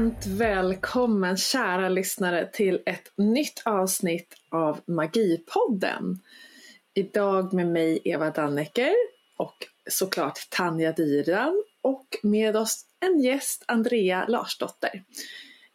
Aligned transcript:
Varmt 0.00 0.26
välkommen 0.26 1.36
kära 1.36 1.88
lyssnare 1.88 2.50
till 2.52 2.82
ett 2.86 3.12
nytt 3.16 3.62
avsnitt 3.64 4.34
av 4.50 4.80
Magipodden. 4.86 6.18
Idag 6.94 7.52
med 7.52 7.66
mig 7.66 8.00
Eva 8.04 8.30
Dannecker 8.30 8.94
och 9.36 9.56
såklart 9.90 10.38
Tanja 10.50 10.92
Dyran 10.92 11.64
och 11.82 12.06
med 12.22 12.56
oss 12.56 12.84
en 13.00 13.20
gäst 13.20 13.64
Andrea 13.68 14.26
Larsdotter. 14.28 15.04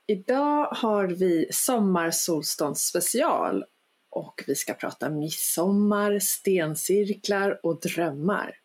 Idag 0.07 0.65
har 0.65 1.07
vi 1.07 1.47
sommarsolståndsspecial 1.51 3.65
och 4.09 4.43
vi 4.47 4.55
ska 4.55 4.73
prata 4.73 5.09
midsommar, 5.09 6.19
stencirklar 6.19 7.59
och 7.63 7.79
drömmar. 7.79 8.55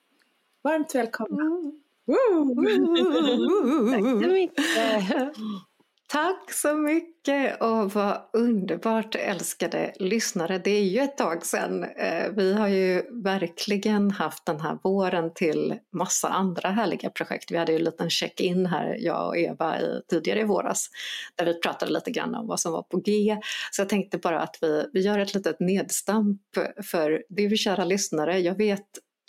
Varmt 0.62 0.94
välkomna! 0.94 1.42
Mm. 1.42 1.80
Tack 3.90 4.02
så 4.22 4.28
mycket! 4.28 5.36
Tack 6.12 6.52
så 6.52 6.74
mycket 6.74 7.62
och 7.62 7.92
vad 7.92 8.22
underbart 8.32 9.14
älskade 9.14 9.92
lyssnare. 9.98 10.58
Det 10.58 10.70
är 10.70 10.82
ju 10.82 10.98
ett 11.00 11.16
tag 11.16 11.46
sedan. 11.46 11.84
Eh, 11.84 12.30
vi 12.36 12.54
har 12.54 12.68
ju 12.68 13.02
verkligen 13.24 14.10
haft 14.10 14.46
den 14.46 14.60
här 14.60 14.78
våren 14.82 15.34
till 15.34 15.78
massa 15.92 16.28
andra 16.28 16.68
härliga 16.68 17.10
projekt. 17.10 17.50
Vi 17.50 17.56
hade 17.56 17.72
ju 17.72 17.78
en 17.78 17.84
liten 17.84 18.10
check-in 18.10 18.66
här, 18.66 18.96
jag 19.00 19.26
och 19.26 19.36
Eva, 19.36 19.80
i, 19.80 20.02
tidigare 20.10 20.40
i 20.40 20.44
våras 20.44 20.88
där 21.34 21.46
vi 21.46 21.60
pratade 21.60 21.92
lite 21.92 22.10
grann 22.10 22.34
om 22.34 22.46
vad 22.46 22.60
som 22.60 22.72
var 22.72 22.82
på 22.82 22.96
G. 22.96 23.38
Så 23.70 23.82
jag 23.82 23.88
tänkte 23.88 24.18
bara 24.18 24.40
att 24.40 24.58
vi, 24.60 24.86
vi 24.92 25.00
gör 25.00 25.18
ett 25.18 25.34
litet 25.34 25.60
nedstamp 25.60 26.40
för 26.90 27.22
du 27.28 27.56
kära 27.56 27.84
lyssnare. 27.84 28.38
Jag 28.38 28.54
vet 28.54 28.86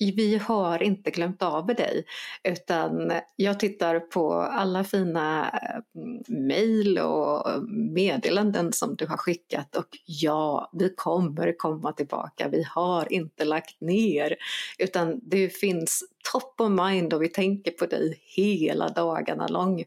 vi 0.09 0.37
har 0.37 0.83
inte 0.83 1.11
glömt 1.11 1.41
av 1.41 1.67
dig 1.67 2.05
utan 2.43 3.11
jag 3.35 3.59
tittar 3.59 3.99
på 3.99 4.33
alla 4.33 4.83
fina 4.83 5.49
eh, 5.49 6.01
mejl 6.27 6.99
och 6.99 7.63
meddelanden 7.69 8.73
som 8.73 8.95
du 8.95 9.05
har 9.05 9.17
skickat 9.17 9.75
och 9.75 9.87
ja, 10.05 10.69
vi 10.73 10.93
kommer 10.95 11.57
komma 11.57 11.91
tillbaka. 11.91 12.47
Vi 12.47 12.63
har 12.63 13.13
inte 13.13 13.45
lagt 13.45 13.81
ner 13.81 14.35
utan 14.77 15.19
det 15.23 15.49
finns 15.49 16.03
top 16.31 16.61
of 16.61 16.69
mind 16.69 17.13
och 17.13 17.21
vi 17.21 17.29
tänker 17.29 17.71
på 17.71 17.85
dig 17.85 18.21
hela 18.25 18.89
dagarna 18.89 19.47
lång. 19.47 19.83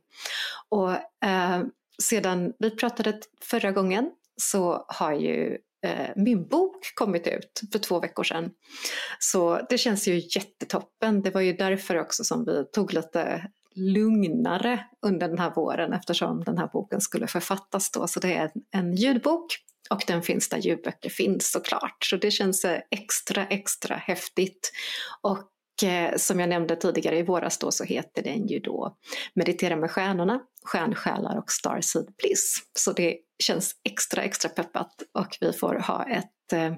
Och 0.68 0.90
eh, 1.24 1.62
sedan 2.02 2.52
vi 2.58 2.70
pratade 2.70 3.20
förra 3.40 3.72
gången 3.72 4.10
så 4.36 4.84
har 4.88 5.12
ju 5.12 5.58
Eh, 5.84 6.10
min 6.16 6.48
bok 6.48 6.94
kommit 6.94 7.26
ut 7.26 7.62
för 7.72 7.78
två 7.78 8.00
veckor 8.00 8.24
sedan. 8.24 8.50
Så 9.18 9.60
det 9.68 9.78
känns 9.78 10.08
ju 10.08 10.14
jättetoppen. 10.14 11.22
Det 11.22 11.30
var 11.30 11.40
ju 11.40 11.52
därför 11.52 12.00
också 12.00 12.24
som 12.24 12.44
vi 12.44 12.64
tog 12.64 12.92
lite 12.92 13.50
lugnare 13.74 14.84
under 15.02 15.28
den 15.28 15.38
här 15.38 15.52
våren 15.54 15.92
eftersom 15.92 16.44
den 16.44 16.58
här 16.58 16.66
boken 16.72 17.00
skulle 17.00 17.26
författas 17.26 17.90
då. 17.90 18.06
Så 18.06 18.20
det 18.20 18.34
är 18.34 18.50
en, 18.70 18.94
ljudbok 18.94 19.46
och 19.90 20.04
den 20.06 20.22
finns 20.22 20.48
där 20.48 20.58
ljudböcker 20.58 21.10
finns 21.10 21.50
såklart. 21.50 22.04
Så 22.04 22.16
det 22.16 22.30
känns 22.30 22.64
eh, 22.64 22.80
extra, 22.90 23.46
extra 23.46 23.96
häftigt. 23.96 24.72
Och 25.20 25.38
Eh, 25.82 26.16
som 26.16 26.40
jag 26.40 26.48
nämnde 26.48 26.76
tidigare 26.76 27.18
i 27.18 27.22
våras 27.22 27.58
då 27.58 27.70
så 27.70 27.84
heter 27.84 28.22
den 28.22 28.46
ju 28.46 28.58
då 28.58 28.96
Meditera 29.34 29.76
med 29.76 29.90
stjärnorna, 29.90 30.40
Stjärnsjälar 30.64 31.38
och 31.38 31.50
Starseed 31.50 32.06
Bliss. 32.18 32.62
Så 32.78 32.92
det 32.92 33.16
känns 33.42 33.72
extra 33.84 34.22
extra 34.22 34.50
peppat 34.50 35.02
och 35.12 35.36
vi 35.40 35.52
får 35.52 35.74
ha 35.74 36.04
ett 36.04 36.52
eh, 36.52 36.74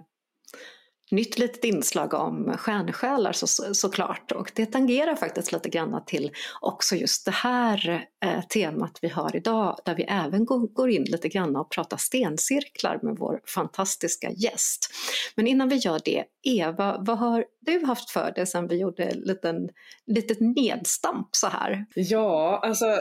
nytt 1.11 1.39
litet 1.39 1.65
inslag 1.65 2.15
om 2.15 2.55
stjärnsjälar 2.59 3.33
så, 3.33 3.75
såklart 3.75 4.33
och 4.33 4.53
det 4.55 4.67
tangerar 4.67 5.17
faktiskt 5.17 5.53
lite 5.53 5.69
grann 5.69 6.03
till 6.07 6.31
också 6.61 6.97
just 6.97 7.25
det 7.25 7.31
här 7.31 8.07
eh, 8.25 8.43
temat 8.43 8.99
vi 9.03 9.09
har 9.09 9.37
idag 9.37 9.79
där 9.85 9.95
vi 9.95 10.03
även 10.03 10.45
går, 10.45 10.59
går 10.59 10.91
in 10.91 11.05
lite 11.05 11.29
grann 11.29 11.57
och 11.57 11.71
pratar 11.71 11.97
stencirklar 11.97 12.99
med 13.03 13.17
vår 13.19 13.41
fantastiska 13.55 14.31
gäst. 14.31 14.91
Men 15.35 15.47
innan 15.47 15.69
vi 15.69 15.77
gör 15.77 16.01
det, 16.05 16.25
Eva, 16.43 16.97
vad 17.01 17.19
har 17.19 17.45
du 17.61 17.85
haft 17.85 18.11
för 18.11 18.33
dig 18.33 18.47
sen 18.47 18.69
vi 18.69 18.77
gjorde 18.77 19.05
ett 19.05 19.27
liten, 19.27 19.69
litet 20.07 20.41
nedstamp 20.41 21.29
så 21.31 21.47
här? 21.47 21.87
Ja, 21.95 22.61
alltså 22.63 23.01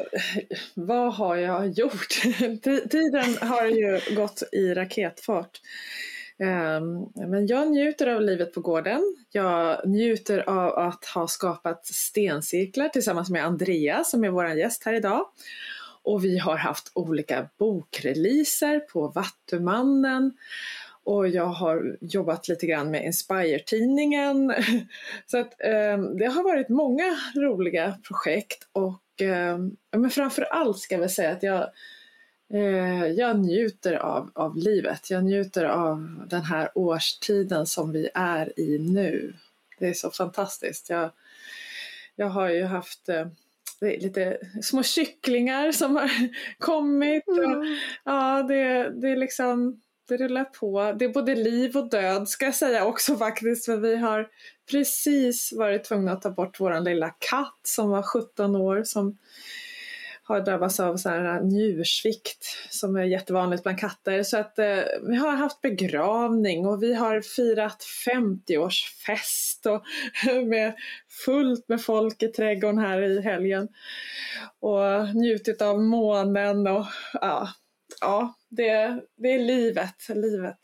vad 0.73 1.16
har 1.16 1.35
jag 1.35 1.69
gjort? 1.69 2.22
Tiden 2.91 3.37
har 3.41 3.66
ju 3.66 4.16
gått 4.16 4.43
i 4.51 4.73
raketfart. 4.73 5.59
Ehm, 6.40 7.06
men 7.29 7.47
jag 7.47 7.72
njuter 7.72 8.07
av 8.07 8.22
livet 8.22 8.53
på 8.53 8.62
gården. 8.62 9.16
Jag 9.31 9.88
njuter 9.88 10.50
av 10.50 10.73
att 10.73 11.06
ha 11.06 11.28
skapat 11.28 11.85
stencirklar 11.85 12.90
tillsammans 12.90 13.29
med 13.29 13.46
Andrea 13.46 14.03
som 14.03 14.23
är 14.23 14.29
vår 14.29 14.47
gäst 14.47 14.84
här 14.84 14.94
idag. 14.94 15.25
Och 16.03 16.23
vi 16.23 16.38
har 16.38 16.57
haft 16.57 16.91
olika 16.94 17.50
bokreleaser 17.57 18.79
på 18.79 19.07
Vattumannen 19.07 20.38
och 21.03 21.28
jag 21.28 21.46
har 21.46 21.97
jobbat 22.01 22.47
lite 22.47 22.66
grann 22.66 22.91
med 22.91 23.06
Inspire-tidningen. 23.06 24.53
Så 25.25 25.38
att, 25.38 25.62
eh, 25.62 25.97
det 25.97 26.25
har 26.25 26.44
varit 26.44 26.69
många 26.69 27.17
roliga 27.35 27.97
projekt 28.07 28.67
och 28.72 29.22
eh, 29.22 29.57
men 29.97 30.09
framför 30.09 30.41
allt 30.41 30.79
ska 30.79 30.96
jag 30.97 31.12
säga 31.12 31.31
att 31.31 31.44
jag 31.44 31.69
Eh, 32.53 33.06
jag 33.06 33.39
njuter 33.39 33.94
av, 33.94 34.31
av 34.33 34.57
livet. 34.57 35.09
Jag 35.09 35.23
njuter 35.23 35.66
av 35.66 36.25
den 36.29 36.44
här 36.44 36.69
årstiden 36.75 37.66
som 37.66 37.91
vi 37.91 38.09
är 38.13 38.59
i 38.59 38.79
nu. 38.79 39.33
Det 39.79 39.88
är 39.88 39.94
så 39.94 40.11
fantastiskt. 40.11 40.89
Jag, 40.89 41.11
jag 42.16 42.28
har 42.28 42.50
ju 42.50 42.63
haft 42.63 43.09
eh, 43.09 43.28
lite 43.81 44.38
små 44.61 44.84
kycklingar 44.84 45.72
som 45.72 45.95
har 45.95 46.11
kommit. 46.59 47.28
Och, 47.28 47.44
mm. 47.44 47.78
ja, 48.03 48.44
det, 48.44 48.89
det 48.89 49.09
är 49.09 49.16
liksom 49.16 49.81
det 50.07 50.17
rullar 50.17 50.44
på. 50.44 50.95
Det 51.00 51.05
är 51.05 51.09
både 51.09 51.35
liv 51.35 51.78
och 51.78 51.89
död 51.89 52.29
ska 52.29 52.45
jag 52.45 52.55
säga 52.55 52.85
också 52.85 53.17
faktiskt. 53.17 53.66
För 53.66 53.78
vi 53.78 53.95
har 53.95 54.29
precis 54.72 55.53
varit 55.53 55.84
tvungna 55.84 56.11
att 56.11 56.22
ta 56.22 56.29
bort 56.29 56.59
vår 56.59 56.79
lilla 56.79 57.09
katt 57.09 57.59
som 57.63 57.89
var 57.89 58.01
17 58.01 58.55
år 58.55 58.84
som 58.84 59.17
har 60.27 60.41
drabbats 60.41 60.79
av 60.79 60.97
så 60.97 61.09
här 61.09 61.37
äh, 61.37 61.43
njursvikt 61.43 62.45
som 62.69 62.95
är 62.95 63.03
jättevanligt 63.03 63.63
bland 63.63 63.79
katter. 63.79 64.23
Så 64.23 64.37
att 64.37 64.59
eh, 64.59 64.79
vi 65.07 65.15
har 65.15 65.31
haft 65.31 65.61
begravning 65.61 66.65
och 66.65 66.83
vi 66.83 66.93
har 66.93 67.21
firat 67.21 67.85
50-årsfest 68.07 69.67
och 69.67 69.83
med 70.47 70.73
fullt 71.25 71.67
med 71.67 71.81
folk 71.81 72.23
i 72.23 72.27
trädgården 72.27 72.79
här 72.79 73.01
i 73.01 73.21
helgen. 73.21 73.67
Och 74.59 75.15
njutit 75.15 75.61
av 75.61 75.81
månen 75.81 76.67
och 76.67 76.85
ja, 77.13 77.49
ja 78.01 78.33
det, 78.49 79.01
det 79.15 79.33
är 79.33 79.39
livet, 79.39 80.09
livet 80.09 80.59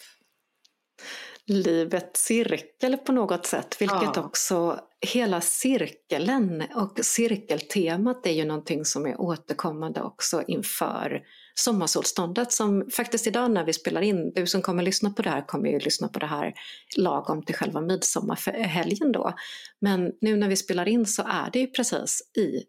livets 1.47 2.25
cirkel 2.25 2.97
på 2.97 3.12
något 3.12 3.46
sätt, 3.46 3.78
vilket 3.79 4.16
ja. 4.16 4.24
också 4.25 4.79
hela 5.07 5.41
cirkeln 5.41 6.63
och 6.75 7.00
cirkeltemat 7.02 8.25
är 8.25 8.31
ju 8.31 8.46
någonting 8.46 8.85
som 8.85 9.06
är 9.06 9.22
återkommande 9.22 10.02
också 10.02 10.44
inför 10.47 11.22
sommarsolståndet 11.56 12.52
som 12.52 12.90
faktiskt 12.90 13.28
idag 13.28 13.52
när 13.52 13.66
vi 13.66 13.74
spelar 13.74 14.02
in, 14.02 14.34
du 14.34 14.47
som 14.47 14.62
kommer 14.62 14.84
lyssna 14.84 15.09
på 15.09 15.22
det 15.22 15.29
här 15.29 15.47
kommer 15.47 15.69
ju 15.69 15.79
lyssna 15.79 16.07
på 16.07 16.19
det 16.19 16.25
här 16.25 16.53
lagom 16.97 17.44
till 17.44 17.56
själva 17.56 17.81
midsommarhelgen 17.81 19.12
då. 19.12 19.34
Men 19.81 20.12
nu 20.22 20.35
när 20.35 20.50
vi 20.50 20.56
spelar 20.56 20.88
in 20.88 21.06
så 21.06 21.22
är 21.22 21.50
det 21.53 21.59
ju 21.59 21.68
precis 21.68 22.22
i 22.38 22.63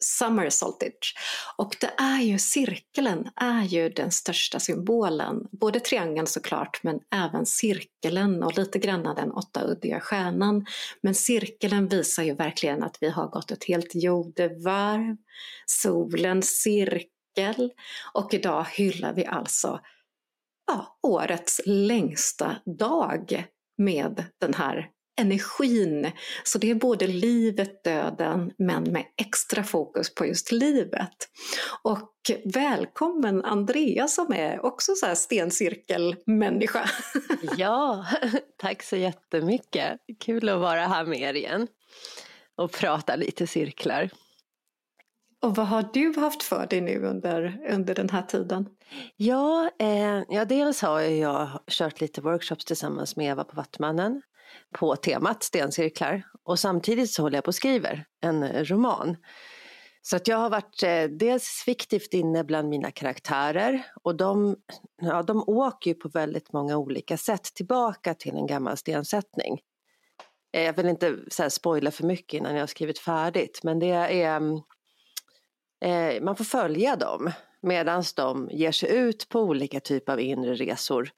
Summer 0.00 0.50
Saltage. 0.50 1.14
Och 1.56 1.76
det 1.80 1.92
är 1.98 2.20
ju 2.20 2.38
cirkeln 2.38 3.30
är 3.36 3.62
ju 3.62 3.88
den 3.88 4.10
största 4.10 4.60
symbolen. 4.60 5.48
Både 5.52 5.80
triangeln 5.80 6.26
såklart 6.26 6.80
men 6.82 7.00
även 7.14 7.46
cirkeln 7.46 8.42
och 8.42 8.58
lite 8.58 8.78
grann 8.78 9.02
den 9.02 9.32
åttauddiga 9.32 10.00
stjärnan. 10.00 10.66
Men 11.02 11.14
cirkeln 11.14 11.88
visar 11.88 12.22
ju 12.22 12.34
verkligen 12.34 12.82
att 12.82 12.96
vi 13.00 13.08
har 13.08 13.28
gått 13.28 13.50
ett 13.50 13.64
helt 13.64 13.94
jordevarv, 13.94 15.16
solens 15.66 16.62
cirkel 16.62 17.70
och 18.14 18.34
idag 18.34 18.66
hyllar 18.72 19.12
vi 19.12 19.26
alltså 19.26 19.80
ja, 20.66 20.98
årets 21.02 21.60
längsta 21.66 22.56
dag 22.78 23.44
med 23.78 24.24
den 24.40 24.54
här 24.54 24.90
energin. 25.18 26.10
Så 26.44 26.58
det 26.58 26.70
är 26.70 26.74
både 26.74 27.06
livet, 27.06 27.84
döden, 27.84 28.52
men 28.58 28.82
med 28.82 29.04
extra 29.16 29.64
fokus 29.64 30.14
på 30.14 30.26
just 30.26 30.52
livet. 30.52 31.28
Och 31.82 32.12
välkommen 32.44 33.44
Andrea 33.44 34.08
som 34.08 34.32
är 34.32 34.66
också 34.66 34.94
så 34.94 35.06
här 35.06 35.14
stencirkelmänniska. 35.14 36.90
Ja, 37.56 38.06
tack 38.56 38.82
så 38.82 38.96
jättemycket. 38.96 40.00
Kul 40.20 40.48
att 40.48 40.60
vara 40.60 40.80
här 40.80 41.04
med 41.04 41.20
er 41.20 41.34
igen 41.34 41.66
och 42.56 42.72
prata 42.72 43.16
lite 43.16 43.46
cirklar. 43.46 44.10
Och 45.42 45.56
vad 45.56 45.66
har 45.66 45.88
du 45.92 46.20
haft 46.20 46.42
för 46.42 46.66
dig 46.66 46.80
nu 46.80 47.04
under, 47.04 47.60
under 47.70 47.94
den 47.94 48.10
här 48.10 48.22
tiden? 48.22 48.68
Ja, 49.16 49.70
eh, 49.78 50.22
ja, 50.28 50.44
dels 50.44 50.82
har 50.82 51.00
jag 51.00 51.48
kört 51.66 52.00
lite 52.00 52.20
workshops 52.20 52.64
tillsammans 52.64 53.16
med 53.16 53.30
Eva 53.30 53.44
på 53.44 53.56
Vattmannen 53.56 54.22
på 54.78 54.96
temat 54.96 55.42
stencirklar. 55.42 56.22
Och 56.42 56.58
samtidigt 56.58 57.10
så 57.10 57.22
håller 57.22 57.36
jag 57.36 57.44
på 57.44 57.48
och 57.48 57.54
skriver 57.54 58.04
en 58.20 58.42
eh, 58.42 58.64
roman. 58.64 59.16
Så 60.02 60.16
att 60.16 60.28
jag 60.28 60.36
har 60.36 60.50
varit 60.50 60.82
eh, 60.82 61.04
dels 61.04 61.62
fiktivt 61.64 62.14
inne 62.14 62.44
bland 62.44 62.68
mina 62.68 62.90
karaktärer 62.90 63.82
och 64.02 64.16
de, 64.16 64.56
ja, 65.02 65.22
de 65.22 65.44
åker 65.46 65.90
ju 65.90 65.94
på 65.94 66.08
väldigt 66.08 66.52
många 66.52 66.76
olika 66.76 67.16
sätt 67.16 67.42
tillbaka 67.42 68.14
till 68.14 68.36
en 68.36 68.46
gammal 68.46 68.76
stensättning. 68.76 69.60
Eh, 70.52 70.62
jag 70.62 70.72
vill 70.72 70.88
inte 70.88 71.16
så 71.28 71.42
här, 71.42 71.50
spoila 71.50 71.90
för 71.90 72.04
mycket 72.04 72.38
innan 72.38 72.54
jag 72.54 72.62
har 72.62 72.66
skrivit 72.66 72.98
färdigt 72.98 73.60
men 73.62 73.78
det 73.78 73.90
är 73.90 74.36
mm, 74.36 74.60
eh, 75.80 76.22
man 76.22 76.36
får 76.36 76.44
följa 76.44 76.96
dem 76.96 77.30
medan 77.60 78.04
de 78.16 78.48
ger 78.52 78.72
sig 78.72 78.96
ut 78.96 79.28
på 79.28 79.40
olika 79.40 79.80
typer 79.80 80.12
av 80.12 80.20
inre 80.20 80.54
resor 80.54 81.10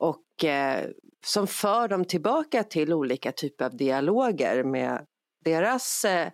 och 0.00 0.44
eh, 0.44 0.88
som 1.24 1.46
för 1.46 1.88
dem 1.88 2.04
tillbaka 2.04 2.64
till 2.64 2.92
olika 2.92 3.32
typer 3.32 3.64
av 3.64 3.76
dialoger 3.76 4.64
med 4.64 5.06
deras 5.44 6.04
eh, 6.04 6.28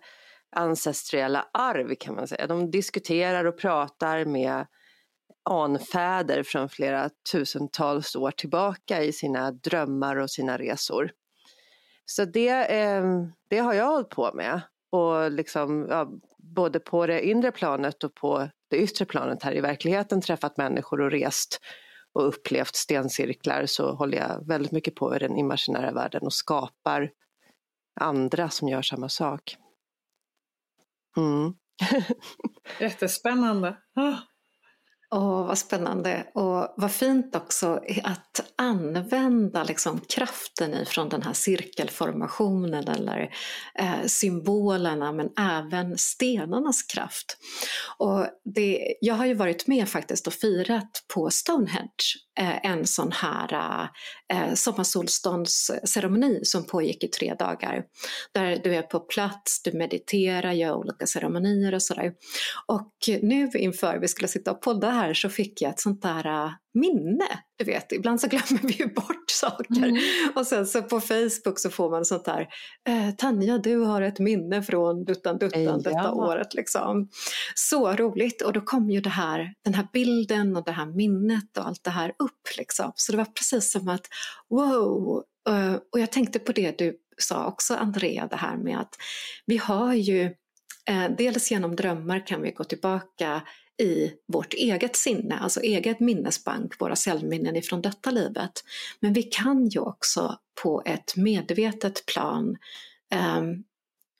ancestriella 0.55 1.47
arv 1.53 1.95
kan 1.95 2.15
man 2.15 2.27
säga. 2.27 2.47
De 2.47 2.71
diskuterar 2.71 3.45
och 3.45 3.57
pratar 3.57 4.25
med 4.25 4.65
anfäder 5.49 6.43
från 6.43 6.69
flera 6.69 7.09
tusentals 7.31 8.15
år 8.15 8.31
tillbaka 8.31 9.03
i 9.03 9.13
sina 9.13 9.51
drömmar 9.51 10.15
och 10.15 10.31
sina 10.31 10.57
resor. 10.57 11.11
Så 12.05 12.25
det, 12.25 12.79
eh, 12.81 13.03
det 13.49 13.57
har 13.57 13.73
jag 13.73 13.85
hållit 13.85 14.09
på 14.09 14.31
med. 14.33 14.61
Och 14.89 15.31
liksom, 15.31 15.87
ja, 15.89 16.09
både 16.37 16.79
på 16.79 17.07
det 17.07 17.27
inre 17.27 17.51
planet 17.51 18.03
och 18.03 18.15
på 18.15 18.49
det 18.69 18.77
yttre 18.77 19.05
planet 19.05 19.43
här 19.43 19.55
i 19.55 19.61
verkligheten 19.61 20.21
träffat 20.21 20.57
människor 20.57 21.01
och 21.01 21.11
rest 21.11 21.59
och 22.17 22.27
upplevt 22.27 22.75
stencirklar 22.75 23.65
så 23.65 23.95
håller 23.95 24.17
jag 24.17 24.47
väldigt 24.47 24.71
mycket 24.71 24.95
på 24.95 25.15
i 25.15 25.19
den 25.19 25.37
imaginära 25.37 25.91
världen 25.91 26.21
och 26.23 26.33
skapar 26.33 27.11
andra 27.99 28.49
som 28.49 28.69
gör 28.69 28.81
samma 28.81 29.09
sak. 29.09 29.57
Mm. 31.17 31.53
Jättespännande. 32.79 33.77
Ah. 33.95 34.17
Åh, 35.15 35.47
vad 35.47 35.57
spännande 35.57 36.27
och 36.33 36.73
vad 36.77 36.91
fint 36.91 37.35
också 37.35 37.81
att 38.03 38.53
använda 38.55 39.63
liksom 39.63 39.99
kraften 39.99 40.73
ifrån 40.73 41.09
den 41.09 41.21
här 41.21 41.33
cirkelformationen 41.33 42.87
eller 42.87 43.33
eh, 43.79 44.05
symbolerna 44.05 45.11
men 45.11 45.29
även 45.37 45.97
stenarnas 45.97 46.83
kraft. 46.83 47.37
Och 47.97 48.27
det, 48.55 48.97
jag 49.01 49.15
har 49.15 49.25
ju 49.25 49.33
varit 49.33 49.67
med 49.67 49.89
faktiskt 49.89 50.27
och 50.27 50.33
firat 50.33 51.05
på 51.13 51.29
Stonehenge 51.29 52.26
Eh, 52.39 52.65
en 52.65 52.87
sån 52.87 53.11
här 53.11 53.53
eh, 53.53 53.87
eh, 54.37 54.53
sommarsolståndsceremoni 54.53 56.39
som 56.43 56.65
pågick 56.65 57.03
i 57.03 57.07
tre 57.07 57.33
dagar. 57.33 57.83
Där 58.31 58.61
du 58.63 58.75
är 58.75 58.81
på 58.81 58.99
plats, 58.99 59.61
du 59.63 59.77
mediterar, 59.77 60.51
gör 60.51 60.73
olika 60.73 61.07
ceremonier 61.07 61.73
och 61.73 61.83
sådär. 61.83 62.13
Och 62.65 62.93
nu 63.21 63.49
inför 63.53 63.97
vi 63.97 64.07
skulle 64.07 64.27
sitta 64.27 64.51
och 64.51 64.61
podda 64.61 64.89
här 64.89 65.13
så 65.13 65.29
fick 65.29 65.61
jag 65.61 65.69
ett 65.71 65.79
sånt 65.79 66.01
där 66.01 66.25
eh, 66.25 66.51
minne. 66.73 67.27
Du 67.57 67.65
vet, 67.65 67.91
ibland 67.91 68.21
så 68.21 68.27
glömmer 68.27 68.67
vi 68.67 68.73
ju 68.73 68.87
bort 68.87 69.29
saker. 69.29 69.83
Mm. 69.83 70.01
Och 70.35 70.47
sen 70.47 70.67
så 70.67 70.81
på 70.81 71.01
Facebook 71.01 71.59
så 71.59 71.69
får 71.69 71.89
man 71.89 72.05
sånt 72.05 72.25
där, 72.25 72.47
eh, 72.89 73.15
Tanja 73.15 73.57
du 73.57 73.77
har 73.77 74.01
ett 74.01 74.19
minne 74.19 74.63
från 74.63 75.05
duttan 75.05 75.37
duttan 75.37 75.61
ja. 75.63 75.77
detta 75.77 76.11
året. 76.11 76.53
Liksom. 76.53 77.09
Så 77.55 77.91
roligt 77.93 78.41
och 78.41 78.53
då 78.53 78.61
kom 78.61 78.89
ju 78.89 79.01
det 79.01 79.09
här, 79.09 79.53
den 79.63 79.73
här 79.73 79.87
bilden 79.93 80.57
och 80.57 80.65
det 80.65 80.71
här 80.71 80.85
minnet 80.85 81.57
och 81.57 81.67
allt 81.67 81.83
det 81.83 81.91
här 81.91 82.09
upp. 82.09 82.57
Liksom. 82.57 82.91
Så 82.95 83.11
det 83.11 83.17
var 83.17 83.25
precis 83.25 83.71
som 83.71 83.87
att 83.87 84.07
wow, 84.49 85.23
uh, 85.49 85.75
och 85.91 85.99
jag 85.99 86.11
tänkte 86.11 86.39
på 86.39 86.51
det 86.51 86.77
du 86.77 86.97
sa 87.17 87.47
också 87.47 87.75
Andrea, 87.75 88.27
det 88.27 88.35
här 88.35 88.57
med 88.57 88.79
att 88.79 88.95
vi 89.45 89.57
har 89.57 89.93
ju 89.93 90.21
eh, 90.89 91.09
Dels 91.17 91.51
genom 91.51 91.75
drömmar 91.75 92.27
kan 92.27 92.41
vi 92.41 92.51
gå 92.51 92.63
tillbaka 92.63 93.41
i 93.79 94.13
vårt 94.27 94.53
eget 94.53 94.95
sinne, 94.95 95.37
alltså 95.39 95.61
eget 95.61 95.99
minnesbank, 95.99 96.81
våra 96.81 96.95
cellminnen 96.95 97.55
ifrån 97.55 97.81
detta 97.81 98.11
livet. 98.11 98.63
Men 98.99 99.13
vi 99.13 99.23
kan 99.23 99.67
ju 99.67 99.79
också 99.79 100.39
på 100.63 100.83
ett 100.85 101.15
medvetet 101.15 102.05
plan 102.05 102.57
eh, 103.13 103.41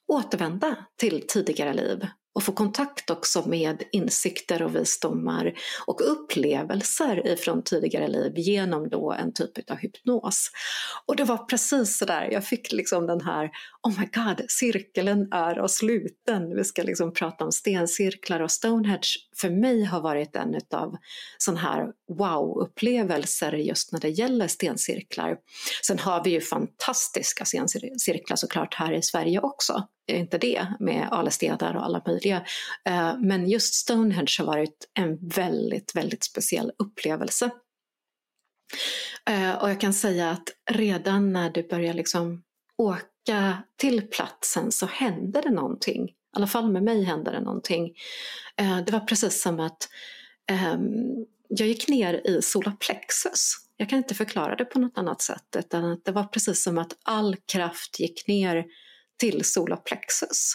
återvända 0.08 0.76
till 0.96 1.24
tidigare 1.28 1.74
liv 1.74 2.08
och 2.38 2.44
få 2.44 2.52
kontakt 2.52 3.10
också 3.10 3.50
med 3.50 3.84
insikter 3.92 4.62
och 4.62 4.76
visdomar 4.76 5.54
och 5.86 6.12
upplevelser 6.12 7.28
ifrån 7.28 7.64
tidigare 7.64 8.08
liv 8.08 8.34
genom 8.36 8.90
då 8.90 9.12
en 9.12 9.34
typ 9.34 9.72
av 9.72 9.78
hypnos. 9.78 10.52
Och 11.06 11.16
det 11.16 11.24
var 11.24 11.38
precis 11.38 11.98
så 11.98 12.06
där, 12.06 12.32
jag 12.32 12.46
fick 12.46 12.72
liksom 12.72 13.08
den 13.08 13.22
här, 13.22 13.50
oh 13.84 14.00
my 14.00 14.06
god, 14.06 14.46
cirkeln 14.50 15.28
är 15.32 15.60
och 15.60 15.72
sluten. 15.72 16.56
Vi 16.56 16.64
ska 16.64 16.84
liksom 16.84 17.14
prata 17.14 17.46
om 17.46 17.52
stencirklar 17.52 18.40
och 18.40 18.52
Stonehenge 18.52 19.10
för 19.38 19.50
mig 19.50 19.84
har 19.84 20.02
varit 20.02 20.36
en 20.36 20.56
av 20.74 20.96
sådana 21.38 21.62
här 21.62 21.86
wow-upplevelser 22.12 23.54
just 23.54 23.92
när 23.92 24.00
det 24.00 24.10
gäller 24.10 24.48
stencirklar. 24.48 25.38
Sen 25.88 26.00
har 26.00 26.24
vi 26.24 26.30
ju 26.30 26.42
fantastiska 26.42 27.46
stencirklar 27.46 28.36
såklart 28.36 28.74
här 28.74 28.94
i 28.94 29.02
Sverige 29.02 29.40
också 29.40 29.88
Eh, 30.08 30.20
inte 30.20 30.38
det 30.38 30.68
med 30.80 31.08
alestenar 31.12 31.76
och 31.76 31.86
alla 31.86 32.02
möjliga. 32.06 32.46
Eh, 32.86 33.18
men 33.20 33.50
just 33.50 33.74
Stonehenge 33.74 34.36
har 34.40 34.46
varit 34.46 34.90
en 34.94 35.28
väldigt, 35.28 35.96
väldigt 35.96 36.24
speciell 36.24 36.72
upplevelse. 36.78 37.50
Eh, 39.30 39.56
och 39.56 39.70
jag 39.70 39.82
kan 39.82 39.94
säga 39.94 40.30
att 40.32 40.50
redan 40.72 41.34
när 41.34 41.50
du 41.50 41.64
börjar 41.64 41.94
liksom 41.94 42.44
åka 42.78 43.64
till 43.78 44.02
platsen 44.02 44.72
så 44.72 44.86
hände 44.86 45.42
det 45.42 45.50
någonting. 45.50 46.10
I 46.10 46.14
alla 46.36 46.48
fall 46.48 46.72
med 46.72 46.84
mig 46.84 47.04
hände 47.04 47.32
det 47.32 47.42
någonting. 47.42 47.94
Det 48.86 48.92
var 48.92 49.00
precis 49.00 49.42
som 49.42 49.60
att 49.60 49.90
ehm, 50.52 51.26
jag 51.50 51.68
gick 51.68 51.88
ner 51.88 52.28
i 52.28 52.42
solarplexus. 52.42 53.54
Jag 53.78 53.90
kan 53.90 53.98
inte 53.98 54.16
förklara 54.16 54.56
det 54.56 54.66
på 54.66 54.80
något 54.80 54.98
annat 54.98 55.22
sätt 55.22 55.56
utan 55.58 55.86
att 55.86 56.06
det 56.06 56.12
var 56.12 56.24
precis 56.24 56.64
som 56.64 56.78
att 56.78 56.98
all 57.04 57.36
kraft 57.36 58.00
gick 58.00 58.28
ner 58.28 58.66
till 59.18 59.46
solarplexus. 59.46 60.54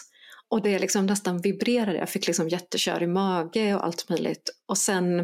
Och 0.49 0.61
det 0.61 0.79
liksom 0.79 1.05
nästan 1.05 1.41
vibrerade, 1.41 1.97
jag 1.97 2.09
fick 2.09 2.27
liksom 2.27 2.49
jättekör 2.49 3.03
i 3.03 3.07
mage 3.07 3.75
och 3.75 3.85
allt 3.85 4.09
möjligt. 4.09 4.49
Och 4.65 4.77
sen 4.77 5.19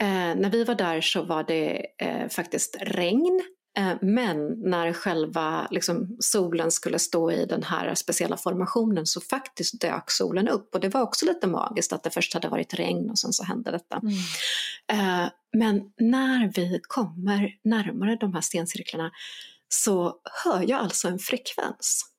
eh, 0.00 0.34
när 0.36 0.50
vi 0.50 0.64
var 0.64 0.74
där 0.74 1.00
så 1.00 1.22
var 1.22 1.44
det 1.44 1.86
eh, 1.98 2.28
faktiskt 2.28 2.76
regn. 2.80 3.42
Eh, 3.78 3.92
men 4.00 4.46
när 4.70 4.92
själva 4.92 5.68
liksom, 5.70 6.16
solen 6.20 6.70
skulle 6.70 6.98
stå 6.98 7.32
i 7.32 7.46
den 7.46 7.62
här 7.62 7.94
speciella 7.94 8.36
formationen 8.36 9.06
så 9.06 9.20
faktiskt 9.20 9.80
dök 9.80 10.10
solen 10.10 10.48
upp. 10.48 10.74
Och 10.74 10.80
det 10.80 10.88
var 10.88 11.02
också 11.02 11.26
lite 11.26 11.46
magiskt 11.46 11.92
att 11.92 12.02
det 12.02 12.10
först 12.10 12.34
hade 12.34 12.48
varit 12.48 12.74
regn 12.74 13.10
och 13.10 13.18
sen 13.18 13.32
så 13.32 13.44
hände 13.44 13.70
detta. 13.70 14.00
Mm. 14.02 14.14
Eh, 14.92 15.30
men 15.52 15.80
när 15.98 16.52
vi 16.54 16.80
kommer 16.82 17.50
närmare 17.64 18.16
de 18.16 18.34
här 18.34 18.40
stencirklarna 18.40 19.10
så 19.68 20.14
hör 20.44 20.64
jag 20.68 20.80
alltså 20.80 21.08
en 21.08 21.18
frekvens. 21.18 22.13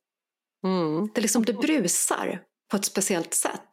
Mm. 0.66 1.10
Det, 1.16 1.22
liksom, 1.22 1.46
det 1.46 1.54
brusar 1.54 2.42
på 2.72 2.78
ett 2.78 2.86
speciellt 2.86 3.34
sätt. 3.34 3.70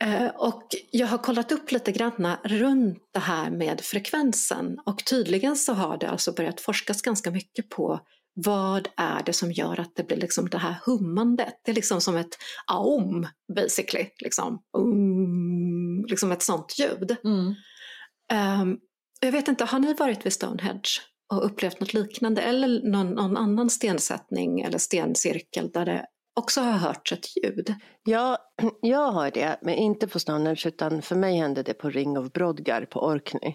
Eh, 0.00 0.26
och 0.26 0.66
jag 0.90 1.06
har 1.06 1.18
kollat 1.18 1.52
upp 1.52 1.72
lite 1.72 1.92
grann 1.92 2.36
runt 2.44 2.98
det 3.12 3.20
här 3.20 3.50
med 3.50 3.80
frekvensen 3.80 4.78
och 4.86 5.04
tydligen 5.04 5.56
så 5.56 5.72
har 5.72 5.98
det 5.98 6.10
alltså 6.10 6.32
börjat 6.32 6.60
forskas 6.60 7.02
ganska 7.02 7.30
mycket 7.30 7.68
på 7.68 8.00
vad 8.34 8.88
är 8.96 9.22
det 9.22 9.32
som 9.32 9.52
gör 9.52 9.80
att 9.80 9.96
det 9.96 10.06
blir 10.06 10.16
liksom 10.16 10.48
det 10.48 10.58
här 10.58 10.74
hummandet? 10.86 11.60
Det 11.64 11.70
är 11.70 11.74
liksom 11.74 12.00
som 12.00 12.16
ett 12.16 12.38
aum 12.66 13.26
basically, 13.56 14.06
liksom, 14.18 14.62
um, 14.76 16.06
liksom 16.08 16.32
ett 16.32 16.42
sånt 16.42 16.78
ljud. 16.78 17.16
Mm. 17.24 17.54
Um, 18.62 18.78
jag 19.20 19.32
vet 19.32 19.48
inte, 19.48 19.64
har 19.64 19.78
ni 19.78 19.94
varit 19.94 20.26
vid 20.26 20.32
Stonehenge 20.32 20.90
och 21.32 21.44
upplevt 21.46 21.80
något 21.80 21.94
liknande 21.94 22.42
eller 22.42 22.90
någon, 22.90 23.10
någon 23.10 23.36
annan 23.36 23.70
stensättning 23.70 24.60
eller 24.60 24.78
stencirkel 24.78 25.70
där 25.70 25.84
det 25.84 26.06
också 26.38 26.60
har 26.60 26.72
hört 26.72 27.12
ett 27.12 27.36
ljud? 27.36 27.74
Ja, 28.04 28.38
jag 28.80 29.12
har 29.12 29.30
det, 29.30 29.58
men 29.62 29.74
inte 29.74 30.08
på 30.08 30.18
Stonehenge 30.18 30.62
utan 30.64 31.02
för 31.02 31.16
mig 31.16 31.36
hände 31.36 31.62
det 31.62 31.74
på 31.74 31.90
Ring 31.90 32.18
of 32.18 32.32
Brodgar 32.32 32.84
på 32.84 33.00
Orkney. 33.00 33.54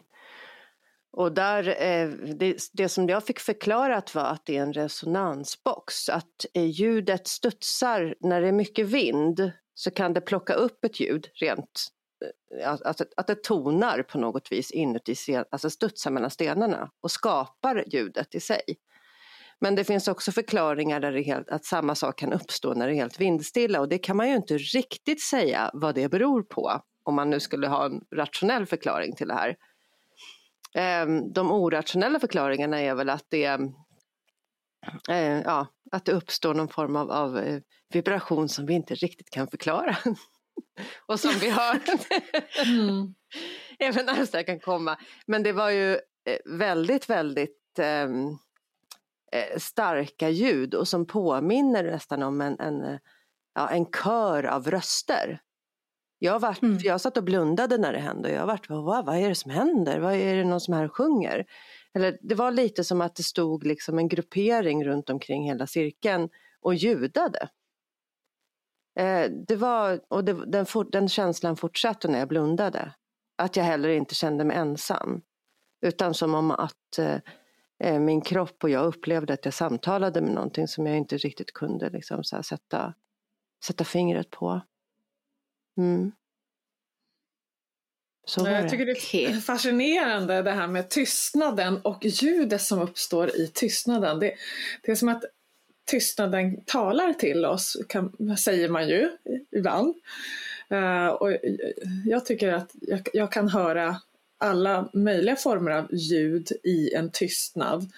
Och 1.17 1.33
där, 1.33 1.67
eh, 1.81 2.09
det, 2.09 2.57
det, 2.73 2.89
som 2.89 3.09
jag 3.09 3.25
fick 3.25 3.39
förklarat 3.39 4.15
var 4.15 4.23
att 4.23 4.45
det 4.45 4.57
är 4.57 4.61
en 4.61 4.73
resonansbox, 4.73 6.09
att 6.09 6.45
eh, 6.53 6.65
ljudet 6.65 7.27
studsar 7.27 8.15
när 8.19 8.41
det 8.41 8.47
är 8.47 8.51
mycket 8.51 8.87
vind 8.87 9.51
så 9.73 9.91
kan 9.91 10.13
det 10.13 10.21
plocka 10.21 10.53
upp 10.53 10.85
ett 10.85 10.99
ljud 10.99 11.27
rent, 11.33 11.87
eh, 12.61 12.71
att, 12.71 13.01
att 13.17 13.27
det 13.27 13.43
tonar 13.43 14.03
på 14.03 14.17
något 14.17 14.51
vis 14.51 14.71
inuti, 14.71 15.15
alltså 15.51 15.69
studsar 15.69 16.11
mellan 16.11 16.31
stenarna 16.31 16.89
och 17.01 17.11
skapar 17.11 17.83
ljudet 17.87 18.35
i 18.35 18.39
sig. 18.39 18.61
Men 19.60 19.75
det 19.75 19.83
finns 19.83 20.07
också 20.07 20.31
förklaringar 20.31 21.00
där 21.00 21.12
det 21.12 21.22
helt, 21.22 21.50
att 21.50 21.65
samma 21.65 21.95
sak 21.95 22.19
kan 22.19 22.33
uppstå 22.33 22.74
när 22.74 22.88
det 22.88 22.93
är 22.93 22.95
helt 22.95 23.19
vindstilla 23.19 23.79
och 23.79 23.89
det 23.89 23.98
kan 23.98 24.17
man 24.17 24.29
ju 24.29 24.36
inte 24.36 24.57
riktigt 24.57 25.22
säga 25.22 25.72
vad 25.74 25.95
det 25.95 26.10
beror 26.10 26.43
på 26.43 26.81
om 27.03 27.15
man 27.15 27.29
nu 27.29 27.39
skulle 27.39 27.67
ha 27.67 27.86
en 27.86 28.01
rationell 28.15 28.65
förklaring 28.65 29.15
till 29.15 29.27
det 29.27 29.33
här. 29.33 29.55
Ehm, 30.75 31.33
de 31.33 31.51
orationella 31.51 32.19
förklaringarna 32.19 32.79
är 32.79 32.95
väl 32.95 33.10
att 33.10 33.25
det, 33.29 33.45
eh, 35.10 35.41
ja, 35.41 35.67
att 35.91 36.05
det 36.05 36.12
uppstår 36.12 36.53
någon 36.53 36.67
form 36.67 36.95
av, 36.95 37.12
av 37.12 37.38
eh, 37.38 37.62
vibration 37.93 38.50
som 38.50 38.65
vi 38.65 38.74
inte 38.74 38.95
riktigt 38.95 39.29
kan 39.29 39.48
förklara. 39.48 39.98
och 41.05 41.19
som 41.19 41.31
vi 41.41 41.50
hör 41.50 41.79
mm. 42.65 43.13
även 43.79 44.10
arvstar 44.10 44.43
kan 44.43 44.60
komma. 44.60 44.98
Men 45.25 45.43
det 45.43 45.51
var 45.51 45.69
ju 45.69 45.93
eh, 45.93 46.38
väldigt, 46.45 47.10
väldigt 47.10 47.79
um, 47.79 48.38
starka 49.57 50.29
ljud 50.29 50.73
och 50.73 50.87
som 50.87 51.05
påminner 51.05 51.83
nästan 51.83 52.23
om 52.23 52.41
en, 52.41 52.59
en, 52.59 52.99
ja, 53.55 53.69
en 53.69 53.85
kör 53.85 54.43
av 54.43 54.71
röster. 54.71 55.41
Jag, 56.19 56.39
var, 56.39 56.57
mm. 56.61 56.77
jag 56.83 57.01
satt 57.01 57.17
och 57.17 57.23
blundade 57.23 57.77
när 57.77 57.93
det 57.93 57.99
hände 57.99 58.29
och 58.29 58.35
jag 58.35 58.45
vart, 58.45 58.69
vad, 58.69 59.05
vad 59.05 59.17
är 59.17 59.29
det 59.29 59.35
som 59.35 59.51
händer? 59.51 59.99
Vad 59.99 60.13
är 60.13 60.35
det 60.35 60.43
någon 60.43 60.61
som 60.61 60.73
här 60.73 60.87
sjunger? 60.87 61.45
Eller, 61.93 62.17
det 62.21 62.35
var 62.35 62.51
lite 62.51 62.83
som 62.83 63.01
att 63.01 63.15
det 63.15 63.23
stod 63.23 63.65
liksom 63.65 63.99
en 63.99 64.07
gruppering 64.07 64.85
runt 64.85 65.09
omkring 65.09 65.43
hela 65.43 65.67
cirkeln 65.67 66.29
och 66.61 66.75
ljudade. 66.75 67.49
Eh, 68.99 69.31
det 69.47 69.55
var, 69.55 70.01
och 70.07 70.23
det, 70.23 70.33
den, 70.45 70.65
den 70.91 71.09
känslan 71.09 71.57
fortsatte 71.57 72.07
när 72.07 72.19
jag 72.19 72.27
blundade. 72.27 72.93
Att 73.37 73.55
jag 73.55 73.63
heller 73.63 73.89
inte 73.89 74.15
kände 74.15 74.43
mig 74.43 74.57
ensam. 74.57 75.21
Utan 75.81 76.13
som 76.13 76.35
om 76.35 76.51
att 76.51 76.99
eh, 76.99 77.13
eh 77.13 77.19
min 77.83 78.21
kropp 78.21 78.63
och 78.63 78.69
jag 78.69 78.85
upplevde 78.85 79.33
att 79.33 79.45
jag 79.45 79.53
samtalade 79.53 80.21
med 80.21 80.33
någonting 80.33 80.67
som 80.67 80.85
jag 80.85 80.97
inte 80.97 81.17
riktigt 81.17 81.53
kunde 81.53 81.89
liksom, 81.89 82.23
så 82.23 82.43
sätta, 82.43 82.93
sätta 83.65 83.83
fingret 83.83 84.29
på. 84.29 84.61
Mm. 85.77 86.11
Så 88.25 88.47
jag 88.47 88.69
tycker 88.69 88.85
det 88.85 89.25
är 89.25 89.39
fascinerande 89.41 90.41
det 90.41 90.51
här 90.51 90.67
med 90.67 90.89
tystnaden 90.89 91.77
och 91.77 92.05
ljudet 92.05 92.61
som 92.61 92.79
uppstår 92.79 93.35
i 93.35 93.47
tystnaden. 93.47 94.19
Det, 94.19 94.33
det 94.81 94.91
är 94.91 94.95
som 94.95 95.09
att 95.09 95.23
tystnaden 95.85 96.63
talar 96.65 97.13
till 97.13 97.45
oss, 97.45 97.77
kan, 97.89 98.37
säger 98.37 98.69
man 98.69 98.87
ju 98.87 99.11
ibland. 99.51 99.95
Uh, 100.71 101.07
och 101.07 101.37
jag 102.05 102.25
tycker 102.25 102.53
att 102.53 102.71
jag, 102.73 103.07
jag, 103.13 103.31
kan 103.31 103.49
höra 103.49 104.01
alla 104.43 104.89
möjliga 104.93 105.35
former 105.35 105.71
av 105.71 105.88
ljud 105.91 106.51
i 106.63 106.93
en 106.93 107.12
tystnad. 107.12 107.91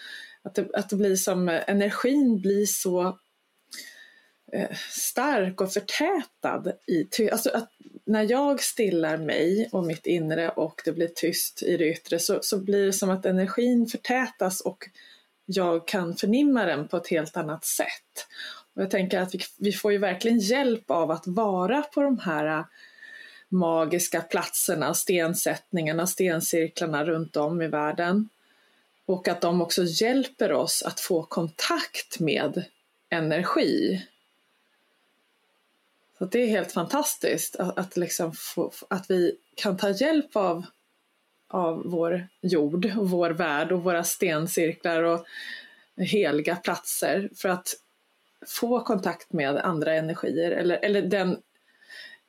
Att 0.43 0.55
det, 0.55 0.67
att 0.73 0.89
det 0.89 0.95
blir 0.95 1.15
som, 1.15 1.49
eh, 1.49 1.63
energin 1.67 2.41
blir 2.41 2.65
så 2.65 3.17
Eh, 4.53 4.75
stark 4.89 5.61
och 5.61 5.73
förtätad. 5.73 6.71
I 6.87 7.29
alltså 7.31 7.49
att 7.49 7.69
när 8.05 8.31
jag 8.31 8.61
stillar 8.61 9.17
mig 9.17 9.69
och 9.71 9.83
mitt 9.83 10.05
inre 10.05 10.49
och 10.49 10.81
det 10.85 10.91
blir 10.91 11.07
tyst 11.07 11.63
i 11.63 11.77
det 11.77 11.89
yttre 11.89 12.19
så, 12.19 12.39
så 12.41 12.59
blir 12.59 12.85
det 12.85 12.93
som 12.93 13.09
att 13.09 13.25
energin 13.25 13.87
förtätas 13.87 14.61
och 14.61 14.89
jag 15.45 15.87
kan 15.87 16.15
förnimma 16.15 16.65
den 16.65 16.87
på 16.87 16.97
ett 16.97 17.07
helt 17.07 17.37
annat 17.37 17.65
sätt. 17.65 18.27
Och 18.75 18.81
jag 18.81 18.91
tänker 18.91 19.19
att 19.19 19.35
vi, 19.35 19.39
vi 19.57 19.71
får 19.71 19.91
ju 19.91 19.97
verkligen 19.97 20.39
hjälp 20.39 20.91
av 20.91 21.11
att 21.11 21.27
vara 21.27 21.81
på 21.81 22.01
de 22.01 22.19
här 22.19 22.59
äh, 22.59 22.65
magiska 23.55 24.21
platserna, 24.21 24.93
stensättningarna, 24.93 26.07
stencirklarna 26.07 27.05
runt 27.05 27.35
om 27.35 27.61
i 27.61 27.67
världen. 27.67 28.29
Och 29.05 29.27
att 29.27 29.41
de 29.41 29.61
också 29.61 29.83
hjälper 29.83 30.51
oss 30.51 30.83
att 30.83 30.99
få 30.99 31.23
kontakt 31.23 32.19
med 32.19 32.65
energi. 33.09 34.01
Så 36.17 36.25
det 36.25 36.39
är 36.39 36.47
helt 36.47 36.71
fantastiskt 36.71 37.55
att, 37.55 37.77
att, 37.77 37.97
liksom 37.97 38.33
få, 38.33 38.71
att 38.89 39.09
vi 39.09 39.37
kan 39.55 39.77
ta 39.77 39.89
hjälp 39.89 40.35
av, 40.35 40.65
av 41.47 41.81
vår 41.85 42.27
jord 42.41 42.85
och 42.97 43.09
vår 43.09 43.29
värld 43.29 43.71
och 43.71 43.83
våra 43.83 44.03
stencirklar 44.03 45.03
och 45.03 45.25
heliga 45.97 46.55
platser 46.55 47.29
för 47.35 47.49
att 47.49 47.73
få 48.47 48.79
kontakt 48.79 49.33
med 49.33 49.57
andra 49.57 49.93
energier 49.93 50.51
eller, 50.51 50.77
eller 50.77 51.01
den 51.01 51.41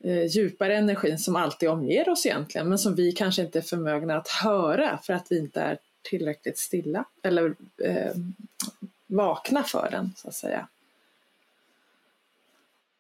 eh, 0.07 0.27
djupare 0.27 0.77
energin 0.77 1.19
som 1.19 1.37
alltid 1.37 1.69
omger 1.69 2.09
oss 2.09 2.27
egentligen 2.27 2.69
men 2.69 2.79
som 2.79 2.95
vi 2.95 3.13
kanske 3.13 3.43
inte 3.43 3.59
är 3.59 3.63
förmögna 3.63 4.17
att 4.17 4.29
höra 4.29 4.99
för 4.99 5.13
att 5.13 5.27
vi 5.31 5.39
inte 5.39 5.61
är 5.61 5.79
tillräckligt 6.03 6.59
stilla 6.59 7.05
eller 7.23 7.55
eh, 7.83 8.15
vakna 9.07 9.63
för 9.63 9.89
den 9.91 10.13
så 10.17 10.29
att 10.29 10.35
säga. 10.35 10.69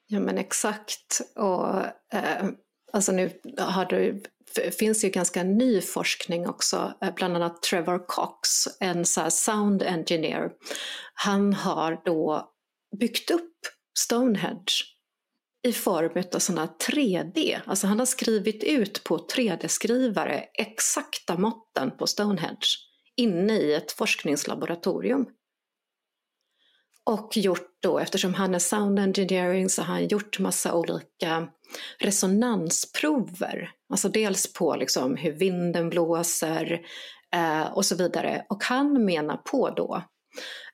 Ja 0.06 0.20
men 0.20 0.38
exakt. 0.38 1.20
Och, 1.34 1.78
eh, 2.12 2.48
alltså 2.92 3.12
nu 3.12 3.30
har 3.58 3.84
det, 3.84 4.20
finns 4.78 5.04
ju 5.04 5.08
ganska 5.08 5.42
ny 5.42 5.80
forskning 5.80 6.48
också, 6.48 6.94
eh, 7.00 7.14
bland 7.14 7.36
annat 7.36 7.62
Trevor 7.62 8.06
Cox, 8.06 8.48
en 8.80 9.04
så 9.04 9.30
sound 9.30 9.82
engineer. 9.82 10.50
Han 11.14 11.54
har 11.54 12.02
då 12.04 12.50
byggt 12.96 13.30
upp 13.30 13.52
Stonehenge 13.98 14.96
i 15.66 15.73
form 15.73 16.25
av 16.35 16.38
sådana 16.38 16.68
3D, 16.88 17.61
alltså 17.66 17.87
han 17.87 17.99
har 17.99 18.06
skrivit 18.06 18.64
ut 18.64 19.04
på 19.04 19.18
3D-skrivare 19.18 20.44
exakta 20.54 21.38
måtten 21.38 21.90
på 21.99 22.06
Stonehenge 22.06 22.66
inne 23.16 23.52
i 23.52 23.75
ett 23.75 23.92
forskningslaboratorium 23.92 25.26
och 27.04 27.37
gjort 27.37 27.70
då, 27.82 27.99
eftersom 27.99 28.35
han 28.35 28.54
är 28.54 28.58
sound 28.58 28.99
engineering, 28.99 29.68
så 29.68 29.82
har 29.82 29.94
han 29.94 30.08
gjort 30.08 30.38
massa 30.38 30.75
olika 30.75 31.49
resonansprover. 31.99 33.70
Alltså 33.90 34.08
dels 34.08 34.52
på 34.52 34.76
liksom 34.76 35.16
hur 35.16 35.32
vinden 35.32 35.90
blåser 35.90 36.80
eh, 37.35 37.73
och 37.73 37.87
så 37.87 37.96
vidare. 37.96 38.46
Och 38.49 38.64
han 38.64 39.04
menar 39.04 39.37
på 39.37 39.70
då 39.70 40.02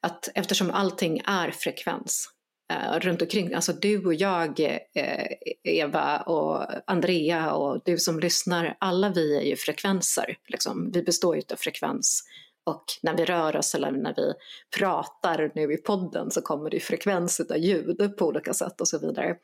att 0.00 0.28
eftersom 0.34 0.70
allting 0.70 1.22
är 1.24 1.50
frekvens 1.50 2.31
eh, 2.72 3.00
runt 3.00 3.22
omkring, 3.22 3.54
alltså 3.54 3.72
du 3.72 4.06
och 4.06 4.14
jag, 4.14 4.60
eh, 4.94 5.26
Eva 5.64 6.20
och 6.20 6.66
Andrea 6.86 7.52
och 7.52 7.80
du 7.84 7.98
som 7.98 8.20
lyssnar, 8.20 8.76
alla 8.80 9.08
vi 9.10 9.36
är 9.36 9.42
ju 9.42 9.56
frekvenser. 9.56 10.36
Liksom. 10.48 10.90
Vi 10.94 11.02
består 11.02 11.36
ju 11.36 11.42
av 11.52 11.56
frekvens 11.56 12.22
och 12.64 12.84
när 13.02 13.16
vi 13.16 13.24
rör 13.24 13.56
oss 13.56 13.74
eller 13.74 13.90
när 13.90 14.14
vi 14.14 14.32
pratar 14.78 15.52
nu 15.54 15.72
i 15.72 15.76
podden 15.76 16.30
så 16.30 16.42
kommer 16.42 16.70
det 16.70 16.80
frekvens 16.80 17.40
av 17.40 17.58
ljud 17.58 18.16
på 18.18 18.26
olika 18.26 18.54
sätt 18.54 18.80
och 18.80 18.88
så 18.88 18.98
vidare. 18.98 19.36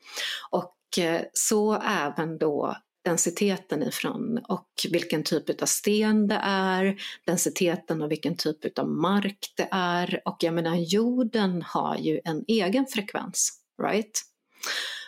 Och 0.49 0.99
eh, 0.99 1.21
så 1.33 1.73
även 1.73 2.37
då 2.37 2.75
densiteten 3.05 3.83
ifrån 3.83 4.39
och 4.47 4.69
vilken 4.89 5.23
typ 5.23 5.61
av 5.61 5.65
sten 5.65 6.27
det 6.27 6.39
är, 6.43 7.01
densiteten 7.25 8.01
och 8.01 8.11
vilken 8.11 8.37
typ 8.37 8.79
av 8.79 8.89
mark 8.89 9.53
det 9.57 9.67
är 9.71 10.21
och 10.25 10.37
jag 10.39 10.53
menar 10.53 10.75
jorden 10.75 11.61
har 11.61 11.97
ju 11.97 12.21
en 12.23 12.43
egen 12.47 12.85
frekvens, 12.85 13.51
right? 13.83 14.21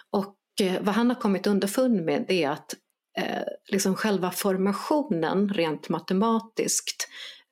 Och 0.10 0.36
eh, 0.62 0.82
vad 0.82 0.96
han 0.96 1.10
har 1.10 1.22
kommit 1.22 1.48
underfund 1.48 2.06
med 2.06 2.26
det 2.28 2.44
är 2.44 2.50
att 2.50 2.74
eh, 3.18 3.44
liksom 3.70 3.96
själva 3.96 4.32
formationen 4.32 5.50
rent 5.50 5.90
matematiskt 5.90 7.08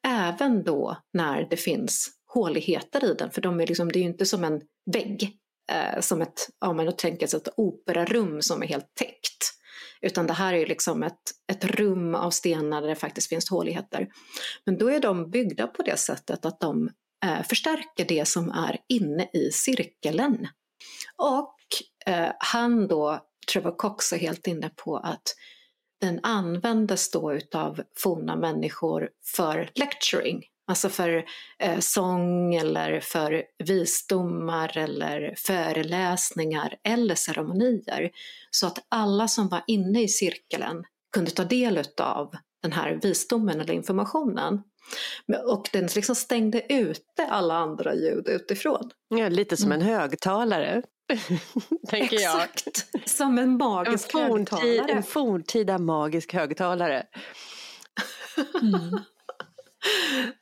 Även 0.08 0.64
då 0.64 0.98
när 1.14 1.48
det 1.50 1.58
finns 1.58 2.10
håligheter 2.26 3.06
i 3.06 3.14
den, 3.14 3.32
för 3.32 3.42
de 3.42 3.60
är 3.62 3.68
liksom, 3.68 3.92
det 3.92 4.00
är 4.00 4.02
ju 4.02 4.08
inte 4.08 4.26
som 4.26 4.44
en 4.44 4.62
vägg, 4.94 5.38
eh, 5.72 6.00
som 6.00 6.22
ett, 6.22 6.50
om 6.66 6.78
man 6.78 6.96
tänker 6.96 7.28
sig 7.28 7.38
ett 7.38 7.54
operarum 7.58 8.42
som 8.42 8.64
är 8.64 8.68
helt 8.68 8.96
täckt. 8.96 9.59
Utan 10.02 10.28
det 10.28 10.34
här 10.34 10.54
är 10.54 10.66
liksom 10.66 11.04
ett, 11.04 11.22
ett 11.52 11.66
rum 11.66 12.16
av 12.16 12.32
stenar 12.32 12.82
där 12.82 12.88
det 12.88 12.96
faktiskt 12.96 13.30
finns 13.30 13.50
håligheter. 13.50 14.08
Men 14.66 14.78
då 14.78 14.88
är 14.88 15.00
de 15.00 15.30
byggda 15.30 15.68
på 15.68 15.84
det 15.84 15.98
sättet 15.98 16.46
att 16.46 16.60
de 16.60 16.90
eh, 17.26 17.44
förstärker 17.50 18.06
det 18.06 18.28
som 18.28 18.50
är 18.50 18.78
inne 18.90 19.30
i 19.34 19.52
cirkeln. 19.52 20.48
Och 21.18 21.56
eh, 22.06 22.32
han 22.40 22.88
då, 22.88 23.26
Trevor 23.52 23.78
Cox, 23.78 24.14
är 24.14 24.18
helt 24.18 24.48
inne 24.48 24.70
på 24.70 24.98
att 24.98 25.36
den 26.02 26.20
användes 26.24 27.12
då 27.12 27.34
utav 27.34 27.82
forna 27.98 28.36
människor 28.36 29.10
för 29.36 29.72
lecturing, 29.76 30.44
alltså 30.70 30.90
för 30.90 31.26
eh, 31.60 31.80
sång 31.80 32.56
eller 32.56 33.00
för 33.00 33.44
visdomar 33.64 34.78
eller 34.78 35.34
föreläsningar 35.38 36.76
eller 36.84 37.16
ceremonier. 37.16 38.12
Så 38.52 38.68
att 38.68 38.86
alla 38.90 39.28
som 39.28 39.48
var 39.48 39.64
inne 39.68 40.04
i 40.04 40.08
cirkeln 40.08 40.84
kunde 41.14 41.32
ta 41.32 41.44
del 41.44 41.78
utav 41.78 42.36
den 42.62 42.72
här 42.72 43.00
visdomen 43.02 43.62
eller 43.62 43.74
informationen. 43.74 44.62
Och 45.46 45.70
den 45.74 45.90
liksom 45.96 46.16
stängde 46.16 46.74
ute 46.74 47.26
alla 47.30 47.56
andra 47.56 47.96
ljud 47.96 48.28
utifrån. 48.28 48.90
Ja, 49.08 49.30
lite 49.30 49.58
som 49.58 49.72
en 49.72 49.82
högtalare. 49.82 50.82
tänker 51.90 52.16
Exakt, 52.16 52.88
jag. 52.94 53.10
som 53.10 53.38
en 53.38 53.58
magisk 53.58 54.16
en 54.16 54.22
forntid, 54.22 54.60
högtalare. 54.60 54.92
En 54.92 55.04
forntida 55.04 55.78
magisk 55.78 56.34
högtalare. 56.34 57.06
Mm. 58.62 59.00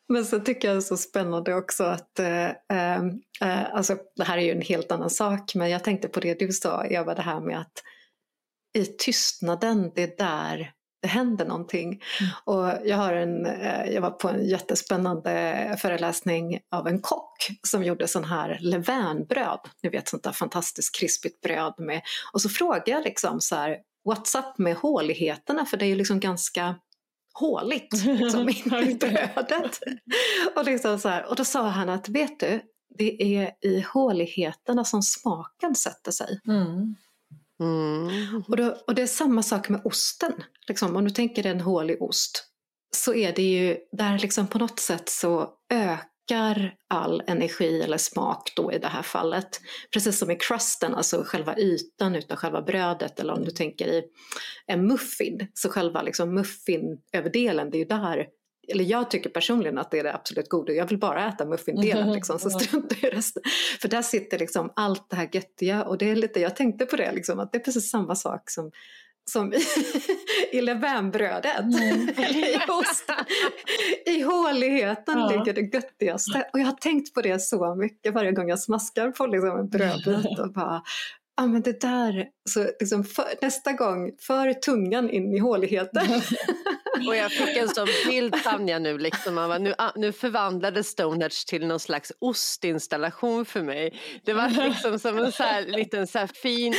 Men 0.10 0.25
så 0.25 0.39
tycker 0.39 0.67
jag 0.67 0.75
det 0.75 0.79
är 0.79 0.82
så 0.82 0.98
spännande 0.98 1.53
också 1.53 1.84
att, 1.84 2.20
eh, 2.20 2.48
eh, 2.48 3.74
alltså 3.74 3.98
det 4.15 4.24
här 4.24 4.38
är 4.38 4.41
ju 4.41 4.51
en 4.51 4.62
helt 4.62 4.91
annan 4.91 5.10
sak, 5.10 5.56
men 5.56 5.70
jag 5.70 5.84
tänkte 5.84 6.08
på 6.08 6.20
det 6.20 6.39
du 6.39 6.51
sa 6.51 6.86
Eva, 6.86 7.15
det 7.15 7.22
här 7.22 7.39
med 7.39 7.60
att 7.60 7.84
i 8.77 8.86
tystnaden, 8.86 9.91
det 9.96 10.03
är 10.03 10.17
där 10.17 10.74
det 11.01 11.08
händer 11.08 11.46
någonting. 11.46 11.88
Mm. 11.88 12.32
Och 12.44 12.88
jag, 12.89 12.98
har 12.98 13.13
en, 13.13 13.46
eh, 13.46 13.86
jag 13.86 14.01
var 14.01 14.12
på 14.12 14.29
en 14.29 14.48
jättespännande 14.48 15.75
föreläsning 15.82 16.60
av 16.72 16.88
en 16.88 17.01
kock 17.01 17.48
som 17.67 17.84
gjorde 17.84 18.08
sån 18.08 18.24
här 18.24 18.58
levainbröd, 18.62 19.60
ni 19.84 19.89
vet 19.89 20.08
sånt 20.08 20.24
där 20.24 20.32
fantastiskt 20.32 20.96
krispigt 21.00 21.41
bröd 21.41 21.74
med. 21.77 22.01
Och 22.34 22.41
så 22.41 22.50
frågade 22.50 22.91
jag 22.91 23.03
liksom 23.03 23.41
så 23.41 23.56
här, 23.56 23.77
what's 24.10 24.39
up 24.39 24.58
med 24.58 24.75
håligheterna 24.75 25.65
för 25.65 25.77
det 25.77 25.86
är 25.86 25.88
ju 25.88 25.96
liksom 25.96 26.20
ganska 26.20 26.75
håligt 27.39 27.94
liksom, 28.06 28.50
i 28.50 28.96
brödet. 29.00 29.79
och, 30.56 30.65
liksom 30.65 31.00
så 31.00 31.10
här, 31.10 31.29
och 31.29 31.36
då 31.36 31.46
sa 31.46 31.67
han 31.67 31.89
att 31.89 32.10
vet 32.10 32.39
du, 32.39 32.62
det 32.98 33.38
är 33.38 33.51
i 33.62 33.82
håligheterna 33.82 34.86
som 34.86 35.01
smaken 35.01 35.75
sätter 35.75 36.12
sig. 36.12 36.39
Mm. 36.48 36.96
Mm. 37.60 38.44
Och, 38.48 38.58
då, 38.58 38.77
och 38.88 38.96
det 38.96 39.01
är 39.01 39.08
samma 39.08 39.44
sak 39.44 39.70
med 39.70 39.82
osten. 39.84 40.34
Liksom, 40.67 40.96
om 40.96 41.03
du 41.03 41.10
tänker 41.10 41.44
dig 41.44 41.51
en 41.51 41.62
hålig 41.62 42.01
ost 42.01 42.44
så 42.96 43.13
är 43.13 43.34
det 43.34 43.41
ju 43.41 43.77
där 43.91 44.20
liksom 44.20 44.48
på 44.48 44.58
något 44.58 44.79
sätt 44.79 45.10
så 45.10 45.50
ökar 45.70 46.17
all 46.88 47.24
energi 47.28 47.82
eller 47.82 47.98
smak 47.98 48.54
då 48.56 48.72
i 48.72 48.78
det 48.78 48.88
här 48.88 49.02
fallet. 49.02 49.62
Precis 49.94 50.20
som 50.20 50.32
i 50.32 50.36
crusten, 50.36 50.96
alltså 50.96 51.24
själva 51.26 51.58
ytan 51.58 52.16
utav 52.16 52.38
själva 52.38 52.62
brödet 52.62 53.20
eller 53.20 53.34
om 53.34 53.44
du 53.44 53.52
tänker 53.52 53.88
i 53.88 54.04
en 54.66 54.88
muffin, 54.88 55.48
så 55.54 55.70
själva 55.70 56.02
liksom 56.02 56.36
muffinöverdelen, 56.36 57.70
det 57.70 57.78
är 57.78 57.80
ju 57.80 57.86
där 57.86 58.28
eller 58.68 58.84
jag 58.84 59.12
tycker 59.12 59.30
personligen 59.30 59.78
att 59.78 59.92
det 59.92 60.00
är 60.00 60.04
det 60.04 60.14
absolut 60.14 60.50
goda. 60.50 60.74
Jag 60.74 60.90
vill 60.90 61.00
bara 61.00 61.28
äta 61.28 61.46
muffindelen 61.46 62.12
liksom, 62.14 62.40
så 62.40 62.50
struntar 62.50 62.98
jag 63.02 63.14
i 63.14 63.16
resten. 63.16 63.44
För 63.82 63.88
där 63.88 64.02
sitter 64.02 64.40
liksom 64.40 64.74
allt 64.76 65.10
det 65.10 65.16
här 65.16 65.30
göttiga 65.32 65.84
och 65.84 65.98
det 65.98 66.10
är 66.10 66.16
lite, 66.16 66.40
jag 66.40 66.56
tänkte 66.56 66.86
på 66.86 66.96
det 66.96 67.12
liksom, 67.12 67.40
att 67.40 67.52
det 67.52 67.58
är 67.58 67.64
precis 67.64 67.90
samma 67.90 68.16
sak 68.16 68.50
som 68.50 68.72
som 69.32 69.54
i, 70.52 70.62
levainbrödet, 70.62 71.60
mm. 71.60 72.10
i 72.10 72.58
osten. 72.68 73.26
I 74.06 74.22
håligheten 74.22 75.20
ja. 75.20 75.30
ligger 75.30 75.54
det 75.54 75.74
göttigaste. 75.74 76.50
Och 76.54 76.60
jag 76.60 76.66
har 76.66 76.74
tänkt 76.74 77.14
på 77.14 77.22
det 77.22 77.42
så 77.42 77.76
mycket 77.76 78.14
varje 78.14 78.32
gång 78.32 78.50
jag 78.50 78.60
smaskar 78.60 79.12
på 79.12 79.28
liksom 79.28 79.60
en 79.60 79.70
brödbit 79.70 80.40
och 80.40 80.52
bara 80.52 80.82
ja 81.38 81.44
ah, 81.44 81.48
men 81.48 81.62
det 81.62 81.82
där, 81.82 82.27
så 82.50 82.63
liksom 82.79 83.03
för, 83.03 83.25
nästa 83.41 83.74
gång, 83.74 84.12
för 84.20 84.53
tungan 84.53 85.10
in 85.10 85.34
i 85.34 85.39
håligheten. 85.39 86.08
Och 87.08 87.15
jag 87.15 87.32
fick 87.32 87.58
en 87.58 87.70
sån 87.70 87.88
bild 88.06 88.44
Tanja 88.44 88.79
nu, 88.79 88.98
liksom, 88.98 89.36
man 89.36 89.63
nu, 89.63 89.74
ah, 89.77 89.91
nu 89.96 90.12
förvandlades 90.12 90.88
Stonehenge 90.88 91.44
till 91.48 91.67
någon 91.67 91.79
slags 91.79 92.12
ostinstallation 92.20 93.46
för 93.46 93.62
mig. 93.62 94.00
Det 94.25 94.34
var 94.34 94.50
liksom 94.50 95.00
som 95.00 95.17
en 95.17 95.32
så 95.32 95.44
här, 95.44 95.62
liten 95.62 96.08
så 96.08 96.20
här 96.20 96.27
fin 96.27 96.74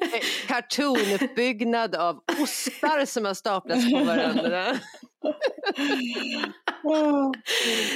eh, 0.00 0.20
cartoonuppbyggnad 0.46 1.94
av 1.94 2.16
ostar 2.42 3.04
som 3.04 3.24
har 3.24 3.34
staplats 3.34 3.90
på 3.90 4.04
varandra. 4.04 4.78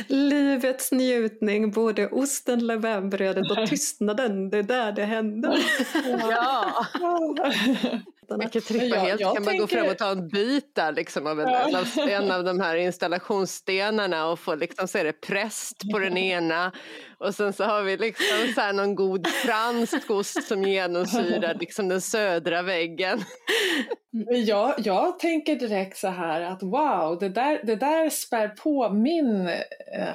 Livets 0.09 0.93
njutning, 0.93 1.71
både 1.71 2.09
osten, 2.09 2.67
levainbrödet 2.67 3.51
och 3.51 3.67
tystnaden, 3.69 4.51
det 4.51 4.59
är 4.59 4.63
där 4.63 4.93
det 4.93 5.05
händer. 5.05 5.59
ja. 6.31 6.87
Vilket 8.37 8.67
trippa 8.67 8.97
helt. 8.97 9.21
Jag 9.21 9.35
kan 9.35 9.45
tänker... 9.45 9.59
man 9.59 9.61
gå 9.61 9.67
fram 9.67 9.89
och 9.89 9.99
ta 9.99 10.11
en 10.11 10.29
bit 10.29 10.75
där 10.75 10.93
liksom, 10.93 11.27
av 11.27 11.41
en, 11.41 11.49
ja. 11.49 12.09
en 12.09 12.31
av 12.31 12.45
de 12.45 12.61
här 12.61 12.77
installationsstenarna 12.77 14.27
och 14.27 14.39
få 14.39 14.55
liksom, 14.55 14.89
så 14.89 14.99
är 14.99 15.05
det 15.05 15.13
präst 15.13 15.91
på 15.93 15.99
den 15.99 16.17
ena 16.17 16.73
och 17.19 17.35
sen 17.35 17.53
så 17.53 17.65
har 17.65 17.83
vi 17.83 17.97
liksom 17.97 18.53
så 18.55 18.61
här 18.61 18.73
någon 18.73 18.95
god 18.95 19.27
fransk 19.27 20.11
ost 20.11 20.45
som 20.45 20.65
genomsyrar 20.65 21.55
liksom 21.61 21.89
den 21.89 22.01
södra 22.01 22.63
väggen. 22.63 23.25
Jag, 24.47 24.75
jag 24.79 25.19
tänker 25.19 25.57
direkt 25.57 25.97
så 25.97 26.09
här 26.09 26.41
att 26.41 26.63
wow, 26.63 27.19
det 27.21 27.29
där, 27.29 27.61
det 27.65 27.77
där 27.77 28.11
spär 28.11 28.49
på 28.49 28.91
min 28.91 29.49
eh, 29.49 30.15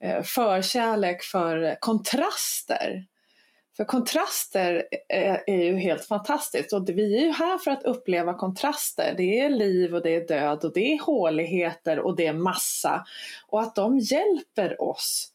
eh 0.00 0.22
förkärlek 0.22 1.22
för 1.22 1.76
kontraster. 1.80 3.04
För 3.80 3.84
kontraster 3.84 4.84
är, 5.08 5.42
är, 5.46 5.64
ju 5.64 5.76
helt 5.76 6.04
fantastiskt 6.04 6.72
och 6.72 6.88
vi 6.88 7.16
är 7.16 7.20
ju 7.20 7.32
här 7.32 7.58
för 7.58 7.70
att 7.70 7.82
uppleva 7.82 8.34
kontraster. 8.34 9.14
Det 9.16 9.40
är 9.40 9.50
liv 9.50 9.94
och 9.94 10.02
det 10.02 10.14
är 10.14 10.26
död 10.26 10.64
och 10.64 10.72
det 10.72 10.92
är 10.92 11.00
håligheter 11.00 11.98
och 11.98 12.16
det 12.16 12.26
är 12.26 12.32
massa. 12.32 13.04
Och 13.46 13.60
att 13.60 13.74
de 13.74 13.98
hjälper 13.98 14.82
oss 14.82 15.28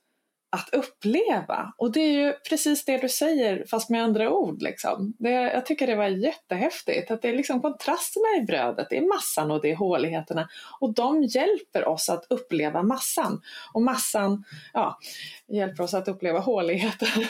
att 0.56 0.74
uppleva. 0.74 1.74
Och 1.78 1.92
det 1.92 2.00
är 2.00 2.12
ju 2.12 2.34
precis 2.50 2.86
det 2.86 2.98
du 2.98 3.10
säger 3.10 3.66
fast 3.70 3.90
med 3.90 4.04
andra 4.04 4.32
ord. 4.32 4.62
Liksom. 4.62 5.14
Det, 5.20 5.30
jag 5.30 5.66
tycker 5.66 5.88
det 5.88 5.96
var 5.96 6.08
jättehäftigt 6.08 7.12
att 7.12 7.22
det 7.22 7.30
är 7.30 7.34
liksom 7.34 7.62
kontrasterna 7.62 8.28
i 8.38 8.42
brödet, 8.42 8.88
det 8.90 8.98
är 8.98 9.08
massan 9.08 9.52
och 9.52 9.62
det 9.62 9.72
är 9.72 9.76
håligheterna. 9.76 10.50
Och 10.80 10.94
de 10.94 11.24
hjälper 11.24 11.88
oss 11.88 12.10
att 12.10 12.26
uppleva 12.30 12.84
massan. 12.84 13.42
Och 13.74 13.82
massan 13.82 14.44
ja, 14.74 15.00
hjälper 15.48 15.84
oss 15.84 15.94
att 15.94 16.08
uppleva 16.08 16.40
håligheten. 16.40 17.08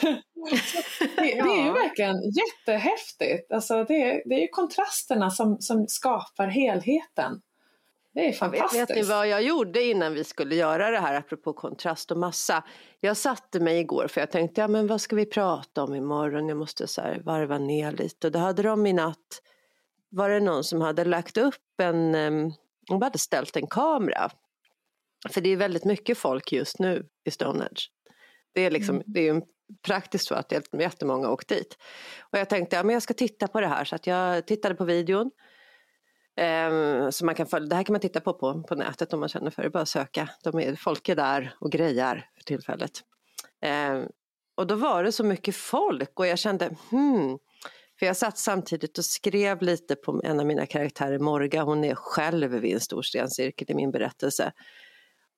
det, 1.16 1.22
det, 1.22 1.38
är 1.38 1.64
ju 1.64 1.72
verkligen 1.72 2.22
jättehäftigt. 2.30 3.52
Alltså 3.52 3.84
det, 3.84 4.22
det 4.26 4.34
är 4.34 4.40
ju 4.40 4.48
kontrasterna 4.48 5.30
som, 5.30 5.60
som 5.60 5.88
skapar 5.88 6.46
helheten. 6.46 7.40
Det 8.16 8.28
är 8.28 8.32
fantastiskt. 8.32 8.90
Vet 8.90 8.96
ni 8.96 9.02
vad 9.02 9.28
jag 9.28 9.42
gjorde 9.42 9.82
innan 9.82 10.14
vi 10.14 10.24
skulle 10.24 10.54
göra 10.54 10.90
det 10.90 10.98
här 10.98 11.14
apropå 11.14 11.52
kontrast 11.52 12.10
och 12.10 12.18
massa? 12.18 12.64
Jag 13.00 13.16
satte 13.16 13.60
mig 13.60 13.78
igår 13.78 14.08
för 14.08 14.20
jag 14.20 14.30
tänkte, 14.30 14.60
ja 14.60 14.68
men 14.68 14.86
vad 14.86 15.00
ska 15.00 15.16
vi 15.16 15.26
prata 15.26 15.82
om 15.82 15.94
imorgon? 15.94 16.48
Jag 16.48 16.58
måste 16.58 16.86
så 16.86 17.00
här 17.00 17.20
varva 17.24 17.58
ner 17.58 17.92
lite. 17.92 18.26
Och 18.26 18.32
då 18.32 18.38
hade 18.38 18.62
de 18.62 18.86
i 18.86 18.92
natt, 18.92 19.42
var 20.08 20.30
det 20.30 20.40
någon 20.40 20.64
som 20.64 20.80
hade 20.80 21.04
lagt 21.04 21.36
upp 21.36 21.80
en, 21.82 22.12
de 22.88 23.02
hade 23.02 23.18
ställt 23.18 23.56
en 23.56 23.66
kamera. 23.66 24.30
För 25.30 25.40
det 25.40 25.48
är 25.48 25.56
väldigt 25.56 25.84
mycket 25.84 26.18
folk 26.18 26.52
just 26.52 26.78
nu 26.78 27.06
i 27.24 27.30
Stonehenge. 27.30 27.80
Det 28.54 28.60
är, 28.60 28.70
liksom, 28.70 28.94
mm. 28.94 29.04
det 29.06 29.20
är 29.20 29.34
ju 29.34 29.42
praktiskt 29.86 30.26
så 30.26 30.34
att 30.34 30.52
jättemånga 30.72 31.26
har 31.26 31.32
åkt 31.32 31.48
dit. 31.48 31.78
Och 32.20 32.38
jag 32.38 32.48
tänkte, 32.48 32.76
ja 32.76 32.82
men 32.82 32.92
jag 32.92 33.02
ska 33.02 33.14
titta 33.14 33.48
på 33.48 33.60
det 33.60 33.68
här. 33.68 33.84
Så 33.84 33.94
att 33.94 34.06
jag 34.06 34.46
tittade 34.46 34.74
på 34.74 34.84
videon. 34.84 35.30
Um, 36.40 37.12
så 37.12 37.24
man 37.24 37.34
kan 37.34 37.46
följa, 37.46 37.68
det 37.68 37.76
här 37.76 37.82
kan 37.82 37.92
man 37.92 38.00
titta 38.00 38.20
på, 38.20 38.32
på 38.32 38.62
på 38.62 38.74
nätet 38.74 39.12
om 39.12 39.20
man 39.20 39.28
känner 39.28 39.50
för 39.50 39.62
det, 39.62 39.70
bara 39.70 39.86
söka. 39.86 40.30
De 40.42 40.58
är, 40.58 40.76
folk 40.76 41.08
är 41.08 41.16
där 41.16 41.54
och 41.60 41.72
grejar 41.72 42.30
för 42.36 42.44
tillfället. 42.44 42.92
Um, 43.92 44.08
och 44.56 44.66
då 44.66 44.74
var 44.74 45.04
det 45.04 45.12
så 45.12 45.24
mycket 45.24 45.56
folk 45.56 46.20
och 46.20 46.26
jag 46.26 46.38
kände 46.38 46.76
hmm, 46.90 47.38
för 47.98 48.06
jag 48.06 48.16
satt 48.16 48.38
samtidigt 48.38 48.98
och 48.98 49.04
skrev 49.04 49.62
lite 49.62 49.94
på 49.94 50.20
en 50.24 50.40
av 50.40 50.46
mina 50.46 50.66
karaktärer, 50.66 51.18
Morga, 51.18 51.62
hon 51.62 51.84
är 51.84 51.94
själv 51.94 52.50
vid 52.50 52.74
en 52.74 52.80
stor 52.80 53.02
stencirkel 53.02 53.70
i 53.70 53.74
min 53.74 53.90
berättelse. 53.90 54.52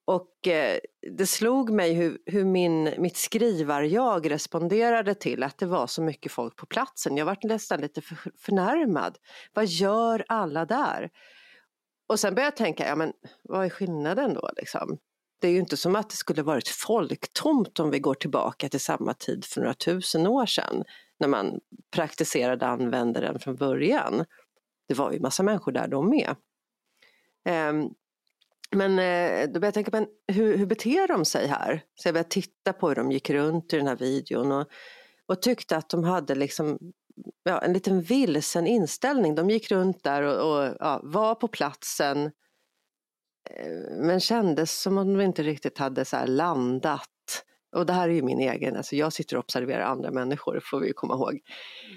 Och 0.09 0.49
eh, 0.49 0.79
det 1.17 1.27
slog 1.27 1.71
mig 1.71 1.93
hur, 1.93 2.19
hur 2.27 2.45
min, 2.45 2.95
mitt 2.99 3.17
skrivar-jag 3.17 4.31
responderade 4.31 5.15
till 5.15 5.43
att 5.43 5.59
det 5.59 5.67
var 5.67 5.87
så 5.87 6.03
mycket 6.03 6.33
folk 6.33 6.57
på 6.57 6.67
platsen. 6.67 7.17
Jag 7.17 7.27
var 7.27 7.39
nästan 7.43 7.81
lite 7.81 8.01
för, 8.01 8.17
förnärmad. 8.39 9.19
Vad 9.55 9.67
gör 9.67 10.25
alla 10.29 10.65
där? 10.65 11.11
Och 12.07 12.21
sen 12.21 12.35
började 12.35 12.47
jag 12.47 12.57
tänka, 12.57 12.89
ja 12.89 12.97
men 12.97 13.13
vad 13.43 13.65
är 13.65 13.71
skillnaden 13.71 14.35
då 14.35 14.51
liksom? 14.57 14.99
Det 15.41 15.49
är 15.49 15.53
ju 15.53 15.59
inte 15.59 15.77
som 15.77 15.97
att 15.97 16.11
det 16.11 16.17
skulle 16.17 16.43
varit 16.43 16.69
folktomt 16.69 17.81
om 17.81 17.91
vi 17.91 17.99
går 17.99 18.15
tillbaka 18.15 18.69
till 18.69 18.81
samma 18.81 19.15
tid 19.15 19.45
för 19.45 19.61
några 19.61 19.75
tusen 19.75 20.27
år 20.27 20.47
sedan 20.47 20.85
när 21.21 21.29
man 21.29 21.61
praktiserade 21.91 22.67
användaren 22.67 23.39
från 23.39 23.57
början. 23.57 24.25
Det 24.89 24.95
var 24.95 25.13
ju 25.13 25.21
massa 25.21 25.43
människor 25.43 25.73
där 25.73 25.89
de 25.89 26.11
med. 26.11 26.37
Um, 27.71 27.95
men 28.77 28.99
eh, 28.99 29.49
då 29.49 29.61
började 29.61 29.67
jag 29.67 29.75
tänka, 29.75 29.91
men 29.93 30.07
hur, 30.37 30.57
hur 30.57 30.67
beter 30.67 31.09
de 31.09 31.25
sig 31.25 31.47
här? 31.47 31.83
Så 31.95 32.09
jag 32.09 32.15
började 32.15 32.29
titta 32.29 32.73
på 32.73 32.89
hur 32.89 32.95
de 32.95 33.13
gick 33.13 33.31
runt 33.31 33.73
i 33.73 33.77
den 33.77 33.87
här 33.87 33.97
videon 33.97 34.53
och, 34.53 34.69
och 35.27 35.43
tyckte 35.43 35.77
att 35.77 35.91
de 35.91 36.05
hade 36.05 36.35
liksom, 36.35 36.79
ja, 37.43 37.63
en 37.63 37.73
liten 37.73 38.03
vilsen 38.03 38.67
inställning. 38.67 39.35
De 39.35 39.51
gick 39.51 39.71
runt 39.71 40.05
där 40.05 40.23
och, 40.23 40.59
och 40.59 40.77
ja, 40.81 41.01
var 41.05 41.35
på 41.35 41.49
platsen 41.49 42.25
eh, 43.51 43.97
men 43.97 44.21
kändes 44.21 44.81
som 44.81 44.99
om 44.99 45.13
de 45.13 45.25
inte 45.25 45.43
riktigt 45.43 45.79
hade 45.79 46.05
så 46.05 46.27
landat. 46.27 47.09
Och 47.77 47.87
det 47.87 47.93
här 47.93 48.09
är 48.09 48.13
ju 48.13 48.23
min 48.23 48.41
egen, 48.41 48.77
alltså 48.77 48.97
jag 48.97 49.13
sitter 49.13 49.37
och 49.37 49.45
observerar 49.45 49.85
andra 49.85 50.11
människor, 50.11 50.61
får 50.65 50.81
vi 50.81 50.87
ju 50.87 50.93
komma 50.93 51.15
ihåg. 51.15 51.41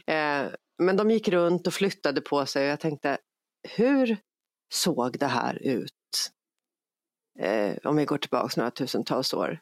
Eh, 0.07 0.51
men 0.77 0.97
de 0.97 1.12
gick 1.12 1.27
runt 1.27 1.67
och 1.67 1.73
flyttade 1.73 2.21
på 2.21 2.45
sig 2.45 2.65
och 2.65 2.71
jag 2.71 2.79
tänkte, 2.79 3.17
hur 3.75 4.17
såg 4.73 5.19
det 5.19 5.27
här 5.27 5.55
ut 5.62 5.91
eh, 7.39 7.74
om 7.84 7.96
vi 7.96 8.06
går 8.06 8.17
tillbaka 8.17 8.54
några 8.58 8.72
tusentals 8.72 9.34
år. 9.34 9.60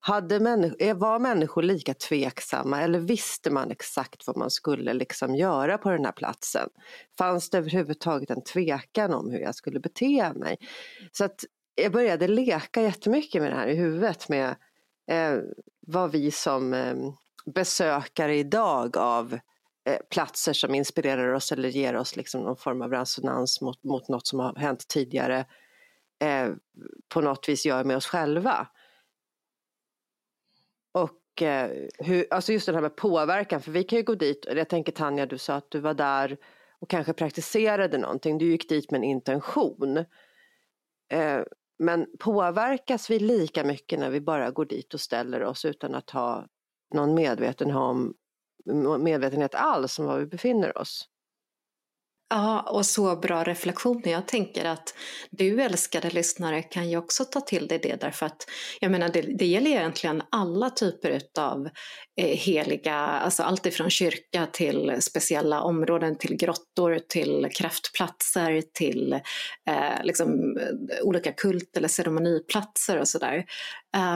Hade 0.00 0.40
människor, 0.40 0.76
eh, 0.82 0.96
var 0.96 1.18
människor 1.18 1.62
lika 1.62 1.94
tveksamma 1.94 2.82
eller 2.82 2.98
visste 2.98 3.50
man 3.50 3.70
exakt 3.70 4.26
vad 4.26 4.36
man 4.36 4.50
skulle 4.50 4.92
liksom 4.92 5.34
göra 5.34 5.78
på 5.78 5.90
den 5.90 6.04
här 6.04 6.12
platsen? 6.12 6.68
Fanns 7.18 7.50
det 7.50 7.58
överhuvudtaget 7.58 8.30
en 8.30 8.44
tvekan 8.44 9.14
om 9.14 9.30
hur 9.30 9.38
jag 9.38 9.54
skulle 9.54 9.80
bete 9.80 10.32
mig? 10.34 10.56
Så 11.12 11.24
att 11.24 11.44
jag 11.74 11.92
började 11.92 12.28
leka 12.28 12.82
jättemycket 12.82 13.42
med 13.42 13.50
det 13.50 13.56
här 13.56 13.66
i 13.66 13.74
huvudet 13.74 14.28
med 14.28 14.56
eh, 15.10 15.38
vad 15.86 16.10
vi 16.10 16.30
som 16.30 16.74
eh, 16.74 16.96
besökare 17.46 18.36
idag 18.36 18.96
av 18.96 19.38
eh, 19.84 19.98
platser 20.10 20.52
som 20.52 20.74
inspirerar 20.74 21.32
oss 21.32 21.52
eller 21.52 21.68
ger 21.68 21.96
oss 21.96 22.16
liksom 22.16 22.40
någon 22.40 22.56
form 22.56 22.82
av 22.82 22.90
resonans 22.90 23.60
mot, 23.60 23.84
mot 23.84 24.08
något 24.08 24.26
som 24.26 24.38
har 24.38 24.54
hänt 24.54 24.88
tidigare 24.88 25.44
eh, 26.22 26.54
på 27.08 27.20
något 27.20 27.48
vis 27.48 27.66
gör 27.66 27.84
med 27.84 27.96
oss 27.96 28.06
själva. 28.06 28.68
Och 30.92 31.42
eh, 31.42 31.70
hur, 31.98 32.26
alltså 32.30 32.52
just 32.52 32.66
det 32.66 32.72
här 32.72 32.80
med 32.80 32.96
påverkan, 32.96 33.60
för 33.60 33.70
vi 33.72 33.84
kan 33.84 33.98
ju 33.98 34.04
gå 34.04 34.14
dit, 34.14 34.46
jag 34.48 34.68
tänker 34.68 34.92
Tanja, 34.92 35.26
du 35.26 35.38
sa 35.38 35.54
att 35.54 35.70
du 35.70 35.80
var 35.80 35.94
där 35.94 36.36
och 36.78 36.90
kanske 36.90 37.12
praktiserade 37.12 37.98
någonting. 37.98 38.38
Du 38.38 38.50
gick 38.50 38.68
dit 38.68 38.90
med 38.90 38.98
en 38.98 39.04
intention. 39.04 39.96
Eh, 41.08 41.40
men 41.78 42.06
påverkas 42.18 43.10
vi 43.10 43.18
lika 43.18 43.64
mycket 43.64 43.98
när 43.98 44.10
vi 44.10 44.20
bara 44.20 44.50
går 44.50 44.64
dit 44.64 44.94
och 44.94 45.00
ställer 45.00 45.42
oss 45.44 45.64
utan 45.64 45.94
att 45.94 46.10
ha 46.10 46.46
någon 46.94 47.14
medveten 47.14 47.70
om, 47.70 48.14
medvetenhet 48.98 49.54
alls 49.54 49.98
om 49.98 50.06
var 50.06 50.18
vi 50.18 50.26
befinner 50.26 50.78
oss? 50.78 51.08
Ja, 52.34 52.60
och 52.60 52.86
så 52.86 53.16
bra 53.16 53.44
reflektioner. 53.44 54.12
Jag 54.12 54.28
tänker 54.28 54.64
att 54.64 54.94
du 55.30 55.62
älskade 55.62 56.10
lyssnare 56.10 56.62
kan 56.62 56.90
ju 56.90 56.96
också 56.96 57.24
ta 57.24 57.40
till 57.40 57.68
dig 57.68 57.78
det 57.82 58.00
därför 58.00 58.26
att 58.26 58.46
jag 58.80 58.90
menar 58.90 59.08
det, 59.08 59.22
det 59.22 59.46
gäller 59.46 59.70
egentligen 59.70 60.22
alla 60.30 60.70
typer 60.70 61.20
av 61.38 61.68
eh, 62.20 62.36
heliga, 62.38 62.94
alltså 62.94 63.42
allt 63.42 63.66
ifrån 63.66 63.90
kyrka 63.90 64.46
till 64.52 64.96
speciella 65.00 65.62
områden, 65.62 66.18
till 66.18 66.36
grottor, 66.36 66.98
till 67.08 67.48
kraftplatser, 67.54 68.62
till 68.72 69.12
eh, 69.68 70.04
liksom, 70.04 70.58
olika 71.02 71.32
kult 71.32 71.76
eller 71.76 71.88
ceremoniplatser 71.88 72.98
och 72.98 73.08
sådär. 73.08 73.44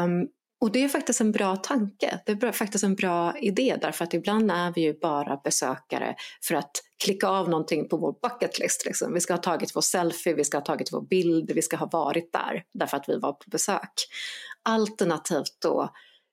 Um, 0.05 0.29
och 0.61 0.73
det 0.73 0.85
är 0.85 0.89
faktiskt 0.89 1.21
en 1.21 1.33
bra 1.33 1.57
tanke, 1.57 2.21
det 2.27 2.33
är 2.33 2.53
faktiskt 2.53 2.85
en 2.85 2.95
bra 2.95 3.39
idé 3.39 3.77
därför 3.81 4.05
att 4.05 4.15
ibland 4.15 4.51
är 4.51 4.73
vi 4.73 4.81
ju 4.81 4.99
bara 4.99 5.37
besökare 5.45 6.17
för 6.43 6.55
att 6.55 6.71
klicka 7.05 7.29
av 7.29 7.49
någonting 7.49 7.89
på 7.89 7.97
vår 7.97 8.15
bucket 8.23 8.59
list. 8.59 8.85
Liksom. 8.87 9.15
Vi 9.15 9.21
ska 9.21 9.33
ha 9.33 9.39
tagit 9.39 9.77
vår 9.77 9.81
selfie, 9.81 10.35
vi 10.35 10.45
ska 10.45 10.57
ha 10.57 10.65
tagit 10.65 10.93
vår 10.93 11.01
bild, 11.01 11.51
vi 11.55 11.63
ska 11.63 11.77
ha 11.77 11.87
varit 11.87 12.33
där 12.33 12.65
därför 12.75 12.97
att 12.97 13.09
vi 13.09 13.19
var 13.19 13.33
på 13.33 13.51
besök. 13.51 13.93
Alternativt 14.63 15.57
då, 15.63 15.91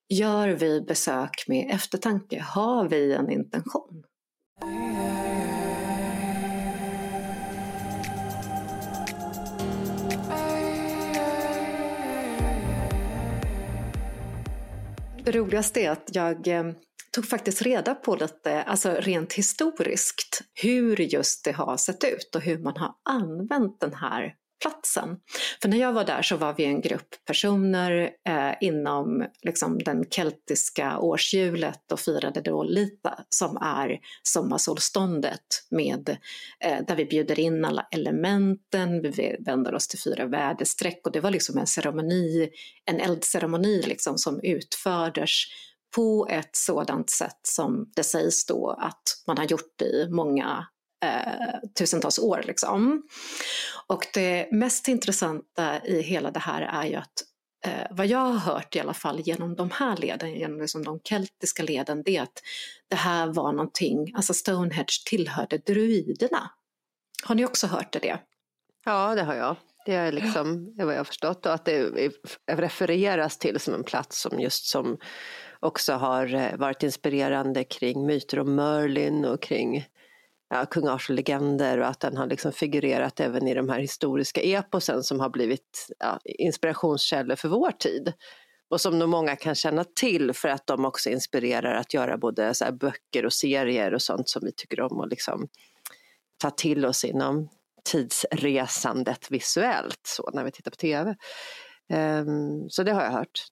gör 0.09 0.47
vi 0.49 0.81
besök 0.81 1.43
med 1.47 1.71
eftertanke? 1.71 2.39
Har 2.39 2.89
vi 2.89 3.13
en 3.13 3.31
intention? 3.31 4.03
Mm. 4.61 5.72
Roligaste 15.25 15.81
är 15.81 15.91
att 15.91 16.09
jag 16.13 16.47
eh, 16.47 16.63
tog 17.11 17.27
faktiskt 17.27 17.61
reda 17.61 17.95
på 17.95 18.15
lite, 18.15 18.63
alltså 18.63 18.95
rent 18.99 19.33
historiskt, 19.33 20.41
hur 20.53 20.97
just 20.97 21.45
det 21.45 21.51
har 21.51 21.77
sett 21.77 22.03
ut 22.03 22.35
och 22.35 22.41
hur 22.41 22.59
man 22.59 22.77
har 22.77 22.95
använt 23.09 23.79
den 23.79 23.93
här 23.93 24.33
platsen. 24.63 25.17
För 25.61 25.69
när 25.69 25.77
jag 25.77 25.93
var 25.93 26.03
där 26.03 26.21
så 26.21 26.37
var 26.37 26.53
vi 26.53 26.65
en 26.65 26.81
grupp 26.81 27.25
personer 27.25 28.09
eh, 28.29 28.53
inom 28.61 29.25
liksom, 29.41 29.79
den 29.79 30.05
keltiska 30.09 30.99
årshjulet 30.99 31.91
och 31.91 31.99
firade 31.99 32.41
då 32.41 32.63
Lita 32.63 33.19
som 33.29 33.57
är 33.57 33.99
sommarsolståndet 34.23 35.41
med, 35.69 36.17
eh, 36.59 36.85
där 36.87 36.95
vi 36.95 37.05
bjuder 37.05 37.39
in 37.39 37.65
alla 37.65 37.87
elementen, 37.91 39.01
vi 39.01 39.35
vänder 39.39 39.75
oss 39.75 39.87
till 39.87 39.99
fyra 39.99 40.25
väderstreck 40.25 41.01
och 41.03 41.11
det 41.11 41.19
var 41.19 41.31
liksom 41.31 41.57
en 41.57 41.67
ceremoni, 41.67 42.49
en 42.85 42.99
eldceremoni 42.99 43.81
liksom 43.81 44.17
som 44.17 44.39
utfördes 44.43 45.29
på 45.95 46.27
ett 46.29 46.55
sådant 46.55 47.09
sätt 47.09 47.39
som 47.43 47.91
det 47.95 48.03
sägs 48.03 48.45
då 48.45 48.77
att 48.79 49.03
man 49.27 49.37
har 49.37 49.45
gjort 49.45 49.81
i 49.81 50.07
många 50.09 50.65
eh, 51.03 51.69
tusentals 51.77 52.19
år. 52.19 52.43
Liksom. 52.47 53.03
Och 53.87 54.07
det 54.13 54.47
mest 54.51 54.87
intressanta 54.87 55.85
i 55.85 56.01
hela 56.01 56.31
det 56.31 56.39
här 56.39 56.61
är 56.61 56.89
ju 56.89 56.95
att 56.95 57.23
eh, 57.65 57.87
vad 57.91 58.07
jag 58.07 58.19
har 58.19 58.53
hört 58.53 58.75
i 58.75 58.79
alla 58.79 58.93
fall 58.93 59.19
genom 59.19 59.55
de 59.55 59.71
här 59.71 59.97
leden, 59.97 60.33
genom 60.33 60.61
liksom 60.61 60.83
de 60.83 60.99
keltiska 61.03 61.63
leden, 61.63 62.03
det 62.03 62.17
är 62.17 62.21
att 62.21 62.41
det 62.87 62.95
här 62.95 63.27
var 63.27 63.51
någonting, 63.51 64.11
alltså 64.15 64.33
Stonehenge 64.33 65.03
tillhörde 65.05 65.57
druiderna. 65.57 66.49
Har 67.23 67.35
ni 67.35 67.45
också 67.45 67.67
hört 67.67 67.91
det? 68.01 68.17
Ja, 68.85 69.15
det 69.15 69.23
har 69.23 69.35
jag. 69.35 69.55
Det 69.85 69.93
är 69.93 70.11
liksom, 70.11 70.75
det 70.75 70.85
vad 70.85 70.93
jag 70.93 70.99
har 70.99 71.05
förstått 71.05 71.45
och 71.45 71.53
att 71.53 71.65
det 71.65 72.11
refereras 72.51 73.37
till 73.37 73.59
som 73.59 73.73
en 73.73 73.83
plats 73.83 74.21
som 74.21 74.39
just 74.39 74.65
som 74.65 74.97
också 75.59 75.93
har 75.93 76.33
eh, 76.35 76.55
varit 76.55 76.83
inspirerande 76.83 77.63
kring 77.63 78.05
myter 78.05 78.39
om 78.39 78.55
Merlin 78.55 79.25
och 79.25 79.41
kring 79.41 79.85
ja, 80.53 80.65
kung 80.65 80.87
Arthur-legender 80.87 81.77
och 81.77 81.87
att 81.87 81.99
den 81.99 82.17
har 82.17 82.27
liksom 82.27 82.51
figurerat 82.51 83.19
även 83.19 83.47
i 83.47 83.53
de 83.53 83.69
här 83.69 83.79
historiska 83.79 84.41
eposen 84.41 85.03
som 85.03 85.19
har 85.19 85.29
blivit 85.29 85.87
ja, 85.99 86.19
inspirationskällor 86.25 87.35
för 87.35 87.49
vår 87.49 87.71
tid. 87.71 88.13
Och 88.69 88.81
som 88.81 88.99
nog 88.99 89.09
många 89.09 89.35
kan 89.35 89.55
känna 89.55 89.83
till 89.83 90.33
för 90.33 90.49
att 90.49 90.67
de 90.67 90.85
också 90.85 91.09
inspirerar 91.09 91.75
att 91.75 91.93
göra 91.93 92.17
både 92.17 92.53
så 92.53 92.71
böcker 92.71 93.25
och 93.25 93.33
serier 93.33 93.93
och 93.93 94.01
sånt 94.01 94.29
som 94.29 94.41
vi 94.45 94.51
tycker 94.51 94.81
om 94.81 94.99
att 94.99 95.09
liksom 95.09 95.47
ta 96.37 96.49
till 96.49 96.85
oss 96.85 97.03
inom 97.03 97.49
tidsresandet 97.91 99.31
visuellt 99.31 100.01
så 100.07 100.29
när 100.33 100.43
vi 100.43 100.51
tittar 100.51 100.71
på 100.71 100.77
tv. 100.77 101.15
Um, 101.93 102.69
så 102.69 102.83
det 102.83 102.91
har 102.91 103.03
jag 103.03 103.11
hört. 103.11 103.45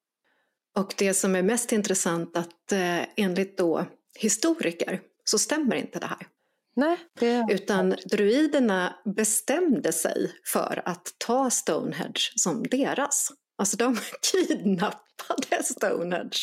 Och 0.78 0.94
det 0.98 1.14
som 1.14 1.36
är 1.36 1.44
mest 1.44 1.72
intressant 1.72 2.38
att 2.38 2.72
eh, 2.72 3.02
enligt 3.16 3.58
då 3.58 3.86
historiker 4.20 5.02
så 5.24 5.40
stämmer 5.40 5.76
inte 5.76 6.00
det 6.00 6.08
här. 6.08 6.28
Nej, 6.76 6.98
det... 7.20 7.46
Utan 7.50 7.96
druiderna 8.12 8.96
bestämde 9.16 9.92
sig 9.92 10.32
för 10.46 10.82
att 10.86 11.16
ta 11.18 11.50
Stonehenge 11.50 12.32
som 12.36 12.64
deras. 12.64 13.32
Alltså 13.58 13.78
de 13.78 13.98
kidnappade 14.32 15.64
Stonehenge. 15.64 16.38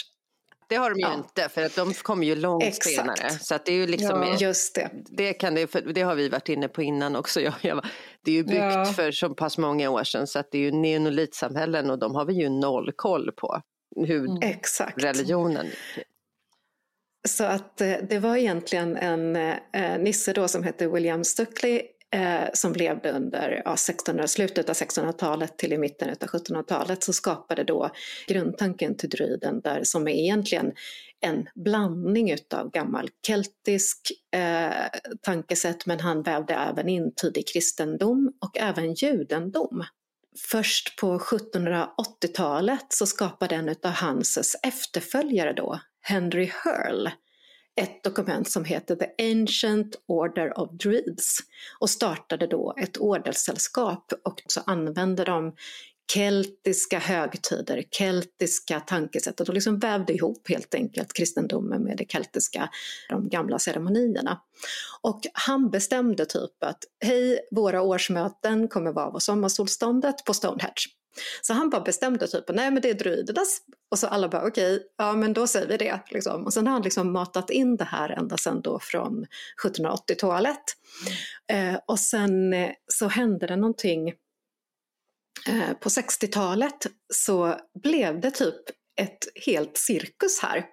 Det 0.69 0.77
har 0.77 0.91
de 0.91 0.99
ju 0.99 1.07
ja. 1.07 1.15
inte 1.15 1.49
för 1.49 1.63
att 1.63 1.77
de 1.77 1.95
kom 1.95 2.23
ju 2.23 2.35
långt 2.35 2.65
Exakt. 2.65 2.97
senare. 2.97 3.31
Så 3.31 3.55
att 3.55 3.65
det 3.65 3.73
är 3.73 3.77
ju 3.77 3.87
liksom, 3.87 4.23
ja, 4.23 4.37
just 4.41 4.75
det. 4.75 4.91
Det, 5.07 5.33
kan 5.33 5.55
det, 5.55 5.67
det 5.95 6.03
har 6.03 6.15
vi 6.15 6.29
varit 6.29 6.49
inne 6.49 6.69
på 6.69 6.83
innan 6.83 7.17
också. 7.17 7.41
Jag, 7.49 7.55
jag, 7.61 7.87
det 8.25 8.31
är 8.31 8.35
ju 8.35 8.45
byggt 8.45 8.59
ja. 8.59 8.85
för 8.85 9.11
så 9.11 9.35
pass 9.35 9.59
många 9.59 9.91
år 9.91 10.05
sedan 10.05 10.27
så 10.27 10.39
att 10.39 10.51
det 10.51 10.59
är 10.59 10.63
ju 10.63 10.71
neonolitsamhällen 10.71 11.91
och 11.91 11.99
de 11.99 12.15
har 12.15 12.25
vi 12.25 12.35
ju 12.35 12.49
noll 12.49 12.93
koll 12.97 13.33
på. 13.33 13.63
Hur 13.97 14.25
mm. 14.25 14.39
Exakt. 14.43 15.03
religionen 15.05 15.67
så 17.29 17.45
att 17.45 17.81
eh, 17.81 17.97
det 18.09 18.19
var 18.19 18.37
egentligen 18.37 18.97
en 18.97 19.37
eh, 19.37 19.57
eh, 19.73 19.99
nisse 19.99 20.33
då 20.33 20.49
som 20.49 20.63
hette 20.63 20.89
William 20.89 21.25
Stuckley 21.25 21.83
eh, 22.15 22.49
som 22.55 22.73
levde 22.73 23.13
under 23.13 23.63
ja, 23.65 23.73
1600, 23.73 24.29
slutet 24.29 24.69
av 24.69 24.75
1600-talet 24.75 25.59
till 25.59 25.73
i 25.73 25.79
mitten 25.79 26.11
av 26.11 26.17
1700-talet 26.17 27.03
som 27.03 27.15
skapade 27.15 27.65
då 27.65 27.91
grundtanken 28.27 28.97
till 28.97 29.09
druiden 29.09 29.61
där 29.61 29.81
som 29.85 30.09
är 30.09 30.13
egentligen 30.13 30.73
en 31.21 31.49
blandning 31.55 32.31
utav 32.31 32.71
gammal 32.71 33.11
keltisk 33.27 34.13
eh, 34.35 35.01
tankesätt 35.23 35.87
men 35.87 36.01
han 36.01 36.23
vävde 36.23 36.55
även 36.55 36.89
in 36.89 37.13
tidig 37.17 37.49
kristendom 37.49 38.33
och 38.41 38.59
även 38.59 38.95
judendom. 38.95 39.85
Först 40.51 40.99
på 41.01 41.19
1780-talet 41.19 42.87
så 42.89 43.07
skapade 43.07 43.55
en 43.55 43.69
av 43.69 43.91
hans 43.91 44.57
efterföljare 44.63 45.53
då, 45.53 45.81
Henry 46.09 46.53
Hurl 46.65 47.09
ett 47.81 48.05
dokument 48.05 48.51
som 48.51 48.65
heter 48.65 48.97
The 48.97 49.31
Ancient 49.33 49.97
Order 50.07 50.59
of 50.59 50.71
Druids 50.71 51.39
och 51.79 51.91
startade 51.91 52.47
då 52.47 52.75
ett 52.77 52.97
ordenssällskap 52.97 54.13
och 54.25 54.43
så 54.47 54.61
använde 54.67 55.25
de 55.25 55.53
keltiska 56.13 56.99
högtider, 56.99 57.83
keltiska 57.91 58.81
tankesätt 58.81 59.41
och 59.41 59.55
liksom 59.55 59.79
vävde 59.79 60.13
ihop 60.13 60.49
helt 60.49 60.75
enkelt 60.75 61.13
kristendomen 61.13 61.83
med 61.83 61.97
det 61.97 62.11
keltiska, 62.11 62.71
de 63.09 63.29
gamla 63.29 63.59
ceremonierna. 63.59 64.41
Och 65.01 65.21
han 65.33 65.71
bestämde 65.71 66.27
typ 66.27 66.65
att 66.65 66.85
hej, 67.05 67.41
våra 67.51 67.83
årsmöten 67.83 68.69
kommer 68.69 68.93
vara 68.93 69.11
på 69.11 69.21
sommarsolståndet 69.21 70.25
på 70.25 70.35
Stonehenge. 70.35 70.85
Så 71.43 71.53
han 71.53 71.71
bara 71.71 71.83
bestämde 71.83 72.29
typ, 72.29 72.45
nej 72.49 72.71
men 72.71 72.83
det 72.83 72.91
är 72.91 72.95
druidernas. 72.95 73.61
Och 73.91 73.99
så 73.99 74.07
alla 74.07 74.29
bara 74.29 74.47
okej, 74.47 74.75
okay, 74.75 74.87
ja 74.99 75.13
men 75.13 75.33
då 75.33 75.47
säger 75.47 75.69
vi 75.69 75.77
det. 75.77 76.01
Liksom. 76.11 76.45
Och 76.45 76.53
sen 76.53 76.67
har 76.67 76.73
han 76.73 76.83
liksom 76.83 77.13
matat 77.13 77.51
in 77.51 77.77
det 77.77 77.85
här 77.85 78.11
ända 78.11 78.37
sedan 78.37 78.61
då 78.63 78.79
från 78.83 79.27
1780-talet. 79.65 80.63
Mm. 81.49 81.75
Eh, 81.75 81.81
och 81.87 82.01
sen 82.01 82.53
eh, 82.53 82.71
så 82.87 83.09
hände 83.09 83.47
det 83.47 83.57
någonting 83.57 84.09
eh, 85.49 85.73
på 85.81 85.89
60-talet 85.89 86.87
så 87.15 87.57
blev 87.83 88.21
det 88.21 88.31
typ 88.31 88.61
ett 88.99 89.45
helt 89.47 89.77
cirkus 89.77 90.41
här. 90.43 90.65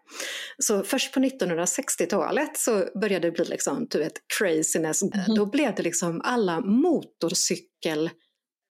Så 0.57 0.83
först 0.83 1.13
på 1.13 1.19
1960-talet 1.19 2.57
så 2.57 2.85
började 3.01 3.27
det 3.27 3.31
bli 3.31 3.45
liksom, 3.45 3.87
du 3.89 3.99
vet, 3.99 4.13
craziness. 4.39 5.01
Mm. 5.01 5.35
Då 5.35 5.45
blev 5.45 5.75
det 5.75 5.83
liksom 5.83 6.21
alla 6.23 6.61
motorcykel 6.61 8.09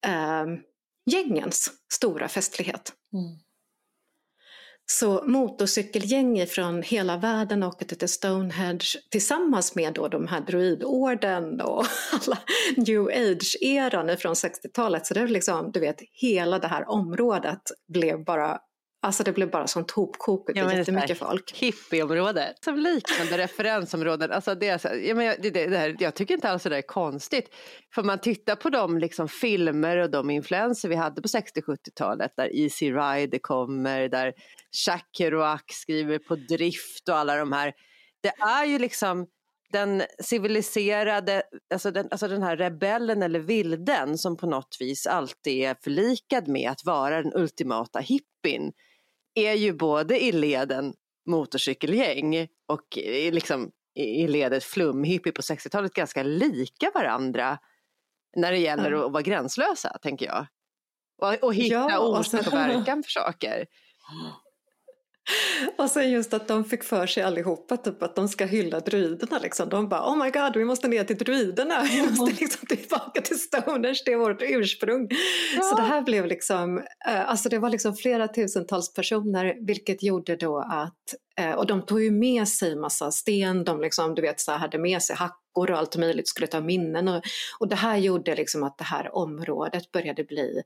eh, 0.05 0.45
gängens 1.05 1.71
stora 1.93 2.27
festlighet. 2.27 2.93
Mm. 3.13 3.39
Så 4.87 5.23
motorcykelgäng 5.25 6.47
från 6.47 6.81
hela 6.81 7.17
världen 7.17 7.63
åkte 7.63 7.95
till 7.95 8.09
Stonehenge 8.09 8.85
tillsammans 9.11 9.75
med 9.75 9.93
då 9.93 10.07
de 10.07 10.27
här 10.27 10.41
druidorden 10.41 11.61
och 11.61 11.85
alla 12.11 12.37
new 12.77 13.01
age-eran 13.01 14.17
från 14.17 14.33
60-talet. 14.33 15.05
Så 15.05 15.13
det 15.13 15.19
är 15.19 15.27
liksom, 15.27 15.71
du 15.71 15.79
vet, 15.79 15.97
hela 16.11 16.59
det 16.59 16.67
här 16.67 16.89
området 16.89 17.61
blev 17.93 18.23
bara 18.23 18.59
Alltså 19.01 19.23
det 19.23 19.31
blev 19.31 19.51
bara 19.51 19.67
sånt 19.67 19.91
hopkok 19.91 20.49
och 20.49 20.57
ja, 20.57 20.73
jättemycket 20.73 21.17
folk. 21.17 21.53
Hippieområde, 21.53 22.53
som 22.61 22.77
liknande 22.77 23.37
referensområden. 23.37 24.31
Alltså 24.31 24.55
det 24.55 24.67
är 24.67 24.77
så, 24.77 24.87
ja, 25.03 25.15
men 25.15 25.35
det, 25.41 25.49
det, 25.49 25.67
det 25.67 25.77
här, 25.77 25.95
jag 25.99 26.15
tycker 26.15 26.33
inte 26.33 26.49
alls 26.49 26.63
det 26.63 26.77
är 26.77 26.81
konstigt. 26.81 27.55
För 27.95 28.03
man 28.03 28.19
tittar 28.19 28.55
på 28.55 28.69
de 28.69 28.97
liksom 28.97 29.27
filmer 29.27 29.97
och 29.97 30.11
de 30.11 30.29
influenser 30.29 30.89
vi 30.89 30.95
hade 30.95 31.21
på 31.21 31.27
60-70-talet 31.27 32.31
där 32.37 32.55
Easy 32.55 32.91
Rider 32.91 33.39
kommer, 33.41 34.09
där 34.09 34.33
Jacques 34.87 35.17
Kerouac 35.17 35.61
skriver 35.67 36.19
på 36.19 36.35
drift 36.35 37.09
och 37.09 37.17
alla 37.17 37.35
de 37.35 37.51
här. 37.51 37.73
Det 38.23 38.33
är 38.43 38.65
ju 38.65 38.79
liksom 38.79 39.27
den 39.75 40.03
civiliserade, 40.19 41.43
alltså 41.73 41.91
den, 41.91 42.07
alltså 42.11 42.27
den 42.27 42.43
här 42.43 42.57
rebellen 42.57 43.23
eller 43.23 43.39
vilden 43.39 44.17
som 44.17 44.37
på 44.37 44.47
något 44.47 44.77
vis 44.79 45.07
alltid 45.07 45.63
är 45.63 45.75
förlikad 45.83 46.47
med 46.47 46.71
att 46.71 46.85
vara 46.85 47.21
den 47.21 47.33
ultimata 47.35 47.99
hippien 47.99 48.71
är 49.35 49.53
ju 49.53 49.73
både 49.73 50.23
i 50.23 50.31
leden 50.31 50.93
motorcykelgäng 51.29 52.47
och 52.67 52.97
liksom 53.31 53.71
i 53.95 54.27
ledet 54.27 54.63
flumhippie 54.63 55.31
på 55.31 55.41
60-talet 55.41 55.93
ganska 55.93 56.23
lika 56.23 56.91
varandra 56.93 57.57
när 58.35 58.51
det 58.51 58.57
gäller 58.57 58.91
mm. 58.91 59.05
att 59.05 59.11
vara 59.11 59.23
gränslösa, 59.23 59.97
tänker 60.01 60.25
jag. 60.25 60.47
Och, 61.21 61.43
och 61.43 61.53
hitta 61.53 61.75
ja, 61.75 61.99
orsak 61.99 62.47
och 62.47 62.53
verkan 62.53 63.03
för 63.03 63.11
saker. 63.11 63.65
Och 65.77 65.89
sen 65.89 66.11
just 66.11 66.33
att 66.33 66.47
de 66.47 66.65
fick 66.65 66.83
för 66.83 67.07
sig 67.07 67.23
allihopa 67.23 67.77
typ 67.77 68.03
att 68.03 68.15
de 68.15 68.27
ska 68.27 68.45
hylla 68.45 68.79
druiderna. 68.79 69.39
Liksom. 69.39 69.69
De 69.69 69.89
bara 69.89 70.09
oh 70.09 70.23
my 70.23 70.29
god 70.29 70.55
vi 70.55 70.65
måste 70.65 70.87
ner 70.87 71.03
till 71.03 71.17
druiderna, 71.17 71.83
vi 71.91 72.01
måste 72.01 72.41
liksom 72.41 72.67
tillbaka 72.67 73.21
till 73.21 73.39
stoners, 73.39 74.03
det 74.03 74.13
är 74.13 74.17
vårt 74.17 74.41
ursprung. 74.41 75.07
Ja. 75.55 75.61
Så 75.61 75.75
det 75.75 75.81
här 75.81 76.01
blev 76.01 76.25
liksom, 76.25 76.77
eh, 77.07 77.29
alltså 77.29 77.49
det 77.49 77.59
var 77.59 77.69
liksom 77.69 77.95
flera 77.95 78.27
tusentals 78.27 78.93
personer 78.93 79.55
vilket 79.67 80.03
gjorde 80.03 80.35
då 80.35 80.57
att, 80.57 81.15
eh, 81.39 81.51
och 81.51 81.67
de 81.67 81.85
tog 81.85 82.01
ju 82.03 82.11
med 82.11 82.47
sig 82.47 82.75
massa 82.75 83.11
sten, 83.11 83.63
de 83.63 83.81
liksom, 83.81 84.15
du 84.15 84.21
vet 84.21 84.39
så 84.39 84.51
hade 84.51 84.77
med 84.77 85.01
sig 85.01 85.15
hackor 85.15 85.71
och 85.71 85.77
allt 85.77 85.97
möjligt, 85.97 86.27
skulle 86.27 86.47
ta 86.47 86.61
minnen 86.61 87.07
och, 87.07 87.23
och 87.59 87.67
det 87.67 87.75
här 87.75 87.97
gjorde 87.97 88.35
liksom 88.35 88.63
att 88.63 88.77
det 88.77 88.83
här 88.83 89.15
området 89.15 89.91
började 89.91 90.23
bli 90.23 90.61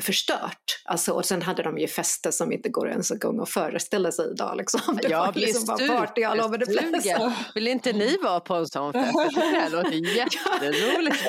förstört. 0.00 0.82
Alltså, 0.84 1.12
och 1.12 1.24
sen 1.24 1.42
hade 1.42 1.62
de 1.62 1.78
ju 1.78 1.88
fester 1.88 2.30
som 2.30 2.52
inte 2.52 2.68
går 2.68 2.88
ens 2.88 3.10
en 3.10 3.18
gång 3.18 3.40
att 3.40 3.50
föreställa 3.50 4.12
sig 4.12 4.30
idag. 4.30 4.56
Liksom. 4.56 4.80
Det 5.02 5.08
jag 5.08 5.26
var 5.26 5.32
liksom 5.32 5.64
bara 5.66 5.98
party 5.98 6.24
all 6.24 6.40
over 6.40 6.58
the 6.58 6.72
place. 6.72 7.32
Vill 7.54 7.68
inte 7.68 7.92
ni 7.92 8.16
vara 8.22 8.40
på 8.40 8.54
en 8.54 8.66
sån 8.66 8.92
fest? 8.92 9.12
Det 9.34 9.68
låter 9.68 9.92
jätteroligt. 10.16 11.22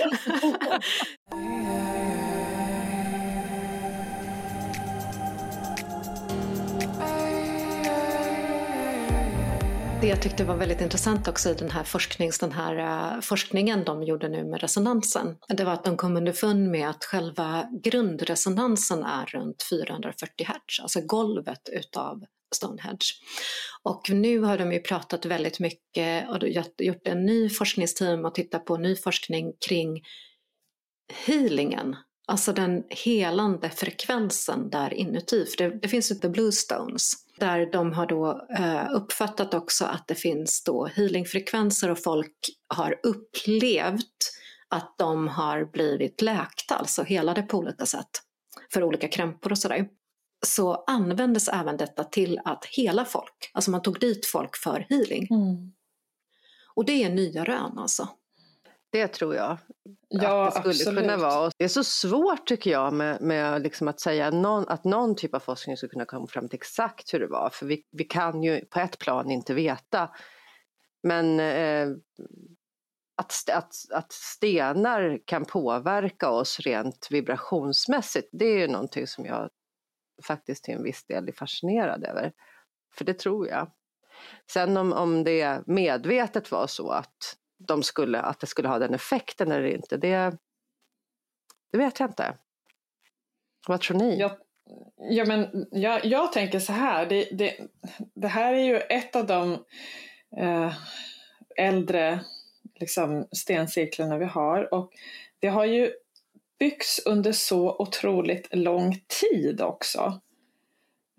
Det 10.04 10.10
jag 10.10 10.22
tyckte 10.22 10.44
var 10.44 10.56
väldigt 10.56 10.82
intressant 10.82 11.28
också 11.28 11.50
i 11.50 11.54
den 11.54 11.72
här, 11.72 11.84
forsknings, 11.84 12.40
den 12.40 12.52
här 12.52 12.78
eh, 13.16 13.22
forskningen 13.22 13.84
de 13.84 14.04
gjorde 14.04 14.30
nu 14.30 14.44
med 14.44 14.62
resonansen, 14.62 15.36
det 15.48 15.64
var 15.64 15.74
att 15.74 15.84
de 15.84 15.98
kom 15.98 16.18
underfund 16.18 16.72
med 16.72 16.90
att 16.90 17.06
själva 17.06 17.70
grundresonansen 17.84 19.04
är 19.04 19.26
runt 19.26 19.64
440 19.70 20.48
Hz, 20.48 20.80
alltså 20.82 21.02
golvet 21.02 21.70
utav 21.72 22.24
Stonehenge. 22.56 23.06
Och 23.84 24.10
nu 24.10 24.40
har 24.40 24.58
de 24.58 24.74
ju 24.74 24.80
pratat 24.80 25.26
väldigt 25.26 25.60
mycket 25.60 26.30
och 26.30 26.48
gjort 26.78 27.08
en 27.08 27.26
ny 27.26 27.50
forskningsteam 27.50 28.26
och 28.26 28.36
tittat 28.36 28.66
på 28.66 28.78
ny 28.78 28.96
forskning 28.96 29.54
kring 29.68 30.02
healingen, 31.26 31.96
alltså 32.28 32.54
den 32.54 32.84
helande 32.90 33.70
frekvensen 33.70 34.70
där 34.70 34.94
inuti. 34.94 35.46
För 35.46 35.58
det, 35.58 35.80
det 35.80 35.88
finns 35.88 36.12
ju 36.12 36.16
The 36.16 36.30
Blue 36.30 36.52
Stones 36.52 37.24
där 37.40 37.72
de 37.72 37.94
har 37.94 38.06
då 38.06 38.48
eh, 38.58 38.92
uppfattat 38.92 39.54
också 39.54 39.86
att 39.86 40.08
det 40.08 40.16
finns 40.16 40.64
då 40.64 40.86
healingfrekvenser 40.86 41.92
och 41.92 42.04
folk 42.04 42.38
har 42.68 43.00
upplevt 43.04 44.32
att 44.70 44.96
de 44.98 45.28
har 45.28 45.66
blivit 45.66 46.22
läkta, 46.22 46.76
alltså 46.76 47.04
helade 47.04 47.42
på 47.42 47.58
olika 47.58 47.86
sätt 47.86 48.10
för 48.74 48.84
olika 48.84 49.08
krämpor 49.08 49.52
och 49.52 49.58
sådär. 49.58 49.88
Så 50.46 50.84
användes 50.88 51.48
även 51.48 51.78
detta 51.78 52.04
till 52.04 52.40
att 52.46 52.66
hela 52.66 53.06
folk, 53.06 53.52
alltså 53.54 53.72
man 53.72 53.82
tog 53.82 54.00
dit 54.00 54.26
folk 54.26 54.56
för 54.58 54.86
healing. 54.90 55.28
Mm. 55.32 55.74
Och 56.76 56.86
det 56.86 57.04
är 57.04 57.10
nya 57.10 57.44
rön 57.44 57.78
alltså. 57.78 58.10
Det 58.94 59.08
tror 59.08 59.36
jag. 59.36 59.58
Ja, 60.08 60.48
att 60.48 60.54
det 60.54 60.60
skulle 60.60 60.70
absolut. 60.70 61.00
kunna 61.00 61.18
vara. 61.18 61.52
Det 61.58 61.64
är 61.64 61.68
så 61.68 61.84
svårt 61.84 62.48
tycker 62.48 62.72
jag 62.72 62.94
med, 62.94 63.22
med 63.22 63.62
liksom 63.62 63.88
att 63.88 64.00
säga 64.00 64.32
någon, 64.32 64.68
att 64.68 64.84
någon 64.84 65.16
typ 65.16 65.34
av 65.34 65.40
forskning 65.40 65.78
skulle 65.78 65.90
kunna 65.90 66.06
komma 66.06 66.28
fram 66.28 66.50
till 66.50 66.58
exakt 66.58 67.14
hur 67.14 67.20
det 67.20 67.28
var. 67.28 67.50
För 67.50 67.66
vi, 67.66 67.84
vi 67.92 68.04
kan 68.04 68.44
ju 68.44 68.66
på 68.66 68.80
ett 68.80 69.00
plan 69.00 69.32
inte 69.32 69.54
veta. 69.54 70.10
Men 71.04 71.40
eh, 71.40 71.90
att, 73.16 73.34
att, 73.52 73.74
att 73.92 74.12
stenar 74.12 75.20
kan 75.26 75.46
påverka 75.46 76.30
oss 76.30 76.60
rent 76.60 77.08
vibrationsmässigt 77.12 78.30
det 78.32 78.46
är 78.46 78.60
ju 78.60 78.68
någonting 78.68 79.08
som 79.08 79.26
jag 79.26 79.50
faktiskt 80.28 80.64
till 80.64 80.74
en 80.74 80.84
viss 80.84 81.06
del 81.06 81.28
är 81.28 81.34
fascinerad 81.34 82.04
över. 82.04 82.32
För 82.96 83.06
det 83.06 83.20
tror 83.20 83.48
jag. 83.48 83.72
Sen 84.52 84.78
om, 84.78 84.94
om 84.94 85.24
det 85.24 85.68
medvetet 85.68 86.52
var 86.52 86.68
så 86.68 86.90
att 86.90 87.38
de 87.68 87.84
skulle, 87.84 88.22
att 88.22 88.40
det 88.40 88.48
skulle 88.48 88.68
ha 88.68 88.80
den 88.80 88.94
effekten 88.94 89.52
eller 89.52 89.68
inte, 89.68 89.98
det, 89.98 90.38
det 91.72 91.78
vet 91.78 92.00
jag 92.00 92.10
inte. 92.10 92.38
Vad 93.68 93.82
tror 93.82 93.98
ni? 93.98 94.20
Jag, 94.20 94.32
ja, 94.98 95.26
men 95.26 95.68
jag, 95.72 96.06
jag 96.06 96.34
tänker 96.34 96.60
så 96.60 96.74
här, 96.74 97.06
det, 97.06 97.30
det, 97.32 97.58
det 98.16 98.28
här 98.28 98.54
är 98.54 98.64
ju 98.64 98.78
ett 98.78 99.16
av 99.16 99.26
de 99.26 99.66
eh, 100.38 100.74
äldre 101.58 102.20
liksom, 102.80 103.28
stencirklarna 103.32 104.18
vi 104.18 104.26
har 104.26 104.74
och 104.74 104.92
det 105.40 105.48
har 105.48 105.66
ju 105.66 105.94
byggts 106.60 107.06
under 107.06 107.32
så 107.32 107.76
otroligt 107.80 108.56
lång 108.56 109.02
tid 109.22 109.62
också. 109.62 110.22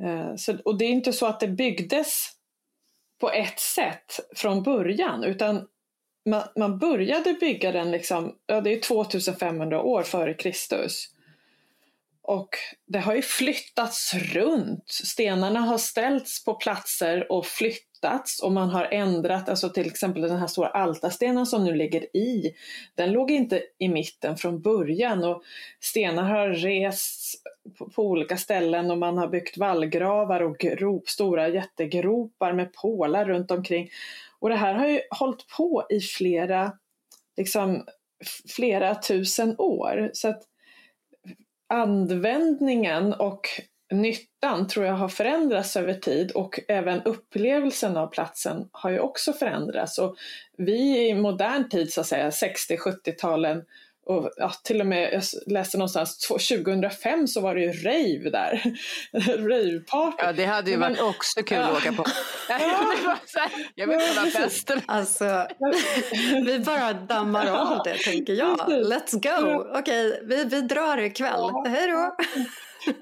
Eh, 0.02 0.36
så, 0.36 0.56
och 0.64 0.78
det 0.78 0.84
är 0.84 0.90
inte 0.90 1.12
så 1.12 1.26
att 1.26 1.40
det 1.40 1.48
byggdes 1.48 2.30
på 3.20 3.30
ett 3.30 3.60
sätt 3.60 4.20
från 4.36 4.62
början 4.62 5.24
utan 5.24 5.68
man, 6.24 6.42
man 6.56 6.78
började 6.78 7.32
bygga 7.32 7.72
den 7.72 7.90
liksom, 7.90 8.34
ja 8.46 8.60
det 8.60 8.72
är 8.72 8.80
2500 8.80 9.82
år 9.82 10.02
före 10.02 10.34
Kristus. 10.34 11.10
Och 12.26 12.48
det 12.86 12.98
har 12.98 13.14
ju 13.14 13.22
flyttats 13.22 14.14
runt. 14.14 14.84
Stenarna 14.86 15.60
har 15.60 15.78
ställts 15.78 16.44
på 16.44 16.54
platser 16.54 17.32
och 17.32 17.46
flyttats 17.46 18.42
och 18.42 18.52
man 18.52 18.70
har 18.70 18.84
ändrat, 18.84 19.48
alltså 19.48 19.68
till 19.68 19.86
exempel 19.86 20.22
den 20.22 20.38
här 20.38 20.46
stora 20.46 20.68
altarstenen 20.68 21.46
som 21.46 21.64
nu 21.64 21.74
ligger 21.74 22.16
i, 22.16 22.54
den 22.94 23.12
låg 23.12 23.30
inte 23.30 23.62
i 23.78 23.88
mitten 23.88 24.36
från 24.36 24.60
början 24.60 25.24
och 25.24 25.42
stenar 25.80 26.22
har 26.22 26.48
rests 26.48 27.34
på, 27.78 27.90
på 27.90 28.02
olika 28.02 28.36
ställen 28.36 28.90
och 28.90 28.98
man 28.98 29.18
har 29.18 29.28
byggt 29.28 29.58
vallgravar 29.58 30.40
och 30.40 30.58
grop, 30.58 31.08
stora 31.08 31.48
jättegropar 31.48 32.52
med 32.52 32.72
pålar 32.72 33.24
runt 33.24 33.50
omkring. 33.50 33.90
Och 34.44 34.50
det 34.50 34.56
här 34.56 34.74
har 34.74 34.86
ju 34.86 35.00
hållit 35.10 35.48
på 35.56 35.86
i 35.90 36.00
flera, 36.00 36.72
liksom, 37.36 37.86
flera 38.56 38.94
tusen 38.94 39.54
år. 39.58 40.10
Så 40.12 40.28
att 40.28 40.42
användningen 41.68 43.12
och 43.12 43.40
nyttan 43.92 44.68
tror 44.68 44.86
jag 44.86 44.94
har 44.94 45.08
förändrats 45.08 45.76
över 45.76 45.94
tid 45.94 46.30
och 46.30 46.60
även 46.68 47.02
upplevelsen 47.02 47.96
av 47.96 48.06
platsen 48.06 48.68
har 48.72 48.90
ju 48.90 48.98
också 48.98 49.32
förändrats. 49.32 49.98
Och 49.98 50.16
vi 50.58 51.08
i 51.08 51.14
modern 51.14 51.68
tid, 51.68 51.92
så 51.92 52.00
att 52.00 52.06
säga, 52.06 52.30
60-70-talen 52.30 53.64
och 54.06 54.30
ja, 54.36 54.52
till 54.64 54.80
och 54.80 54.86
med, 54.86 55.12
jag 55.12 55.22
läste 55.46 55.78
någonstans, 55.78 56.18
2005 56.18 57.26
så 57.26 57.40
var 57.40 57.54
det 57.54 57.60
ju 57.60 57.72
rave 57.72 58.30
där. 58.30 58.62
Raveparty. 59.48 60.16
Ja, 60.18 60.32
det 60.32 60.44
hade 60.44 60.70
ju 60.70 60.76
varit 60.76 61.00
också 61.00 61.42
kul 61.42 61.58
ja. 61.58 61.64
att 61.64 61.78
åka 61.78 61.92
på. 61.92 62.04
jag 63.74 63.86
vill 63.86 63.98
på 63.98 64.30
festen. 64.38 64.80
Alltså, 64.86 65.46
vi 66.46 66.58
bara 66.58 66.92
dammar 66.92 67.46
av 67.46 67.80
det 67.84 67.98
tänker 67.98 68.32
jag. 68.32 68.58
Let's 68.68 69.12
go! 69.12 69.66
Okej, 69.78 70.20
vi, 70.24 70.44
vi 70.44 70.60
drar 70.60 70.98
ikväll. 70.98 71.32
Ja. 71.34 71.64
Hej 71.68 71.90
då! 71.90 72.16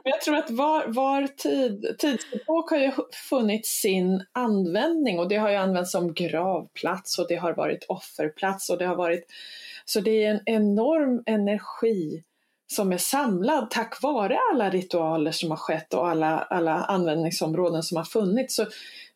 Jag 0.03 0.21
tror 0.21 0.37
att 0.37 0.51
var, 0.51 0.85
var 0.87 1.27
tid, 1.27 1.97
tidsepok 1.99 2.71
har 2.71 2.79
ju 2.79 2.93
funnit 3.29 3.67
sin 3.67 4.25
användning 4.33 5.19
och 5.19 5.29
det 5.29 5.37
har 5.37 5.51
ju 5.51 5.57
använts 5.57 5.93
som 5.93 6.15
gravplats 6.15 7.19
och 7.19 7.29
det 7.29 7.37
har 7.37 7.53
varit 7.53 7.85
offerplats 7.89 8.71
och 8.71 8.79
det 8.79 8.87
har 8.87 8.97
varit 8.97 9.27
så 9.93 10.01
det 10.01 10.25
är 10.25 10.31
en 10.31 10.41
enorm 10.47 11.23
energi 11.27 12.23
som 12.73 12.93
är 12.93 12.99
samlad 12.99 13.71
tack 13.71 14.03
vare 14.03 14.39
alla 14.53 14.71
ritualer 14.71 15.31
som 15.33 15.51
har 15.51 15.57
skett 15.57 15.95
och 15.95 16.09
alla, 16.09 16.39
alla 16.39 16.85
användningsområden 16.85 17.83
som 17.83 17.97
har 17.97 18.05
funnits. 18.05 18.55
Så 18.55 18.67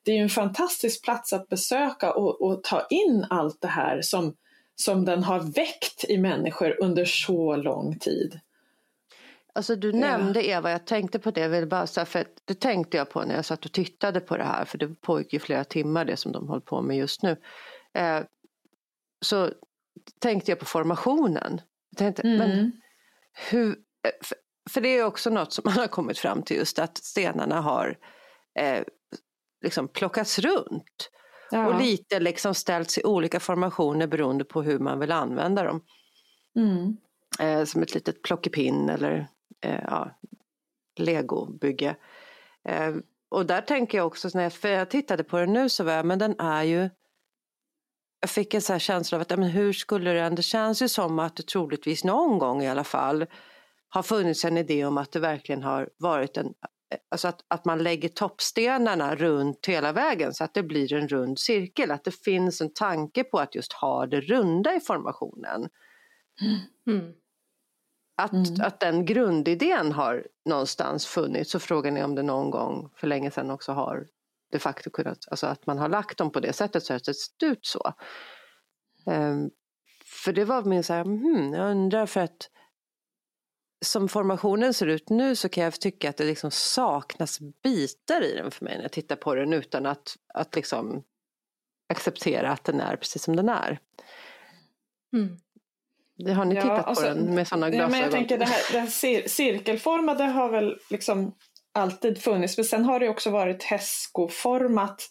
det 0.02 0.18
är 0.18 0.22
en 0.22 0.28
fantastisk 0.28 1.04
plats 1.04 1.32
att 1.32 1.48
besöka 1.48 2.12
och, 2.12 2.42
och, 2.42 2.62
ta 2.64 2.86
in 2.90 3.26
allt 3.30 3.60
det 3.60 3.68
här 3.68 4.02
som, 4.02 4.34
som 4.74 5.04
den 5.04 5.22
har 5.22 5.40
väckt 5.40 6.04
i 6.08 6.18
människor 6.18 6.82
under 6.82 7.04
så 7.04 7.56
lång 7.56 7.98
tid. 7.98 8.40
Alltså 9.52 9.76
du 9.76 9.92
nämnde 9.92 10.48
Eva, 10.48 10.70
jag 10.70 10.86
tänkte 10.86 11.18
på 11.18 11.30
det, 11.30 11.48
vill 11.48 11.66
bara, 11.66 11.86
för 11.86 12.24
det 12.44 12.60
tänkte 12.60 12.96
jag 12.96 13.10
på 13.10 13.22
när 13.22 13.34
jag 13.34 13.44
satt 13.44 13.64
och 13.64 13.72
tittade 13.72 14.20
på 14.20 14.36
det 14.36 14.44
här, 14.44 14.64
för 14.64 14.78
det 14.78 15.00
pågick 15.00 15.32
ju 15.32 15.38
flera 15.38 15.64
timmar 15.64 16.04
det 16.04 16.16
som 16.16 16.32
de 16.32 16.48
håller 16.48 16.60
på 16.60 16.82
med 16.82 16.96
just 16.96 17.22
nu. 17.22 17.36
Eh, 17.94 18.20
så 19.20 19.50
tänkte 20.18 20.50
jag 20.50 20.58
på 20.58 20.64
formationen. 20.64 21.60
Jag 21.90 21.98
tänkte, 21.98 22.22
mm. 22.22 22.38
men 22.38 22.72
hur, 23.50 23.68
eh, 23.70 24.10
för, 24.22 24.38
för, 24.70 24.80
det 24.80 24.88
är 24.88 25.04
också 25.04 25.30
något 25.30 25.52
som 25.52 25.62
man 25.64 25.74
har 25.74 25.86
kommit 25.86 26.18
fram 26.18 26.42
till 26.42 26.56
just 26.56 26.78
att 26.78 26.98
stenarna 26.98 27.60
har 27.60 27.98
eh, 28.58 28.82
liksom 29.64 29.88
plockats 29.88 30.38
runt. 30.38 31.10
Ja. 31.50 31.66
Och 31.66 31.80
lite 31.80 32.20
liksom 32.20 32.54
ställts 32.54 32.98
i 32.98 33.04
olika 33.04 33.40
formationer 33.40 34.06
beroende 34.06 34.44
på 34.44 34.62
hur 34.62 34.78
man 34.78 35.00
vill 35.00 35.12
använda 35.12 35.62
dem. 35.62 35.84
Mm. 36.56 36.96
Eh, 37.38 37.64
som 37.64 37.82
ett 37.82 37.94
litet 37.94 38.22
plockepinn 38.22 38.88
eller 38.88 39.28
eh, 39.60 39.80
ja, 39.84 40.10
legobygge. 40.96 41.96
Eh, 42.68 42.94
och 43.28 43.46
där 43.46 43.60
tänker 43.60 43.98
jag 43.98 44.06
också, 44.06 44.30
när 44.34 44.42
jag, 44.42 44.52
för 44.52 44.68
jag 44.68 44.90
tittade 44.90 45.24
på 45.24 45.38
den 45.38 45.52
nu 45.52 45.68
så 45.68 45.84
var 45.84 45.92
jag, 45.92 46.06
men 46.06 46.18
den 46.18 46.40
är 46.40 46.62
ju 46.62 46.90
jag 48.26 48.30
fick 48.30 48.54
en 48.54 48.62
så 48.62 48.78
känsla 48.78 49.16
av 49.16 49.22
att 49.22 49.38
men 49.38 49.42
hur 49.42 49.72
skulle 49.72 50.12
den, 50.12 50.34
det 50.34 50.42
känns 50.42 50.82
ju 50.82 50.88
som 50.88 51.18
att 51.18 51.36
det 51.36 51.46
troligtvis 51.46 52.04
någon 52.04 52.38
gång 52.38 52.62
i 52.62 52.68
alla 52.68 52.84
fall 52.84 53.26
har 53.88 54.02
funnits 54.02 54.44
en 54.44 54.56
idé 54.56 54.84
om 54.84 54.98
att 54.98 55.12
det 55.12 55.18
verkligen 55.18 55.62
har 55.62 55.88
varit 55.98 56.36
en, 56.36 56.54
alltså 57.10 57.28
att, 57.28 57.40
att 57.48 57.64
man 57.64 57.82
lägger 57.82 58.08
toppstenarna 58.08 59.14
runt 59.14 59.66
hela 59.66 59.92
vägen 59.92 60.34
så 60.34 60.44
att 60.44 60.54
det 60.54 60.62
blir 60.62 60.92
en 60.92 61.08
rund 61.08 61.38
cirkel, 61.38 61.90
att 61.90 62.04
det 62.04 62.14
finns 62.24 62.60
en 62.60 62.72
tanke 62.74 63.24
på 63.24 63.38
att 63.38 63.54
just 63.54 63.72
ha 63.72 64.06
det 64.06 64.20
runda 64.20 64.74
i 64.74 64.80
formationen. 64.80 65.68
Mm. 66.86 67.12
Att, 68.16 68.32
mm. 68.32 68.60
att 68.60 68.80
den 68.80 69.04
grundidén 69.04 69.92
har 69.92 70.26
någonstans 70.44 71.06
funnits 71.06 71.50
så 71.50 71.58
frågan 71.58 71.96
är 71.96 72.04
om 72.04 72.14
det 72.14 72.22
någon 72.22 72.50
gång 72.50 72.90
för 72.96 73.06
länge 73.06 73.30
sedan 73.30 73.50
också 73.50 73.72
har 73.72 74.06
de 74.50 74.58
facto 74.58 74.90
kunnat, 74.90 75.18
alltså 75.30 75.46
att 75.46 75.66
man 75.66 75.78
har 75.78 75.88
lagt 75.88 76.18
dem 76.18 76.32
på 76.32 76.40
det 76.40 76.52
sättet 76.52 76.84
så 76.84 76.94
att 76.94 77.04
det 77.04 77.14
ser 77.14 77.46
ut 77.46 77.66
så. 77.66 77.94
Um, 79.06 79.50
för 80.04 80.32
det 80.32 80.44
var 80.44 80.62
min 80.62 80.84
så 80.84 80.92
här, 80.92 81.04
hmm, 81.04 81.54
jag 81.54 81.70
undrar 81.70 82.06
för 82.06 82.20
att 82.20 82.50
som 83.84 84.08
formationen 84.08 84.74
ser 84.74 84.86
ut 84.86 85.10
nu 85.10 85.36
så 85.36 85.48
kan 85.48 85.64
jag 85.64 85.80
tycka 85.80 86.10
att 86.10 86.16
det 86.16 86.24
liksom 86.24 86.50
saknas 86.50 87.38
bitar 87.62 88.22
i 88.22 88.34
den 88.34 88.50
för 88.50 88.64
mig 88.64 88.76
när 88.76 88.82
jag 88.82 88.92
tittar 88.92 89.16
på 89.16 89.34
den 89.34 89.52
utan 89.52 89.86
att, 89.86 90.16
att 90.34 90.56
liksom 90.56 91.02
acceptera 91.88 92.50
att 92.50 92.64
den 92.64 92.80
är 92.80 92.96
precis 92.96 93.22
som 93.22 93.36
den 93.36 93.48
är. 93.48 93.78
Mm. 95.12 95.36
Det 96.18 96.32
har 96.32 96.44
ni 96.44 96.54
ja, 96.54 96.62
tittat 96.62 96.86
alltså, 96.86 97.04
på 97.04 97.08
den 97.08 97.34
med 97.34 97.48
sådana 97.48 97.70
glasögon? 97.70 97.92
Ja, 97.92 97.96
men 97.96 98.00
jag 98.00 98.10
tänker 98.10 98.38
det 98.38 98.44
här, 98.44 98.72
det 98.72 98.80
här 98.80 98.86
cir 98.86 99.28
cirkelformade 99.28 100.24
har 100.24 100.50
väl 100.50 100.78
liksom 100.90 101.34
alltid 101.76 102.18
funnits. 102.18 102.56
Men 102.56 102.64
sen 102.64 102.84
har 102.84 103.00
det 103.00 103.08
också 103.08 103.30
varit 103.30 103.62
hästskoformat 103.62 105.08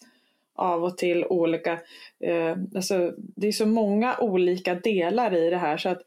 av 0.54 0.84
och 0.84 0.98
till 0.98 1.24
olika. 1.24 1.72
Eh, 2.20 2.56
alltså, 2.74 3.12
det 3.18 3.48
är 3.48 3.52
så 3.52 3.66
många 3.66 4.16
olika 4.18 4.74
delar 4.74 5.34
i 5.34 5.50
det 5.50 5.56
här 5.56 5.76
så 5.76 5.88
att 5.88 6.02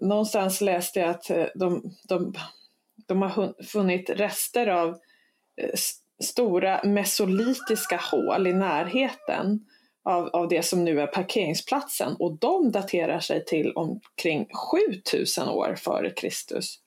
någonstans 0.00 0.60
läste 0.60 1.00
jag 1.00 1.10
att 1.10 1.30
eh, 1.30 1.46
de, 1.54 1.94
de, 2.08 2.34
de 3.06 3.22
har 3.22 3.62
funnit 3.62 4.10
rester 4.10 4.66
av 4.66 4.88
eh, 5.56 5.70
stora 6.24 6.80
mesolitiska 6.84 8.00
hål 8.10 8.46
i 8.46 8.52
närheten 8.52 9.66
av, 10.04 10.26
av 10.26 10.48
det 10.48 10.62
som 10.62 10.84
nu 10.84 11.00
är 11.00 11.06
parkeringsplatsen 11.06 12.16
och 12.18 12.38
de 12.38 12.72
daterar 12.72 13.20
sig 13.20 13.44
till 13.44 13.72
omkring 13.72 14.46
7000 15.04 15.48
år 15.48 15.74
före 15.78 16.10
Kristus. 16.10 16.78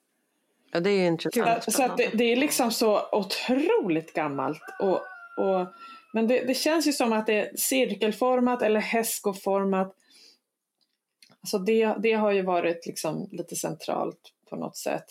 Ja, 0.71 0.79
det 0.79 0.89
är 0.89 1.07
intressant. 1.07 1.73
Så 1.73 1.84
att 1.84 1.97
det, 1.97 2.10
det, 2.13 2.23
är 2.23 2.36
liksom 2.36 2.71
så 2.71 3.01
otroligt 3.12 4.13
gammalt. 4.13 4.62
Och, 4.79 4.99
och, 5.38 5.67
men 6.13 6.27
det, 6.27 6.43
det, 6.43 6.53
känns 6.53 6.88
ju 6.88 6.93
som 6.93 7.13
att 7.13 7.25
det 7.25 7.34
är 7.34 7.57
cirkelformat 7.57 8.62
eller 8.62 8.79
hästskoformat. 8.79 9.95
Alltså 11.41 11.57
det, 11.57 11.95
det 11.99 12.13
har 12.13 12.31
ju 12.31 12.41
varit 12.41 12.86
liksom 12.86 13.29
lite 13.31 13.55
centralt 13.55 14.19
på 14.49 14.55
något 14.55 14.77
sätt. 14.77 15.05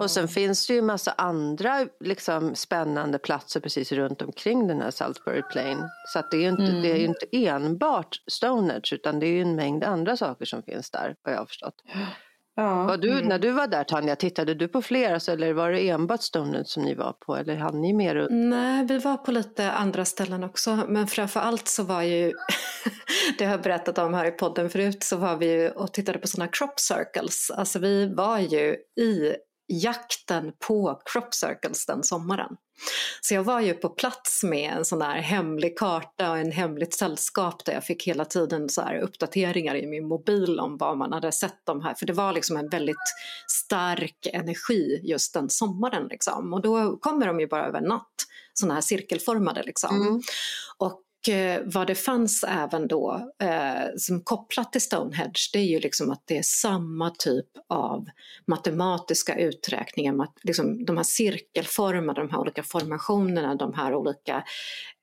Och 0.00 0.10
sen 0.10 0.28
finns 0.28 0.66
det 0.66 0.74
ju 0.74 0.82
massa 0.82 1.14
andra 1.18 1.86
liksom, 2.00 2.54
spännande 2.54 3.18
platser 3.18 3.60
precis 3.60 3.92
runt 3.92 4.22
omkring 4.22 4.66
den 4.66 4.80
här 4.80 4.90
Salisbury 4.90 5.42
Plain. 5.42 5.78
Så 6.12 6.22
det 6.30 6.36
är 6.36 6.40
ju 6.40 6.48
inte, 6.48 6.62
mm. 6.62 6.82
det 6.82 6.88
är 6.88 7.04
inte 7.04 7.26
enbart 7.32 8.22
Stonehenge 8.26 8.88
utan 8.92 9.20
det 9.20 9.26
är 9.26 9.30
ju 9.30 9.42
en 9.42 9.56
mängd 9.56 9.84
andra 9.84 10.16
saker 10.16 10.44
som 10.44 10.62
finns 10.62 10.90
där 10.90 11.16
vad 11.22 11.34
jag 11.34 11.38
har 11.38 11.46
förstått. 11.46 11.74
Ja, 12.56 12.84
var 12.84 12.96
du, 12.96 13.10
mm. 13.10 13.28
När 13.28 13.38
du 13.38 13.50
var 13.50 13.66
där 13.66 13.84
Tanja, 13.84 14.16
tittade 14.16 14.54
du 14.54 14.68
på 14.68 14.82
flera 14.82 15.14
alltså, 15.14 15.32
eller 15.32 15.52
var 15.52 15.70
det 15.70 15.88
enbart 15.88 16.22
Stonehenge 16.22 16.64
som 16.64 16.82
ni 16.82 16.94
var 16.94 17.12
på 17.12 17.36
eller 17.36 17.56
hann 17.56 17.80
ni 17.80 17.92
mer 17.92 18.14
runt? 18.14 18.30
Nej, 18.30 18.86
vi 18.86 18.98
var 18.98 19.16
på 19.16 19.32
lite 19.32 19.72
andra 19.72 20.04
ställen 20.04 20.44
också 20.44 20.78
men 20.88 21.06
framför 21.06 21.40
allt 21.40 21.68
så 21.68 21.82
var 21.82 22.02
ju, 22.02 22.32
det 23.38 23.44
har 23.44 23.52
jag 23.52 23.62
berättat 23.62 23.98
om 23.98 24.14
här 24.14 24.26
i 24.26 24.30
podden 24.30 24.70
förut, 24.70 25.02
så 25.02 25.16
var 25.16 25.36
vi 25.36 25.46
ju 25.46 25.70
och 25.70 25.92
tittade 25.92 26.18
på 26.18 26.26
sådana 26.26 26.50
crop 26.52 26.80
circles. 26.80 27.50
Alltså 27.50 27.78
vi 27.78 28.14
var 28.14 28.38
ju 28.38 28.76
i 29.00 29.34
jakten 29.66 30.52
på 30.58 31.00
crop 31.04 31.34
circles 31.34 31.86
den 31.86 32.02
sommaren. 32.02 32.56
Så 33.20 33.34
jag 33.34 33.42
var 33.42 33.60
ju 33.60 33.74
på 33.74 33.88
plats 33.88 34.42
med 34.44 34.72
en 34.72 34.84
sån 34.84 35.02
här 35.02 35.18
hemlig 35.18 35.78
karta 35.78 36.30
och 36.30 36.38
en 36.38 36.52
hemligt 36.52 36.94
sällskap 36.94 37.64
där 37.64 37.72
jag 37.72 37.84
fick 37.84 38.06
hela 38.06 38.24
tiden 38.24 38.68
så 38.68 38.82
här 38.82 38.98
uppdateringar 38.98 39.74
i 39.76 39.86
min 39.86 40.08
mobil 40.08 40.60
om 40.60 40.76
vad 40.76 40.98
man 40.98 41.12
hade 41.12 41.32
sett 41.32 41.60
de 41.64 41.82
här, 41.82 41.94
för 41.94 42.06
det 42.06 42.12
var 42.12 42.32
liksom 42.32 42.56
en 42.56 42.68
väldigt 42.68 42.96
stark 43.48 44.26
energi 44.32 45.00
just 45.02 45.34
den 45.34 45.50
sommaren 45.50 46.06
liksom. 46.10 46.52
Och 46.52 46.62
då 46.62 46.96
kommer 46.96 47.26
de 47.26 47.40
ju 47.40 47.46
bara 47.46 47.66
över 47.66 47.80
natt, 47.80 48.14
såna 48.54 48.74
här 48.74 48.80
cirkelformade 48.80 49.62
liksom. 49.62 49.96
Mm. 49.96 50.20
Och 50.78 51.03
Eh, 51.28 51.60
vad 51.64 51.86
det 51.86 51.94
fanns 51.94 52.44
även 52.48 52.88
då 52.88 53.32
eh, 53.42 53.96
som 53.96 54.20
kopplat 54.20 54.72
till 54.72 54.80
Stonehenge 54.80 55.50
det 55.52 55.58
är 55.58 55.64
ju 55.64 55.78
liksom 55.78 56.10
att 56.10 56.22
det 56.24 56.38
är 56.38 56.42
samma 56.42 57.10
typ 57.10 57.46
av 57.68 58.06
matematiska 58.46 59.38
uträkningar, 59.38 60.28
liksom 60.42 60.84
de 60.84 60.96
här 60.96 61.04
cirkelformerna, 61.04 62.12
de 62.12 62.30
här 62.30 62.38
olika 62.38 62.62
formationerna, 62.62 63.54
de 63.54 63.74
här 63.74 63.94
olika, 63.94 64.44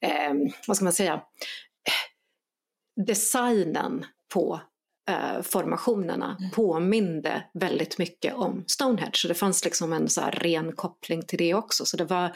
eh, 0.05 0.33
vad 0.67 0.77
ska 0.77 0.83
man 0.83 0.93
säga, 0.93 1.13
eh, 1.13 3.05
designen 3.05 4.05
på 4.33 4.61
eh, 5.11 5.41
formationerna 5.41 6.37
mm. 6.39 6.51
påminde 6.51 7.43
väldigt 7.53 7.97
mycket 7.97 8.33
om 8.33 8.63
Stonehenge. 8.67 9.11
Så 9.13 9.27
det 9.27 9.33
fanns 9.33 9.65
liksom 9.65 9.93
en 9.93 10.09
så 10.09 10.21
ren 10.21 10.75
koppling 10.75 11.21
till 11.21 11.37
det 11.37 11.53
också. 11.53 11.85
Så 11.85 11.97
det 11.97 12.05
var, 12.05 12.31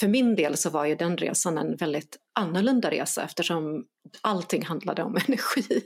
för 0.00 0.08
min 0.08 0.36
del 0.36 0.56
så 0.56 0.70
var 0.70 0.84
ju 0.84 0.94
den 0.94 1.16
resan 1.16 1.58
en 1.58 1.76
väldigt 1.76 2.16
annorlunda 2.34 2.90
resa 2.90 3.22
eftersom 3.22 3.84
allting 4.20 4.64
handlade 4.64 5.02
om 5.02 5.16
energi. 5.26 5.82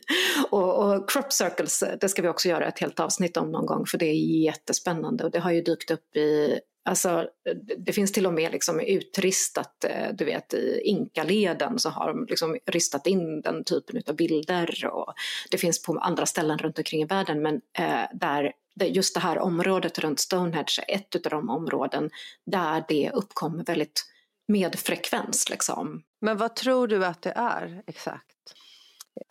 Och, 0.51 0.79
och 0.79 1.11
crop 1.11 1.33
circles, 1.33 1.85
det 2.01 2.09
ska 2.09 2.23
vi 2.23 2.29
också 2.29 2.49
göra 2.49 2.67
ett 2.67 2.79
helt 2.79 3.01
avsnitt 3.01 3.37
om 3.37 3.53
någon 3.53 3.67
gång 3.67 3.87
för 3.87 3.99
det 3.99 4.07
är 4.07 4.43
jättespännande 4.45 5.25
och 5.25 5.31
det 5.31 5.39
har 5.39 5.51
ju 5.51 5.63
dykt 5.63 5.91
upp 5.91 6.17
i 6.17 6.61
Alltså, 6.85 7.29
det 7.79 7.93
finns 7.93 8.13
till 8.13 8.27
och 8.27 8.35
med 8.35 8.53
liksom 8.53 8.81
utristat, 8.81 9.85
eh, 9.85 10.15
du 10.15 10.25
vet 10.25 10.55
i 10.55 10.81
inkaleden 10.85 11.79
så 11.79 11.89
har 11.89 12.09
de 12.09 12.27
liksom 12.29 12.59
ristat 12.67 13.07
in 13.07 13.41
den 13.41 13.65
typen 13.65 14.03
av 14.07 14.17
bilder 14.17 14.87
och 14.93 15.15
det 15.51 15.59
finns 15.59 15.83
på 15.83 15.99
andra 15.99 16.27
ställen 16.27 16.59
runt 16.59 16.79
omkring 16.79 17.03
i 17.03 17.07
världen 17.07 17.43
men 17.43 17.61
eh, 17.79 18.05
där 18.13 18.53
just 18.81 19.15
det 19.15 19.21
här 19.21 19.39
området 19.39 19.99
runt 19.99 20.21
Stonehenge 20.21 20.79
är 20.89 20.95
ett 20.95 21.27
av 21.27 21.31
de 21.31 21.51
områden 21.51 22.11
där 22.47 22.85
det 22.89 23.11
uppkommer 23.15 23.65
väldigt 23.65 24.05
med 24.49 24.79
frekvens. 24.79 25.51
Liksom. 25.51 26.03
Men 26.21 26.37
vad 26.37 26.57
tror 26.57 26.89
du 26.89 27.05
att 27.05 27.23
det 27.23 27.33
är 27.37 27.83
exakt? 27.87 28.37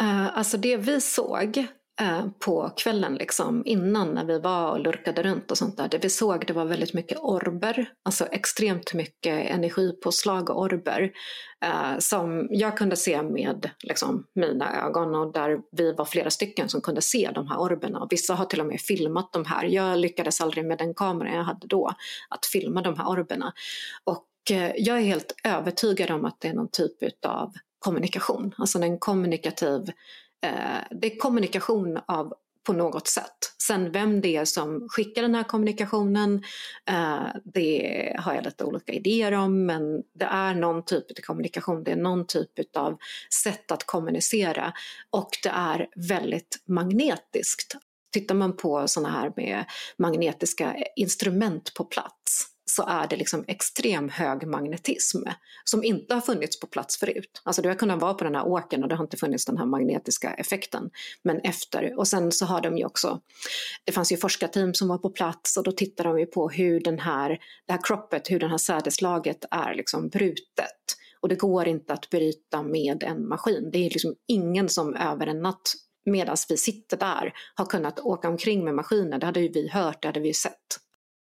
Uh, 0.04 0.38
alltså 0.38 0.58
det 0.58 0.78
vi 0.78 1.02
såg 1.02 1.68
Eh, 2.02 2.26
på 2.40 2.70
kvällen 2.78 3.16
liksom, 3.16 3.64
innan 3.66 4.14
när 4.14 4.26
vi 4.26 4.40
var 4.40 4.72
och 4.72 4.80
lurkade 4.80 5.24
runt 5.24 5.52
och 5.52 5.58
sånt 5.58 5.78
där. 5.78 5.88
Det 5.88 5.98
vi 5.98 6.10
såg 6.10 6.48
det 6.48 6.54
var 6.54 6.66
väldigt 6.66 6.94
mycket 6.94 7.18
orber, 7.18 7.90
alltså 8.04 8.26
extremt 8.26 8.94
mycket 8.94 9.52
energipåslag 9.52 10.50
och 10.50 10.62
orber 10.62 11.12
eh, 11.66 11.98
som 12.00 12.48
jag 12.52 12.78
kunde 12.78 12.96
se 12.96 13.22
med 13.22 13.70
liksom, 13.84 14.26
mina 14.36 14.86
ögon 14.86 15.16
och 15.16 15.34
där 15.34 15.60
vi 15.72 15.94
var 15.94 16.06
flera 16.06 16.30
stycken 16.30 16.70
som 16.70 16.82
kunde 16.82 17.02
se 17.02 17.30
de 17.36 17.48
här 17.48 17.58
orberna. 17.58 18.08
Vissa 18.10 18.34
har 18.34 18.46
till 18.46 18.62
och 18.62 18.68
med 18.68 18.82
filmat 18.82 19.34
de 19.34 19.46
här. 19.46 19.66
Jag 19.66 20.00
lyckades 20.00 20.42
aldrig 20.42 20.66
med 20.66 20.78
den 20.78 20.94
kameran 20.94 21.36
jag 21.36 21.44
hade 21.44 21.68
då 21.68 21.92
att 22.30 22.46
filma 22.46 22.82
de 22.82 22.98
här 22.98 23.10
orberna. 23.10 23.54
Och 24.04 24.28
eh, 24.52 24.72
jag 24.78 24.98
är 24.98 25.04
helt 25.04 25.34
övertygad 25.44 26.12
om 26.12 26.26
att 26.26 26.42
det 26.42 26.48
är 26.48 26.54
någon 26.54 26.72
typ 26.72 27.26
av 27.26 27.54
kommunikation, 27.82 28.56
alltså 28.58 28.80
en 28.80 29.00
kommunikativ 29.00 29.82
eh, 29.82 29.94
Eh, 30.42 30.82
det 30.92 31.14
är 31.14 31.18
kommunikation 31.18 32.00
av 32.08 32.34
på 32.64 32.74
något 32.74 33.08
sätt. 33.08 33.38
Sen 33.68 33.92
vem 33.92 34.22
det 34.22 34.36
är 34.36 34.46
som 34.46 34.88
skickar 34.90 35.22
den 35.22 35.36
här 35.36 35.44
kommunikationen, 35.44 36.44
eh, 36.90 37.26
det 37.44 38.16
har 38.20 38.34
jag 38.34 38.44
lite 38.44 38.64
olika 38.64 38.94
idéer 38.94 39.32
om 39.32 39.66
men 39.66 40.04
det 40.14 40.26
är 40.26 40.54
någon 40.54 40.86
typ 40.86 41.12
av 41.12 41.22
kommunikation, 41.22 41.84
det 41.84 41.92
är 41.92 41.96
någon 41.96 42.28
typ 42.28 42.78
av 42.78 42.98
sätt 43.44 43.72
att 43.72 43.84
kommunicera 43.84 44.74
och 45.10 45.30
det 45.44 45.50
är 45.50 45.88
väldigt 45.96 46.64
magnetiskt. 46.66 47.76
tittar 48.14 48.36
man 48.36 48.58
på 48.58 48.88
sådana 48.88 49.10
här 49.10 49.34
med 49.36 49.66
magnetiska 49.98 50.76
instrument 50.96 51.74
på 51.74 51.84
plats 51.84 52.51
så 52.66 52.84
är 52.88 53.08
det 53.08 53.16
liksom 53.16 53.46
extrem 53.48 54.10
hög 54.10 54.48
magnetism 54.48 55.24
som 55.64 55.84
inte 55.84 56.14
har 56.14 56.22
funnits 56.22 56.60
på 56.60 56.68
plats 56.68 56.98
förut. 56.98 57.42
Alltså 57.44 57.62
du 57.62 57.70
har 57.70 57.76
kunnat 57.76 58.02
vara 58.02 58.14
på 58.14 58.24
den 58.24 58.36
här 58.36 58.48
åken 58.48 58.84
och 58.84 58.90
det 58.90 58.96
har 58.96 59.04
inte 59.04 59.18
funnits 59.18 59.46
den 59.46 59.58
här 59.58 59.66
magnetiska 59.66 60.34
effekten. 60.34 60.90
Men 61.24 61.40
efter, 61.40 62.00
och 62.00 62.08
sen 62.08 62.32
så 62.32 62.46
har 62.46 62.62
de 62.62 62.78
ju 62.78 62.86
också, 62.86 63.22
det 63.84 63.92
fanns 63.92 64.12
ju 64.12 64.18
forskarteam 64.18 64.74
som 64.74 64.88
var 64.88 64.98
på 64.98 65.10
plats 65.10 65.58
och 65.58 65.64
då 65.64 65.72
tittade 65.72 66.10
de 66.10 66.20
ju 66.20 66.26
på 66.26 66.50
hur 66.50 66.80
den 66.80 67.00
här, 67.00 67.30
det 67.66 67.74
här 67.74 67.80
kroppet, 67.84 68.32
hur 68.32 68.40
det 68.40 68.48
här 68.48 68.58
sädeslaget 68.58 69.46
är 69.52 69.74
liksom 69.76 70.10
brutet. 70.10 70.98
Och 71.20 71.30
det 71.30 71.36
går 71.36 71.68
inte 71.68 71.94
att 71.94 72.10
bryta 72.10 72.64
med 72.64 73.04
en 73.04 73.28
maskin. 73.28 73.70
Det 73.74 73.78
är 73.78 73.90
liksom 73.90 74.16
ingen 74.28 74.70
som 74.70 74.96
över 74.96 75.28
en 75.28 75.42
natt 75.42 75.74
medan 76.06 76.38
vi 76.50 76.58
sitter 76.58 76.98
där 76.98 77.34
har 77.56 77.66
kunnat 77.66 78.00
åka 78.00 78.30
omkring 78.30 78.64
med 78.64 78.76
maskiner. 78.76 79.20
Det 79.20 79.26
hade 79.26 79.40
ju 79.40 79.48
vi 79.48 79.68
hört, 79.68 80.02
det 80.02 80.08
hade 80.08 80.20
vi 80.20 80.28
ju 80.28 80.34
sett. 80.34 80.80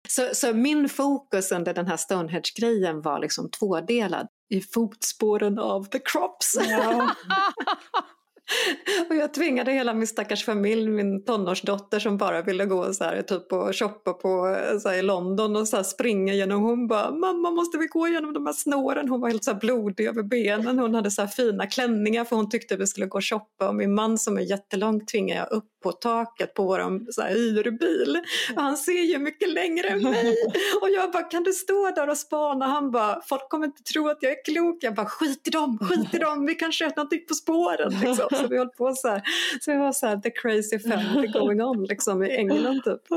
Så, 0.08 0.30
så 0.32 0.52
min 0.52 0.88
fokus 0.88 1.52
under 1.52 1.74
den 1.74 1.86
här 1.86 1.96
Stonehenge-grejen 1.96 3.02
var 3.02 3.18
liksom 3.18 3.50
tvådelad. 3.50 4.26
I 4.50 4.60
fotspåren 4.60 5.58
av 5.58 5.84
the 5.84 5.98
crops. 5.98 6.56
Ja. 6.68 7.14
och 9.10 9.16
jag 9.16 9.34
tvingade 9.34 9.72
hela 9.72 9.94
min 9.94 10.06
stackars 10.06 10.44
familj, 10.44 10.88
min 10.88 11.24
tonårsdotter 11.24 11.98
som 11.98 12.16
bara 12.16 12.42
ville 12.42 12.64
gå 12.64 12.92
så 12.92 13.04
här, 13.04 13.22
typ 13.22 13.52
och 13.52 13.76
shoppa 13.76 14.12
på, 14.12 14.56
så 14.82 14.88
här, 14.88 14.96
i 14.96 15.02
London 15.02 15.56
och 15.56 15.68
så 15.68 15.76
här, 15.76 15.82
springa 15.82 16.34
genom. 16.34 16.62
Hon 16.62 16.88
bara, 16.88 17.10
mamma 17.10 17.50
måste 17.50 17.78
vi 17.78 17.86
gå 17.86 18.08
igenom 18.08 18.32
de 18.32 18.46
här 18.46 18.52
snåren? 18.52 19.08
Hon 19.08 19.20
var 19.20 19.28
helt 19.28 19.44
så 19.44 19.52
här, 19.52 19.60
blodig 19.60 20.06
över 20.06 20.22
benen. 20.22 20.78
Hon 20.78 20.94
hade 20.94 21.10
så 21.10 21.22
här, 21.22 21.28
fina 21.28 21.66
klänningar 21.66 22.24
för 22.24 22.36
hon 22.36 22.50
tyckte 22.50 22.76
vi 22.76 22.86
skulle 22.86 23.06
gå 23.06 23.18
och 23.18 23.24
shoppa. 23.24 23.68
Och 23.68 23.74
min 23.74 23.94
man 23.94 24.18
som 24.18 24.36
är 24.36 24.42
jättelång 24.42 25.06
tvingade 25.06 25.40
jag 25.40 25.56
upp 25.56 25.76
på 25.86 25.92
taket 25.92 26.54
på 26.54 26.64
vår 26.64 27.12
så 27.12 27.22
här, 27.22 27.34
hyrbil. 27.34 28.20
Och 28.56 28.62
han 28.62 28.76
ser 28.76 29.12
ju 29.12 29.18
mycket 29.18 29.52
längre 29.52 29.88
än 29.88 30.02
mig. 30.02 30.36
Och 30.82 30.90
jag 30.90 31.12
bara, 31.12 31.22
kan 31.22 31.42
du 31.42 31.52
stå 31.52 31.90
där 31.90 32.08
och 32.08 32.18
spana? 32.18 32.66
Han 32.66 32.90
bara, 32.90 33.20
folk 33.28 33.48
kommer 33.48 33.66
inte 33.66 33.82
tro 33.82 34.08
att 34.08 34.18
jag 34.20 34.32
är 34.32 34.44
klok. 34.44 34.78
Jag 34.80 34.94
bara, 34.94 35.06
skit 35.06 35.48
i 35.48 35.50
dem, 35.50 35.78
skit 35.78 36.14
i 36.14 36.18
dem, 36.18 36.46
vi 36.46 36.54
kan 36.54 36.72
köra 36.72 36.92
någonting 36.96 37.26
på 37.28 37.34
spåren. 37.34 37.92
Liksom. 38.00 38.28
Så 38.40 38.48
vi 38.48 38.58
höll 38.58 38.68
på 38.68 38.94
så 38.94 39.08
här. 39.08 39.22
Så 39.60 39.72
vi 39.72 39.78
var 39.78 39.92
så 39.92 40.06
här, 40.06 40.16
the 40.16 40.30
crazy 40.30 40.78
family 40.78 41.28
going 41.28 41.62
on 41.62 41.84
liksom 41.84 42.22
i 42.22 42.36
England 42.36 42.84
typ. 42.84 43.08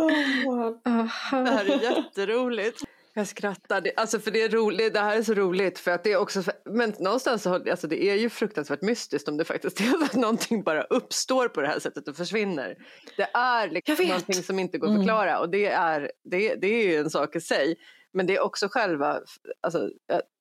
Det 1.31 1.49
här 1.49 1.65
är 1.65 1.83
jätteroligt. 1.83 2.83
Jag 3.13 3.27
skrattar, 3.27 3.83
alltså 3.95 4.19
för 4.19 4.31
det 4.31 4.41
är 4.41 4.49
roligt, 4.49 4.93
det 4.93 4.99
här 4.99 5.17
är 5.17 5.23
så 5.23 5.33
roligt 5.33 5.79
för 5.79 5.91
att 5.91 6.03
det 6.03 6.11
är 6.11 6.17
också, 6.17 6.43
men 6.65 6.93
någonstans 6.99 7.43
så, 7.43 7.53
alltså 7.53 7.87
det 7.87 8.03
är 8.03 8.15
ju 8.15 8.29
fruktansvärt 8.29 8.81
mystiskt 8.81 9.27
om 9.27 9.37
det 9.37 9.45
faktiskt 9.45 9.81
är 9.81 10.03
att 10.03 10.13
någonting 10.13 10.63
bara 10.63 10.83
uppstår 10.83 11.47
på 11.47 11.61
det 11.61 11.67
här 11.67 11.79
sättet 11.79 12.07
och 12.07 12.15
försvinner. 12.15 12.75
Det 13.17 13.29
är 13.33 13.69
liksom 13.69 14.05
någonting 14.05 14.43
som 14.43 14.59
inte 14.59 14.77
går 14.77 14.87
att 14.87 14.95
förklara 14.95 15.29
mm. 15.29 15.41
och 15.41 15.49
det 15.49 15.65
är, 15.65 16.11
det, 16.23 16.55
det 16.55 16.67
är 16.67 16.87
ju 16.87 16.95
en 16.95 17.09
sak 17.09 17.35
i 17.35 17.41
sig. 17.41 17.75
Men 18.13 18.25
det 18.27 18.35
är 18.35 18.41
också 18.41 18.67
själva 18.69 19.21
alltså, 19.61 19.89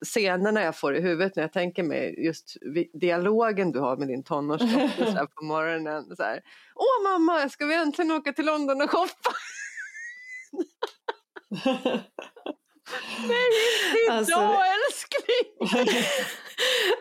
scenerna 0.04 0.62
jag 0.62 0.76
får 0.76 0.96
i 0.96 1.00
huvudet 1.00 1.36
när 1.36 1.42
jag 1.42 1.52
tänker 1.52 1.82
mig 1.82 2.24
just 2.24 2.56
dialogen 2.92 3.72
du 3.72 3.78
har 3.78 3.96
med 3.96 4.08
din 4.08 4.24
tonårsdotter 4.24 5.26
på 5.26 5.44
morgonen. 5.44 6.16
Så 6.16 6.22
här, 6.22 6.40
Åh 6.74 7.12
mamma, 7.12 7.48
ska 7.48 7.66
vi 7.66 7.74
äntligen 7.74 8.10
åka 8.10 8.32
till 8.32 8.46
London 8.46 8.82
och 8.82 8.90
shoppa? 8.90 9.30
Nej, 13.28 13.48
inte 14.02 14.12
alltså, 14.12 14.32
idag 14.32 14.62
älskling! 14.86 15.84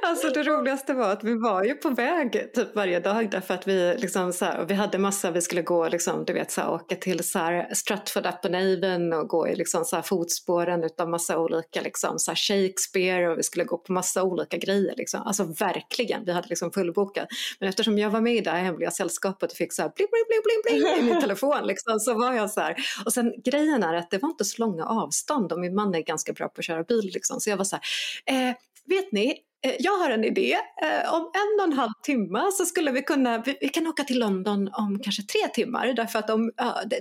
alltså 0.04 0.30
det 0.30 0.44
roligaste 0.44 0.94
var 0.94 1.12
att 1.12 1.24
vi 1.24 1.36
var 1.36 1.64
ju 1.64 1.74
på 1.74 1.90
väg 1.90 2.54
typ 2.54 2.76
varje 2.76 3.00
dag 3.00 3.30
därför 3.32 3.54
att 3.54 3.68
vi 3.68 3.96
liksom 3.98 4.34
så 4.34 4.46
här, 4.46 4.66
vi 4.66 4.74
hade 4.74 4.98
massa, 4.98 5.32
vi 5.32 5.42
skulle 5.42 5.62
gå 5.62 5.88
liksom, 5.88 6.26
du 6.26 6.34
vet 6.34 6.52
så 6.52 6.62
här, 6.62 6.72
åka 6.72 6.96
till 6.96 7.24
så 7.24 7.40
här 7.40 7.74
Stratford 7.74 8.26
upon 8.26 8.56
Avon 8.56 9.14
och 9.14 9.28
gå 9.28 9.48
i 9.48 9.56
liksom 9.56 9.86
så 9.86 9.96
här 9.96 10.04
fotspåren 10.04 10.84
utav 10.84 11.10
massa 11.10 11.40
olika 11.40 11.82
liksom 11.82 12.20
så 12.20 12.32
här 12.32 12.36
Shakespeare 12.36 13.28
och 13.28 13.40
vi 13.40 13.44
skulle 13.44 13.66
gå 13.66 13.78
på 13.78 13.94
massa 13.94 14.24
olika 14.24 14.58
grejer 14.58 14.94
liksom. 14.98 15.22
Alltså 15.22 15.44
verkligen, 15.44 16.26
vi 16.26 16.32
hade 16.32 16.48
liksom 16.48 16.72
fullbokat. 16.72 17.28
Men 17.60 17.70
eftersom 17.70 17.98
jag 17.98 18.10
var 18.10 18.22
med 18.22 18.36
i 18.36 18.42
det 18.42 18.52
här 18.52 18.64
hemliga 18.64 18.92
sällskapet 18.92 19.52
och 19.52 19.58
fick 19.58 19.74
så 19.74 19.82
här 19.82 19.92
bling 19.96 20.08
bling 20.12 20.42
bling 20.44 20.62
bling 20.64 20.94
bling 20.94 21.10
i 21.10 21.12
min 21.12 21.22
telefon 21.22 21.68
liksom 21.68 22.00
så 22.00 22.14
var 22.14 22.34
jag 22.34 22.52
så 22.52 22.62
här. 22.62 22.76
Och 23.06 23.14
sen 23.14 23.34
grejen 23.46 23.84
är 23.84 23.94
att 23.94 24.10
det 24.10 24.18
var 24.18 24.30
inte 24.30 24.46
så 24.46 24.62
långa 24.62 24.86
avstånd 24.86 25.52
och 25.52 25.60
min 25.60 25.76
man 25.76 25.96
är 25.96 26.02
ganska 26.02 26.34
bra 26.34 26.48
på 26.48 26.60
att 26.60 26.66
köra 26.66 26.84
bil 26.84 27.12
liksom. 27.14 27.40
Så 27.40 27.50
jag 27.50 27.58
var 27.58 27.66
så 27.66 27.78
här, 28.26 28.50
eh, 28.50 28.56
vet 28.88 29.12
ni, 29.12 29.38
eh, 29.66 29.76
jag 29.80 29.92
har 29.98 30.10
en 30.10 30.24
idé. 30.24 30.54
Eh, 30.82 31.14
om 31.14 31.22
en 31.22 31.60
och 31.60 31.72
en 31.72 31.80
halv 31.80 31.92
timme 32.04 32.52
så 32.52 32.66
skulle 32.66 32.92
vi 32.92 33.02
kunna, 33.02 33.44
vi, 33.46 33.54
kan 33.54 33.88
åka 33.88 34.04
till 34.04 34.20
London 34.20 34.70
om 34.74 35.00
kanske 35.04 35.24
tre 35.24 35.48
timmar 35.54 35.94
därför 35.94 36.20
att 36.20 36.28
de, 36.28 36.52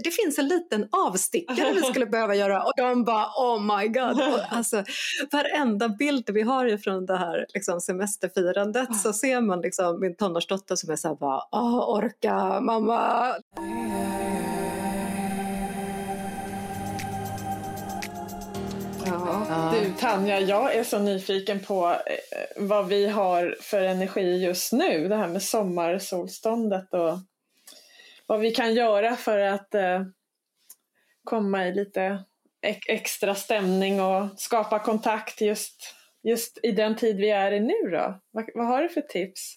det, 0.05 0.11
finns 0.11 0.39
en 0.39 0.49
liten 0.49 0.89
avstickare 0.91 1.73
vi 1.73 1.83
skulle 1.91 2.07
behöva 2.07 2.35
göra 2.35 2.63
och 2.63 2.73
de 2.77 3.05
bara 3.05 3.27
oh 3.27 3.79
my 3.79 3.89
god. 3.89 4.33
Och, 4.33 4.41
alltså, 4.51 4.85
varenda 5.33 5.89
bild 5.89 6.31
vi 6.31 6.43
har 6.43 6.67
ifrån 6.67 7.07
det 7.07 7.17
här 7.17 7.47
liksom, 7.55 7.81
semesterfirandet 7.81 8.97
så 8.97 9.13
ser 9.13 9.41
man 9.41 9.61
liksom, 9.61 10.01
min 10.01 10.17
tonårsdotter 10.17 10.77
som 10.77 10.91
är 10.91 10.97
så 10.97 11.09
här 11.09 11.15
bara, 11.15 11.43
åh 11.53 11.91
orka 11.97 12.61
mamma. 12.61 13.35
Ja. 19.57 19.75
Du 19.83 19.93
Tanja, 19.93 20.41
jag 20.41 20.75
är 20.75 20.85
så 20.85 20.99
nyfiken 20.99 21.61
på 21.61 21.89
eh, 22.07 22.47
vad 22.57 22.89
vi 22.89 23.09
har 23.09 23.57
för 23.61 23.83
energi 23.83 24.45
just 24.45 24.73
nu. 24.73 25.09
Det 25.09 25.17
här 25.17 25.29
med 25.29 25.43
sommarsolståndet 25.43 26.95
och 26.95 27.19
vad 28.27 28.41
vi 28.41 28.51
kan 28.51 28.75
göra 28.75 29.17
för 29.17 29.39
att 29.39 29.75
eh, 29.75 30.03
komma 31.25 31.67
i 31.67 31.75
lite 31.75 32.25
extra 32.89 33.35
stämning 33.35 34.01
och 34.01 34.41
skapa 34.41 34.79
kontakt 34.79 35.41
just, 35.41 35.95
just 36.23 36.59
i 36.63 36.73
den 36.73 36.97
tid 36.97 37.17
vi 37.17 37.31
är 37.31 37.53
i 37.53 37.61
nu 37.61 37.91
då? 37.91 38.21
Vad, 38.31 38.51
vad 38.55 38.67
har 38.67 38.83
du 38.83 38.89
för 38.89 39.01
tips? 39.01 39.57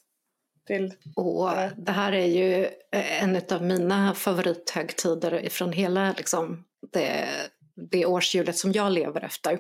Till... 0.67 0.93
Oh, 1.15 1.67
det 1.77 1.91
här 1.91 2.11
är 2.11 2.25
ju 2.25 2.65
eh, 2.65 3.23
en 3.23 3.41
av 3.51 3.63
mina 3.63 4.13
favorithögtider 4.13 5.49
från 5.49 5.71
hela 5.71 6.13
liksom, 6.17 6.65
det 6.91 7.25
det 7.91 8.05
årshjulet 8.05 8.57
som 8.57 8.71
jag 8.71 8.91
lever 8.91 9.21
efter. 9.21 9.59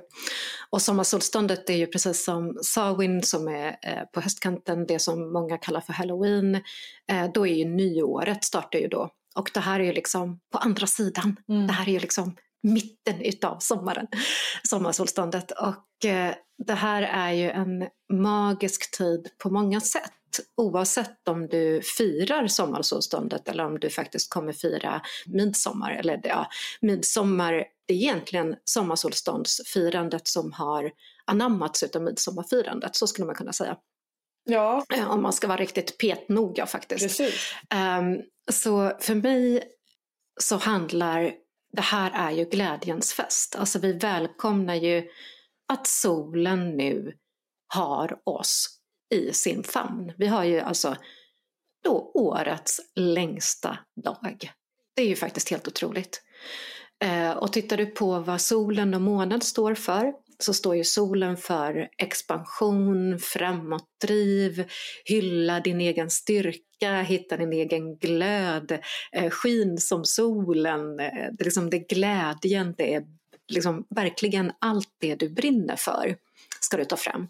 Och 0.69 0.81
sommarsolståndet 0.81 1.69
är 1.69 1.75
ju 1.75 1.87
precis 1.87 2.25
som 2.25 2.57
Samhain 2.63 3.23
som 3.23 3.47
är 3.47 3.67
eh, 3.67 4.03
på 4.13 4.21
höstkanten, 4.21 4.85
det 4.85 4.99
som 4.99 5.33
många 5.33 5.57
kallar 5.57 5.81
för 5.81 5.93
halloween. 5.93 6.55
Eh, 7.11 7.31
då 7.33 7.47
är 7.47 7.53
ju 7.53 7.65
nyåret 7.65 8.43
startar 8.43 8.79
ju 8.79 8.87
då. 8.87 9.09
Och 9.35 9.51
det 9.53 9.59
här 9.59 9.79
är 9.79 9.83
ju 9.83 9.93
liksom 9.93 10.39
på 10.51 10.57
andra 10.57 10.87
sidan. 10.87 11.35
Mm. 11.49 11.67
Det 11.67 11.73
här 11.73 11.87
är 11.87 11.91
ju 11.91 11.99
liksom 11.99 12.35
mitten 12.63 13.21
utav 13.21 13.57
sommaren, 13.59 14.07
sommarsolståndet. 14.63 15.51
Och 15.51 16.09
eh, 16.09 16.33
det 16.67 16.73
här 16.73 17.01
är 17.01 17.31
ju 17.31 17.49
en 17.49 17.87
magisk 18.13 18.97
tid 18.97 19.29
på 19.43 19.49
många 19.49 19.81
sätt 19.81 20.11
oavsett 20.57 21.27
om 21.27 21.47
du 21.47 21.81
firar 21.97 22.47
sommarsolståndet 22.47 23.47
eller 23.47 23.65
om 23.65 23.79
du 23.79 23.89
faktiskt 23.89 24.33
kommer 24.33 24.53
fira 24.53 25.01
midsommar. 25.25 25.91
Eller 25.91 26.21
ja, 26.23 26.47
midsommar, 26.81 27.65
det 27.89 27.93
är 27.93 27.97
egentligen 27.97 28.55
sommarsolståndsfirandet 28.65 30.27
som 30.27 30.53
har 30.53 30.91
anammats 31.25 31.83
utav 31.83 32.01
midsommarfirandet, 32.01 32.95
så 32.95 33.07
skulle 33.07 33.25
man 33.25 33.35
kunna 33.35 33.53
säga. 33.53 33.77
Ja. 34.43 34.85
Eh, 34.93 35.11
om 35.11 35.21
man 35.21 35.33
ska 35.33 35.47
vara 35.47 35.57
riktigt 35.57 35.97
petnoga 35.97 36.65
faktiskt. 36.65 37.03
Precis. 37.03 37.53
Um, 37.73 38.21
så 38.51 38.97
för 38.99 39.15
mig 39.15 39.63
så 40.41 40.55
handlar 40.55 41.33
det 41.71 41.81
här 41.81 42.11
är 42.29 42.31
ju 42.31 42.45
glädjens 42.45 43.13
fest. 43.13 43.55
Alltså 43.55 43.79
vi 43.79 43.93
välkomnar 43.93 44.75
ju 44.75 45.09
att 45.67 45.87
solen 45.87 46.77
nu 46.77 47.13
har 47.67 48.19
oss 48.23 48.79
i 49.15 49.33
sin 49.33 49.63
famn. 49.63 50.13
Vi 50.17 50.27
har 50.27 50.43
ju 50.43 50.59
alltså 50.59 50.95
då 51.83 52.11
årets 52.13 52.81
längsta 52.95 53.77
dag. 54.03 54.51
Det 54.95 55.01
är 55.01 55.07
ju 55.07 55.15
faktiskt 55.15 55.49
helt 55.49 55.67
otroligt. 55.67 56.21
Eh, 57.03 57.31
och 57.31 57.53
tittar 57.53 57.77
du 57.77 57.85
på 57.85 58.19
vad 58.19 58.41
solen 58.41 58.93
och 58.93 59.01
månen 59.01 59.41
står 59.41 59.75
för 59.75 60.13
så 60.39 60.53
står 60.53 60.75
ju 60.75 60.83
solen 60.83 61.37
för 61.37 61.89
expansion, 61.97 63.19
framåtdriv, 63.19 64.69
hylla 65.05 65.59
din 65.59 65.81
egen 65.81 66.09
styrka, 66.09 67.01
hitta 67.01 67.37
din 67.37 67.53
egen 67.53 67.95
glöd, 67.95 68.79
eh, 69.11 69.29
skin 69.29 69.77
som 69.77 70.05
solen, 70.05 70.99
eh, 70.99 71.27
det, 71.31 71.41
är 71.41 71.45
liksom 71.45 71.69
det 71.69 71.79
glädjen, 71.79 72.75
det 72.77 72.93
är 72.93 73.03
liksom 73.47 73.85
verkligen 73.89 74.51
allt 74.59 74.89
det 74.99 75.15
du 75.15 75.29
brinner 75.29 75.75
för 75.75 76.15
ska 76.61 76.77
du 76.77 76.85
ta 76.85 76.97
fram. 76.97 77.27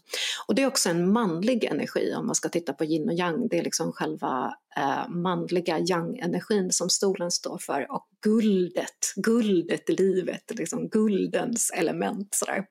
Och 0.48 0.56
det 0.56 0.62
är 0.62 0.68
också 0.68 0.90
en 0.90 1.12
manlig 1.12 1.64
energi 1.64 2.14
om 2.16 2.26
man 2.26 2.36
ska 2.36 2.50
titta 2.50 2.74
på 2.74 2.86
yin 2.86 3.10
och 3.10 3.16
yang. 3.16 3.48
Det 3.48 3.58
är 3.58 3.64
liksom 3.64 3.92
själva 3.92 4.54
eh, 4.78 5.10
manliga 5.10 5.80
yang-energin 5.80 6.72
som 6.72 6.90
stolen 6.90 7.32
står 7.32 7.58
för 7.58 7.92
och 7.92 8.06
guldet, 8.22 9.14
guldet 9.16 9.90
i 9.90 9.96
livet, 9.96 10.52
liksom 10.56 10.90
guldens 10.90 11.72
element. 11.76 12.36
Sådär. 12.36 12.66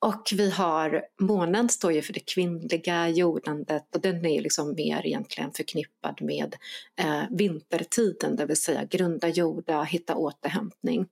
Och 0.00 0.28
vi 0.32 0.50
har, 0.50 1.02
månen 1.20 1.68
står 1.68 1.92
ju 1.92 2.02
för 2.02 2.12
det 2.12 2.34
kvinnliga 2.34 3.08
jordandet 3.08 3.94
och 3.94 4.00
den 4.00 4.26
är 4.26 4.42
liksom 4.42 4.74
mer 4.74 5.06
egentligen 5.06 5.52
förknippad 5.52 6.22
med 6.22 6.56
eh, 7.00 7.22
vintertiden, 7.30 8.36
det 8.36 8.46
vill 8.46 8.62
säga 8.62 8.84
grunda 8.84 9.28
jorda, 9.28 9.82
hitta 9.82 10.14
återhämtning. 10.14 11.06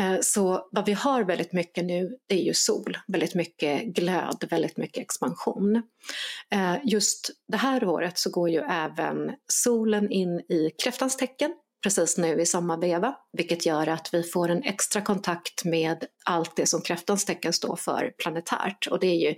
Eh, 0.00 0.16
så 0.20 0.68
vad 0.70 0.86
vi 0.86 0.92
har 0.92 1.24
väldigt 1.24 1.52
mycket 1.52 1.84
nu, 1.84 2.16
det 2.26 2.34
är 2.34 2.42
ju 2.42 2.54
sol, 2.54 2.98
väldigt 3.06 3.34
mycket 3.34 3.84
glöd, 3.84 4.44
väldigt 4.50 4.76
mycket 4.76 5.02
expansion. 5.02 5.82
Eh, 6.50 6.76
just 6.84 7.30
det 7.48 7.56
här 7.56 7.84
året 7.84 8.18
så 8.18 8.30
går 8.30 8.50
ju 8.50 8.60
även 8.70 9.34
solen 9.52 10.10
in 10.10 10.40
i 10.40 10.70
kräftans 10.84 11.16
tecken 11.16 11.54
precis 11.84 12.18
nu 12.18 12.40
i 12.40 12.46
samma 12.46 12.76
veva 12.76 13.14
vilket 13.32 13.66
gör 13.66 13.86
att 13.86 14.14
vi 14.14 14.22
får 14.22 14.48
en 14.48 14.62
extra 14.62 15.02
kontakt 15.02 15.64
med 15.64 16.04
allt 16.24 16.56
det 16.56 16.66
som 16.66 16.82
kräftans 16.82 17.24
tecken 17.24 17.52
står 17.52 17.76
för 17.76 18.12
planetärt. 18.18 18.86
Och 18.86 19.00
det 19.00 19.06
är 19.06 19.30
ju 19.30 19.34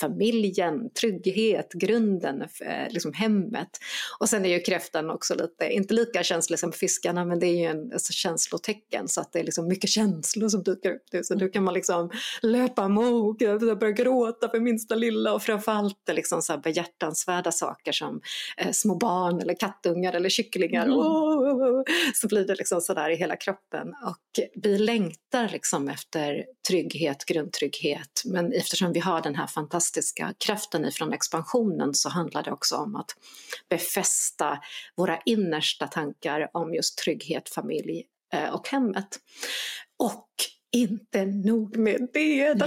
familjen, 0.00 0.90
trygghet, 1.00 1.72
grunden, 1.72 2.42
eh, 2.42 2.90
liksom 2.90 3.12
hemmet. 3.12 3.70
Och 4.18 4.28
sen 4.28 4.44
är 4.44 4.48
ju 4.48 4.60
kräftan 4.60 5.10
också 5.10 5.34
lite, 5.34 5.72
inte 5.72 5.94
lika 5.94 6.22
känslig 6.22 6.58
som 6.58 6.72
fiskarna, 6.72 7.24
men 7.24 7.38
det 7.38 7.46
är 7.46 7.56
ju 7.56 7.64
en 7.64 7.92
alltså, 7.92 8.12
känslotecken 8.12 9.08
så 9.08 9.20
att 9.20 9.32
det 9.32 9.40
är 9.40 9.44
liksom 9.44 9.68
mycket 9.68 9.90
känslor 9.90 10.48
som 10.48 10.62
dyker 10.62 10.90
upp. 10.90 11.24
Så 11.24 11.34
då 11.34 11.48
kan 11.48 11.64
man 11.64 11.74
liksom 11.74 12.10
löpa 12.42 12.82
amok, 12.82 13.38
börja 13.80 13.92
gråta 13.92 14.48
för 14.48 14.60
minsta 14.60 14.94
lilla 14.94 15.34
och 15.34 15.42
framförallt 15.42 16.10
liksom 16.12 16.42
så 16.42 16.52
här 16.52 16.60
behjärtansvärda 16.60 17.52
saker 17.52 17.92
som 17.92 18.20
eh, 18.56 18.70
små 18.70 18.94
barn 18.94 19.40
eller 19.40 19.54
kattungar 19.54 20.12
eller 20.12 20.28
kycklingar. 20.28 20.84
Mm. 20.84 20.98
Oh, 20.98 21.82
så 22.14 22.28
blir 22.28 22.46
det 22.46 22.54
liksom 22.54 22.80
sådär 22.80 23.10
i 23.10 23.16
hela 23.16 23.36
kroppen 23.36 23.88
och 23.88 24.60
vi 24.62 24.78
längtar 24.78 25.48
liksom 25.48 25.88
efter 25.88 26.44
trygghet, 26.68 27.24
grundtrygghet. 27.24 28.22
Men 28.24 28.52
eftersom 28.52 28.92
vi 28.92 29.00
har 29.00 29.22
den 29.22 29.34
här 29.34 29.46
fantastiska 29.46 29.79
kraften 30.38 30.84
ifrån 30.84 31.12
expansionen 31.12 31.94
så 31.94 32.08
handlar 32.08 32.42
det 32.42 32.52
också 32.52 32.76
om 32.76 32.96
att 32.96 33.16
befästa 33.68 34.58
våra 34.96 35.20
innersta 35.24 35.86
tankar 35.86 36.50
om 36.52 36.74
just 36.74 36.98
trygghet, 36.98 37.48
familj 37.48 38.04
eh, 38.32 38.54
och 38.54 38.68
hemmet. 38.68 39.18
Och 39.98 40.28
inte 40.72 41.24
nog 41.24 41.76
med 41.76 42.08
det. 42.12 42.54
Da, 42.58 42.66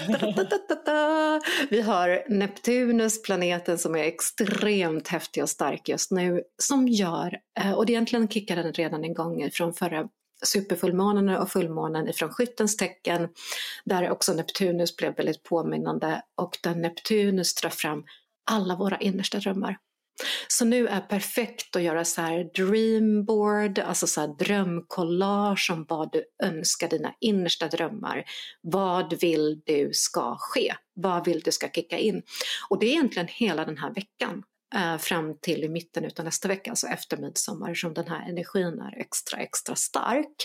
da, 0.70 0.76
da, 0.86 1.42
vi 1.70 1.82
har 1.82 2.24
Neptunus, 2.30 3.22
planeten 3.22 3.78
som 3.78 3.96
är 3.96 4.04
extremt 4.04 5.08
häftig 5.08 5.44
och 5.44 5.50
stark 5.50 5.90
just 5.90 6.12
nu, 6.12 6.44
som 6.58 6.88
gör, 6.88 7.38
eh, 7.60 7.72
och 7.72 7.86
det 7.86 7.92
egentligen 7.92 8.28
kickade 8.28 8.64
den 8.64 8.74
redan 8.74 9.06
igång 9.06 9.50
från 9.54 9.74
förra 9.74 10.08
superfullmånen 10.44 11.30
och 11.30 11.52
fullmånen 11.52 12.10
ifrån 12.10 12.30
skyttens 12.30 12.78
tecken, 12.78 13.30
där 13.86 14.10
också 14.10 14.34
Neptunus 14.34 14.96
blev 14.98 15.16
väldigt 15.16 15.44
påminnande 15.44 16.22
och 16.36 16.58
där 16.64 16.76
Neptunus 16.76 17.56
drar 17.56 17.70
fram 17.70 18.04
alla 18.52 18.76
våra 18.76 18.98
innersta 18.98 19.40
drömmar. 19.40 19.78
Så 20.48 20.66
nu 20.66 20.88
är 20.88 21.02
perfekt 21.02 21.76
att 21.76 21.82
göra 21.82 22.06
så 22.06 22.22
här 22.22 22.44
dreamboard, 22.56 23.80
alltså 23.80 24.08
så 24.08 24.22
här 24.22 24.28
drömkollage 24.28 25.70
om 25.72 25.86
vad 25.90 26.12
du 26.12 26.24
önskar, 26.44 26.90
dina 26.90 27.14
innersta 27.20 27.68
drömmar. 27.68 28.24
Vad 28.62 29.20
vill 29.22 29.62
du 29.66 29.90
ska 29.94 30.36
ske? 30.40 30.74
Vad 30.94 31.26
vill 31.26 31.40
du 31.40 31.52
ska 31.52 31.70
kicka 31.70 31.98
in? 31.98 32.22
Och 32.70 32.80
det 32.80 32.86
är 32.86 32.92
egentligen 32.92 33.28
hela 33.28 33.66
den 33.66 33.78
här 33.78 33.94
veckan 33.94 34.44
Eh, 34.76 34.98
fram 34.98 35.38
till 35.38 35.64
i 35.64 35.70
mitten 35.70 36.06
av 36.18 36.26
nästa 36.26 36.48
vecka, 36.48 36.70
alltså 36.70 36.88
efter 36.88 37.18
midsommar, 37.18 37.74
som 37.74 37.94
den 37.94 38.08
här 38.08 38.30
energin 38.30 38.80
är 38.80 39.00
extra, 39.00 39.40
extra 39.40 39.76
stark. 39.76 40.36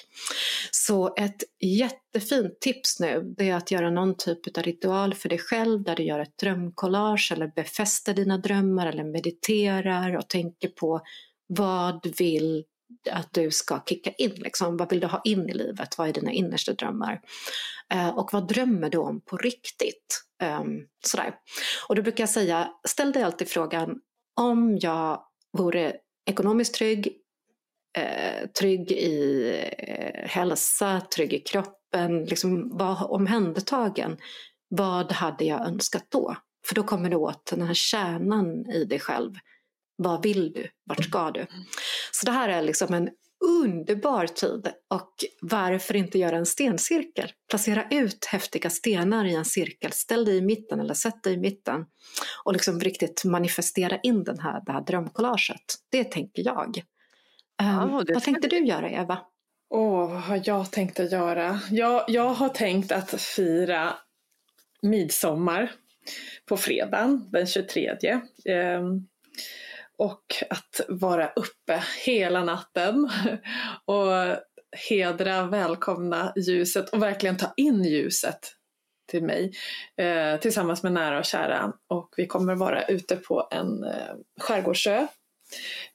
Så 0.70 1.14
ett 1.16 1.42
jättefint 1.60 2.60
tips 2.60 3.00
nu, 3.00 3.34
det 3.36 3.50
är 3.50 3.54
att 3.54 3.70
göra 3.70 3.90
någon 3.90 4.16
typ 4.16 4.58
av 4.58 4.62
ritual 4.62 5.14
för 5.14 5.28
dig 5.28 5.38
själv 5.38 5.82
där 5.82 5.96
du 5.96 6.02
gör 6.02 6.18
ett 6.18 6.38
drömkollage 6.38 7.32
eller 7.32 7.46
befäster 7.46 8.14
dina 8.14 8.38
drömmar 8.38 8.86
eller 8.86 9.04
mediterar 9.04 10.16
och 10.16 10.28
tänker 10.28 10.68
på 10.68 11.00
vad 11.46 12.18
vill 12.18 12.64
att 13.10 13.32
du 13.32 13.50
ska 13.50 13.82
kicka 13.86 14.10
in, 14.10 14.34
liksom. 14.34 14.76
vad 14.76 14.90
vill 14.90 15.00
du 15.00 15.06
ha 15.06 15.20
in 15.24 15.48
i 15.48 15.54
livet, 15.54 15.98
vad 15.98 16.08
är 16.08 16.12
dina 16.12 16.32
innersta 16.32 16.72
drömmar? 16.72 17.20
Eh, 17.92 18.08
och 18.08 18.30
vad 18.32 18.48
drömmer 18.48 18.90
du 18.90 18.98
om 18.98 19.20
på 19.20 19.36
riktigt? 19.36 20.24
Um, 20.42 20.86
sådär. 21.06 21.34
Och 21.88 21.94
då 21.94 22.02
brukar 22.02 22.22
jag 22.22 22.30
säga, 22.30 22.70
ställ 22.88 23.12
dig 23.12 23.22
alltid 23.22 23.48
frågan, 23.48 24.00
om 24.38 24.78
jag 24.80 25.22
vore 25.58 25.96
ekonomiskt 26.26 26.74
trygg, 26.74 27.16
eh, 27.98 28.48
trygg 28.48 28.92
i 28.92 29.42
eh, 29.78 30.28
hälsa, 30.28 31.00
trygg 31.00 31.32
i 31.32 31.40
kroppen, 31.40 32.24
liksom 32.24 32.76
var 32.76 33.12
omhändertagen, 33.12 34.16
vad 34.68 35.12
hade 35.12 35.44
jag 35.44 35.66
önskat 35.66 36.06
då? 36.08 36.36
För 36.66 36.74
då 36.74 36.82
kommer 36.82 37.10
du 37.10 37.16
åt 37.16 37.46
den 37.46 37.62
här 37.62 37.74
kärnan 37.74 38.70
i 38.70 38.84
dig 38.84 39.00
själv. 39.00 39.34
Vad 39.96 40.22
vill 40.22 40.52
du? 40.52 40.68
Vart 40.84 41.04
ska 41.04 41.30
du? 41.30 41.46
Så 42.12 42.26
det 42.26 42.32
här 42.32 42.48
är 42.48 42.62
liksom 42.62 42.94
en 42.94 43.10
underbar 43.44 44.26
tid 44.26 44.68
och 44.90 45.12
varför 45.40 45.96
inte 45.96 46.18
göra 46.18 46.36
en 46.36 46.46
stencirkel? 46.46 47.32
Placera 47.50 47.84
ut 47.90 48.24
häftiga 48.24 48.70
stenar 48.70 49.24
i 49.24 49.34
en 49.34 49.44
cirkel, 49.44 49.92
ställ 49.92 50.24
dig 50.24 50.36
i 50.36 50.42
mitten 50.42 50.80
eller 50.80 50.94
sätt 50.94 51.22
dig 51.22 51.34
i 51.34 51.36
mitten 51.36 51.86
och 52.44 52.52
liksom 52.52 52.80
riktigt 52.80 53.24
manifestera 53.24 53.98
in 54.02 54.24
den 54.24 54.38
här, 54.38 54.62
det 54.66 54.72
här 54.72 54.80
drömcollaget. 54.80 55.74
Det 55.90 56.04
tänker 56.04 56.42
jag. 56.44 56.82
Ja, 57.56 57.82
um, 57.82 58.04
vad 58.14 58.22
tänkte 58.22 58.48
du 58.48 58.66
göra 58.66 58.90
Eva? 58.90 59.18
Åh, 59.70 60.04
oh, 60.04 60.10
vad 60.12 60.20
har 60.20 60.42
jag 60.44 60.70
tänkt 60.70 61.00
att 61.00 61.12
göra? 61.12 61.60
Jag, 61.70 62.04
jag 62.08 62.28
har 62.34 62.48
tänkt 62.48 62.92
att 62.92 63.20
fira 63.20 63.94
midsommar 64.82 65.72
på 66.48 66.56
fredagen 66.56 67.28
den 67.30 67.46
23. 67.46 67.92
Um, 68.44 69.08
och 69.98 70.24
att 70.50 70.80
vara 70.88 71.28
uppe 71.28 71.82
hela 72.04 72.44
natten 72.44 73.10
och 73.84 74.36
hedra, 74.88 75.46
välkomna 75.46 76.32
ljuset 76.36 76.90
och 76.90 77.02
verkligen 77.02 77.36
ta 77.36 77.52
in 77.56 77.84
ljuset 77.84 78.38
till 79.10 79.24
mig 79.24 79.52
eh, 79.96 80.40
tillsammans 80.40 80.82
med 80.82 80.92
nära 80.92 81.18
och 81.18 81.24
kära. 81.24 81.72
Och 81.88 82.14
vi 82.16 82.26
kommer 82.26 82.54
vara 82.54 82.84
ute 82.84 83.16
på 83.16 83.48
en 83.50 83.84
eh, 83.84 84.14
skärgårdsö 84.40 85.06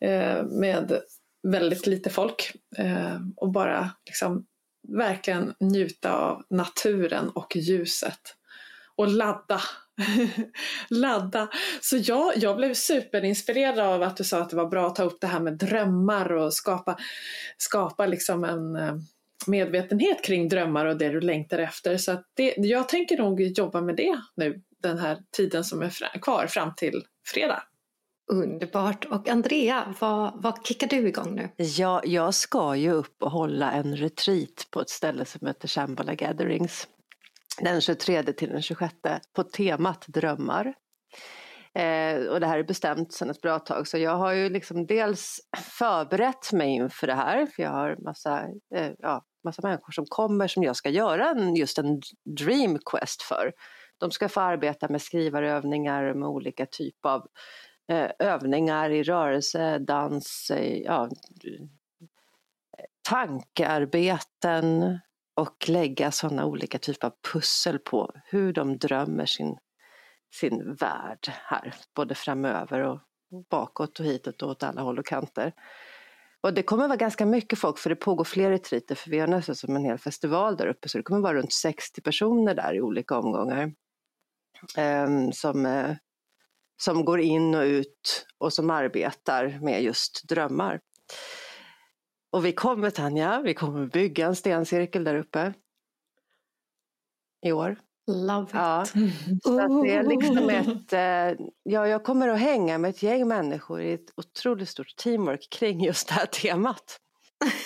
eh, 0.01 0.43
med 0.43 1.01
väldigt 1.47 1.87
lite 1.87 2.09
folk 2.09 2.51
eh, 2.77 3.17
och 3.35 3.51
bara 3.51 3.91
liksom 4.05 4.45
verkligen 4.87 5.53
njuta 5.59 6.13
av 6.13 6.43
naturen 6.49 7.29
och 7.29 7.55
ljuset 7.55 8.19
och 8.95 9.07
ladda 9.07 9.61
ladda. 10.89 11.49
Så 11.81 11.97
jag, 11.97 12.37
jag 12.37 12.57
blev 12.57 12.73
superinspirerad 12.73 13.79
av 13.79 14.03
att 14.03 14.17
du 14.17 14.23
sa 14.23 14.41
att 14.41 14.49
det 14.49 14.55
var 14.55 14.67
bra 14.67 14.87
att 14.87 14.95
ta 14.95 15.03
upp 15.03 15.21
det 15.21 15.27
här 15.27 15.39
med 15.39 15.53
drömmar 15.53 16.31
och 16.31 16.53
skapa, 16.53 16.97
skapa 17.57 18.05
liksom 18.05 18.43
en 18.43 18.75
eh, 18.75 18.95
medvetenhet 19.47 20.23
kring 20.23 20.49
drömmar 20.49 20.85
och 20.85 20.97
det 20.97 21.09
du 21.09 21.21
längtar 21.21 21.59
efter. 21.59 21.97
Så 21.97 22.11
att 22.11 22.23
det, 22.33 22.53
jag 22.57 22.89
tänker 22.89 23.17
nog 23.17 23.41
jobba 23.41 23.81
med 23.81 23.95
det 23.95 24.21
nu 24.35 24.61
den 24.83 24.97
här 24.97 25.17
tiden 25.37 25.63
som 25.63 25.81
är 25.81 26.19
kvar 26.21 26.47
fram 26.47 26.75
till 26.75 27.03
fredag. 27.27 27.63
Underbart! 28.31 29.05
Och 29.05 29.29
Andrea, 29.29 29.95
vad, 29.99 30.31
vad 30.35 30.65
kickar 30.65 30.87
du 30.87 31.07
igång 31.07 31.35
nu? 31.35 31.49
Ja, 31.63 32.01
jag 32.05 32.33
ska 32.33 32.75
ju 32.75 32.91
upp 32.91 33.23
och 33.23 33.31
hålla 33.31 33.71
en 33.71 33.95
retreat 33.95 34.67
på 34.71 34.81
ett 34.81 34.89
ställe 34.89 35.25
som 35.25 35.47
heter 35.47 35.67
Shambhala 35.67 36.15
Gatherings 36.15 36.87
den 37.61 37.81
23 37.81 38.23
till 38.23 38.49
den 38.49 38.61
26 38.61 38.95
på 39.33 39.43
temat 39.43 40.05
drömmar. 40.07 40.73
Eh, 41.75 42.25
och 42.27 42.39
det 42.39 42.47
här 42.47 42.59
är 42.59 42.63
bestämt 42.63 43.13
sedan 43.13 43.29
ett 43.29 43.41
bra 43.41 43.59
tag 43.59 43.87
så 43.87 43.97
jag 43.97 44.15
har 44.15 44.31
ju 44.31 44.49
liksom 44.49 44.85
dels 44.85 45.39
förberett 45.57 46.51
mig 46.53 46.69
inför 46.69 47.07
det 47.07 47.13
här 47.13 47.45
för 47.45 47.63
jag 47.63 47.69
har 47.69 47.95
massa, 47.95 48.43
eh, 48.75 48.91
ja, 48.99 49.25
massa 49.43 49.61
människor 49.67 49.91
som 49.91 50.05
kommer 50.05 50.47
som 50.47 50.63
jag 50.63 50.75
ska 50.75 50.89
göra 50.89 51.29
en, 51.29 51.55
just 51.55 51.77
en 51.77 52.01
dream 52.37 52.79
quest 52.85 53.21
för. 53.21 53.53
De 53.97 54.11
ska 54.11 54.29
få 54.29 54.41
arbeta 54.41 54.87
med 54.89 55.01
skrivarövningar 55.01 56.13
med 56.13 56.29
olika 56.29 56.65
typer 56.65 57.09
av 57.09 57.27
eh, 57.91 58.11
övningar 58.19 58.89
i 58.89 59.03
rörelse, 59.03 59.79
dans, 59.79 60.51
eh, 60.51 60.77
ja, 60.77 61.09
tankearbeten, 63.09 64.99
och 65.35 65.69
lägga 65.69 66.11
sådana 66.11 66.45
olika 66.45 66.79
typer 66.79 67.07
av 67.07 67.13
pussel 67.33 67.79
på 67.79 68.11
hur 68.25 68.53
de 68.53 68.77
drömmer 68.77 69.25
sin, 69.25 69.57
sin 70.33 70.75
värld 70.75 71.27
här, 71.27 71.73
både 71.95 72.15
framöver 72.15 72.79
och 72.79 72.99
bakåt 73.49 73.99
och 73.99 74.05
hitåt 74.05 74.41
och 74.41 74.49
åt 74.49 74.63
alla 74.63 74.81
håll 74.81 74.99
och 74.99 75.05
kanter. 75.05 75.53
Och 76.41 76.53
det 76.53 76.63
kommer 76.63 76.87
vara 76.87 76.97
ganska 76.97 77.25
mycket 77.25 77.59
folk 77.59 77.77
för 77.77 77.89
det 77.89 77.95
pågår 77.95 78.23
fler 78.23 78.49
retriter 78.49 78.95
för 78.95 79.09
vi 79.09 79.19
har 79.19 79.27
nästan 79.27 79.55
som 79.55 79.75
en 79.75 79.85
hel 79.85 79.97
festival 79.97 80.57
där 80.57 80.67
uppe 80.67 80.89
så 80.89 80.97
det 80.97 81.03
kommer 81.03 81.21
vara 81.21 81.33
runt 81.33 81.53
60 81.53 82.01
personer 82.01 82.55
där 82.55 82.73
i 82.75 82.81
olika 82.81 83.17
omgångar. 83.17 83.73
Um, 84.77 85.33
som 85.33 85.65
uh, 85.65 85.95
som 86.77 87.05
går 87.05 87.19
in 87.19 87.55
och 87.55 87.63
ut 87.63 88.25
och 88.37 88.53
som 88.53 88.69
arbetar 88.69 89.59
med 89.61 89.83
just 89.83 90.27
drömmar. 90.27 90.79
Och 92.33 92.45
vi 92.45 92.53
kommer 92.53 92.89
Tanja, 92.89 93.41
vi 93.41 93.53
kommer 93.53 93.85
bygga 93.85 94.25
en 94.25 94.35
stencirkel 94.35 95.03
där 95.03 95.15
uppe 95.15 95.53
i 97.45 97.51
år. 97.51 97.77
Love 98.11 98.43
it. 98.43 98.49
Ja. 98.53 98.85
Så 99.43 99.59
att 99.59 99.83
det 99.83 99.93
är 99.93 100.03
liksom 100.03 100.49
ett, 100.49 100.93
eh, 100.93 101.45
ja, 101.63 101.87
jag 101.87 102.03
kommer 102.03 102.27
att 102.27 102.39
hänga 102.39 102.77
med 102.77 102.89
ett 102.89 103.03
gäng 103.03 103.27
människor 103.27 103.81
i 103.81 103.93
ett 103.93 104.13
otroligt 104.15 104.69
stort 104.69 104.95
teamwork 104.95 105.47
kring 105.51 105.83
just 105.83 106.07
det 106.07 106.13
här 106.13 106.25
temat. 106.25 106.97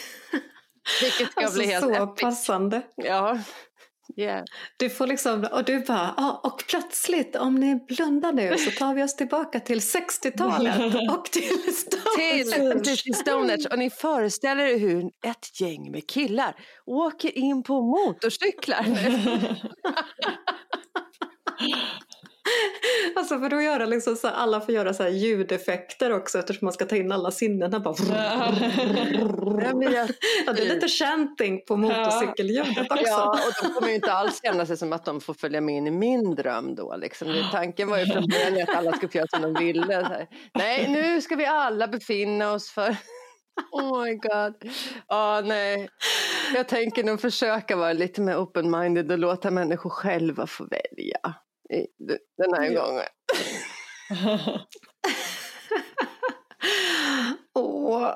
Vilket 1.01 1.31
ska 1.31 1.41
Alltså 1.41 1.57
bli 1.59 1.67
helt 1.67 1.85
så 1.85 2.03
epic. 2.03 2.21
passande. 2.21 2.81
Ja. 2.95 3.39
Yeah. 4.15 4.43
Du 4.77 4.89
får 4.89 5.07
liksom, 5.07 5.47
och 5.51 5.65
du 5.65 5.79
bara, 5.79 6.13
ah, 6.17 6.41
och 6.43 6.63
plötsligt 6.69 7.35
om 7.35 7.55
ni 7.55 7.75
blundar 7.75 8.33
nu 8.33 8.57
så 8.57 8.71
tar 8.71 8.93
vi 8.93 9.03
oss 9.03 9.15
tillbaka 9.15 9.59
till 9.59 9.79
60-talet 9.79 10.79
och 11.17 11.25
till 11.25 11.43
Till, 12.17 12.51
Stonehenge. 12.51 12.83
till 12.83 13.15
Stonehenge 13.15 13.67
och 13.71 13.79
ni 13.79 13.89
föreställer 13.89 14.63
er 14.63 14.79
hur 14.79 15.03
ett 15.25 15.61
gäng 15.61 15.91
med 15.91 16.09
killar 16.09 16.55
åker 16.85 17.37
in 17.37 17.63
på 17.63 17.81
motorcyklar. 17.81 18.85
Alltså 23.15 23.39
för 23.39 23.49
då 23.49 23.61
göra 23.61 23.85
liksom 23.85 24.15
så 24.15 24.27
här, 24.27 24.35
alla 24.35 24.61
får 24.61 24.73
göra 24.73 24.93
så 24.93 25.03
här 25.03 25.09
ljudeffekter 25.09 26.11
också 26.13 26.39
eftersom 26.39 26.65
man 26.65 26.73
ska 26.73 26.85
ta 26.85 26.95
in 26.95 27.11
alla 27.11 27.31
sinnena. 27.31 27.79
Bara 27.79 27.95
Ja, 30.45 30.53
det 30.53 30.61
är 30.61 30.75
lite 30.75 30.87
chanting 30.87 31.65
på 31.65 31.77
motorcykelljudet 31.77 32.91
också. 32.91 33.03
Ja, 33.05 33.31
och 33.31 33.67
de 33.67 33.73
kommer 33.73 33.89
ju 33.89 33.95
inte 33.95 34.13
alls 34.13 34.41
känna 34.41 34.65
sig 34.65 34.77
som 34.77 34.93
att 34.93 35.05
de 35.05 35.21
får 35.21 35.33
följa 35.33 35.61
med 35.61 35.75
in 35.75 35.87
i 35.87 35.91
min 35.91 36.35
dröm 36.35 36.75
då. 36.75 36.95
Liksom. 36.95 37.43
Tanken 37.51 37.89
var 37.89 37.97
ju 37.97 38.05
från 38.05 38.27
början 38.27 38.69
att 38.69 38.75
alla 38.75 38.91
skulle 38.91 39.11
få 39.11 39.17
göra 39.17 39.27
som 39.27 39.41
de 39.53 39.65
ville. 39.65 40.03
Så 40.03 40.09
här. 40.09 40.27
Nej, 40.53 40.87
nu 40.89 41.21
ska 41.21 41.35
vi 41.35 41.45
alla 41.45 41.87
befinna 41.87 42.51
oss 42.51 42.69
för... 42.69 42.95
Oh 43.71 44.03
my 44.03 44.15
god. 44.15 44.71
Ja, 45.07 45.41
nej. 45.45 45.89
Jag 46.55 46.67
tänker 46.67 47.03
nog 47.03 47.21
försöka 47.21 47.75
vara 47.75 47.93
lite 47.93 48.21
mer 48.21 48.35
open-minded 48.35 49.11
och 49.11 49.17
låta 49.17 49.51
människor 49.51 49.89
själva 49.89 50.47
få 50.47 50.65
välja 50.65 51.35
den 52.37 52.53
här 52.53 52.71
Ja. 52.71 52.85
gången. 52.85 53.05
Åh, 57.55 58.13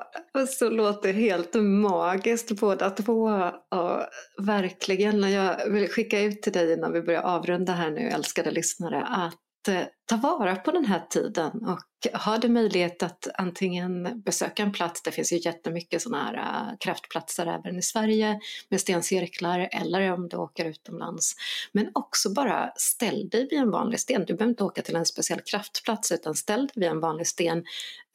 så 0.48 0.70
låter 0.70 1.12
helt 1.12 1.54
magiskt 1.54 2.60
båda 2.60 2.90
två. 2.90 3.22
Och 3.70 4.00
verkligen, 4.46 5.32
jag 5.32 5.70
vill 5.70 5.88
skicka 5.88 6.20
ut 6.20 6.42
till 6.42 6.52
dig 6.52 6.72
innan 6.72 6.92
vi 6.92 7.02
börjar 7.02 7.22
avrunda 7.22 7.72
här 7.72 7.90
nu, 7.90 8.00
älskade 8.08 8.50
lyssnare, 8.50 9.02
att 9.04 9.68
eh, 9.68 9.82
ta 10.12 10.16
vara 10.16 10.56
på 10.56 10.70
den 10.70 10.84
här 10.84 11.06
tiden 11.10 11.64
och 11.66 12.12
har 12.12 12.38
du 12.38 12.48
möjlighet 12.48 13.02
att 13.02 13.28
antingen 13.34 14.22
besöka 14.22 14.62
en 14.62 14.72
plats, 14.72 15.02
det 15.02 15.10
finns 15.10 15.32
ju 15.32 15.36
jättemycket 15.36 16.02
sådana 16.02 16.24
här 16.24 16.34
äh, 16.34 16.78
kraftplatser 16.80 17.46
även 17.46 17.78
i 17.78 17.82
Sverige 17.82 18.40
med 18.68 18.80
stencirklar 18.80 19.68
eller 19.72 20.12
om 20.12 20.28
du 20.28 20.36
åker 20.36 20.64
utomlands. 20.64 21.34
Men 21.72 21.90
också 21.92 22.32
bara 22.32 22.72
ställ 22.76 23.28
dig 23.28 23.48
vid 23.50 23.58
en 23.58 23.70
vanlig 23.70 24.00
sten. 24.00 24.24
Du 24.26 24.34
behöver 24.34 24.50
inte 24.50 24.64
åka 24.64 24.82
till 24.82 24.96
en 24.96 25.06
speciell 25.06 25.40
kraftplats 25.40 26.12
utan 26.12 26.34
ställ 26.34 26.66
dig 26.66 26.74
vid 26.74 26.88
en 26.88 27.00
vanlig 27.00 27.26
sten. 27.26 27.64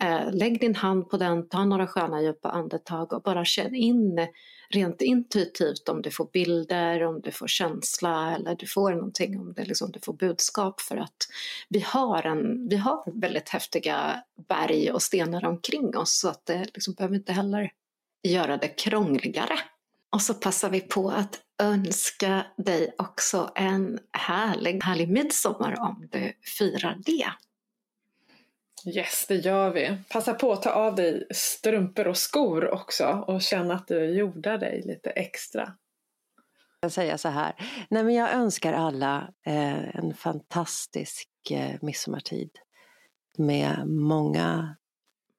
Äh, 0.04 0.32
lägg 0.34 0.60
din 0.60 0.76
hand 0.76 1.10
på 1.10 1.18
den, 1.18 1.50
ta 1.50 1.66
några 1.66 1.88
sköna 1.88 2.22
djupa 2.22 2.50
andetag 2.50 3.14
och 3.14 3.22
bara 3.22 3.46
känn 3.46 3.76
in 3.76 4.28
rent 4.70 5.02
intuitivt 5.02 5.90
om 5.90 6.02
du 6.02 6.12
får 6.12 6.30
bilder, 6.34 7.04
om 7.04 7.22
du 7.22 7.32
får 7.32 7.48
känsla 7.48 8.36
eller 8.36 8.56
du 8.56 8.68
får 8.68 8.92
någonting, 8.92 9.40
om 9.40 9.54
det 9.54 9.66
liksom, 9.66 9.92
du 9.92 10.00
får 10.00 10.14
budskap 10.14 10.82
för 10.82 10.98
att 10.98 11.28
vi 11.70 11.80
har, 11.88 12.24
en, 12.24 12.70
vi 12.70 12.76
har 12.76 13.04
väldigt 13.06 13.50
häftiga 13.50 14.24
berg 14.48 14.92
och 14.92 15.02
stenar 15.02 15.46
omkring 15.46 15.98
oss 15.98 16.20
så 16.20 16.30
att 16.30 16.46
det 16.46 16.66
liksom 16.74 16.94
behöver 16.94 17.16
inte 17.16 17.34
heller 17.34 17.72
göra 18.24 18.58
det 18.58 18.68
krångligare. 18.68 19.60
Och 20.10 20.22
så 20.22 20.34
passar 20.34 20.70
vi 20.70 20.82
på 20.82 21.10
att 21.10 21.40
önska 21.62 22.46
dig 22.58 22.96
också 22.98 23.52
en 23.56 24.00
härlig, 24.12 24.84
härlig 24.84 25.10
midsommar 25.10 25.80
om 25.80 26.08
du 26.12 26.34
firar 26.58 26.98
det. 27.06 27.28
Yes, 28.86 29.26
det 29.28 29.36
gör 29.36 29.70
vi. 29.70 29.98
Passa 30.10 30.34
på 30.34 30.54
att 30.54 30.62
ta 30.62 30.70
av 30.70 30.96
dig 30.96 31.28
strumpor 31.32 32.08
och 32.08 32.18
skor 32.18 32.74
också 32.74 33.06
och 33.28 33.42
känna 33.42 33.74
att 33.74 33.88
du 33.88 34.06
jordar 34.06 34.58
dig 34.58 34.82
lite 34.86 35.10
extra. 35.10 35.74
Jag 36.80 36.92
säga 36.92 37.18
så 37.18 37.30
här. 37.30 37.56
Nej, 37.90 38.04
men 38.04 38.14
jag 38.14 38.32
önskar 38.34 38.74
alla 38.74 39.34
eh, 39.46 39.96
en 39.96 40.14
fantastisk 40.14 41.30
eh, 41.50 41.76
midsommartid 41.82 42.50
med 43.38 43.88
många 43.88 44.76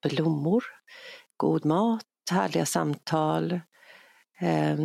blommor, 0.09 0.63
god 1.37 1.65
mat, 1.65 2.05
härliga 2.31 2.65
samtal, 2.65 3.51
eh, 4.39 4.77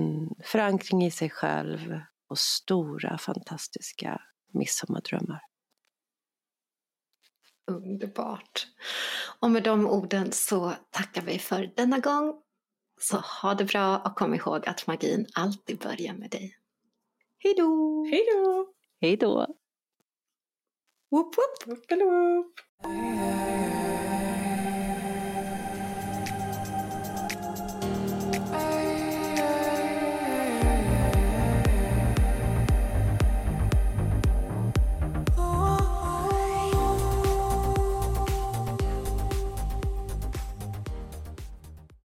förankring 0.45 1.05
i 1.05 1.11
sig 1.11 1.31
själv 1.31 2.01
och 2.29 2.39
stora 2.39 3.19
fantastiska 3.19 4.21
midsommardrömmar. 4.53 5.41
Underbart. 7.67 8.67
Och 9.41 9.51
med 9.51 9.63
de 9.63 9.87
orden 9.87 10.33
så 10.33 10.73
tackar 10.91 11.23
vi 11.23 11.39
för 11.39 11.73
denna 11.77 11.99
gång. 11.99 12.44
Så 13.01 13.17
ha 13.17 13.55
det 13.55 13.65
bra 13.65 13.99
och 13.99 14.17
kom 14.17 14.35
ihåg 14.35 14.69
att 14.69 14.87
magin 14.87 15.27
alltid 15.35 15.79
börjar 15.79 16.15
med 16.15 16.31
dig. 16.31 16.57
Hej 17.39 17.55
då! 17.57 18.05
Hej 18.11 18.25
då! 18.35 18.67
Hej 19.01 19.17
då! 19.17 19.47
Whoop. 21.11 21.35
Upp 21.67 21.91
eller 21.93 22.05
upp. 22.39 22.55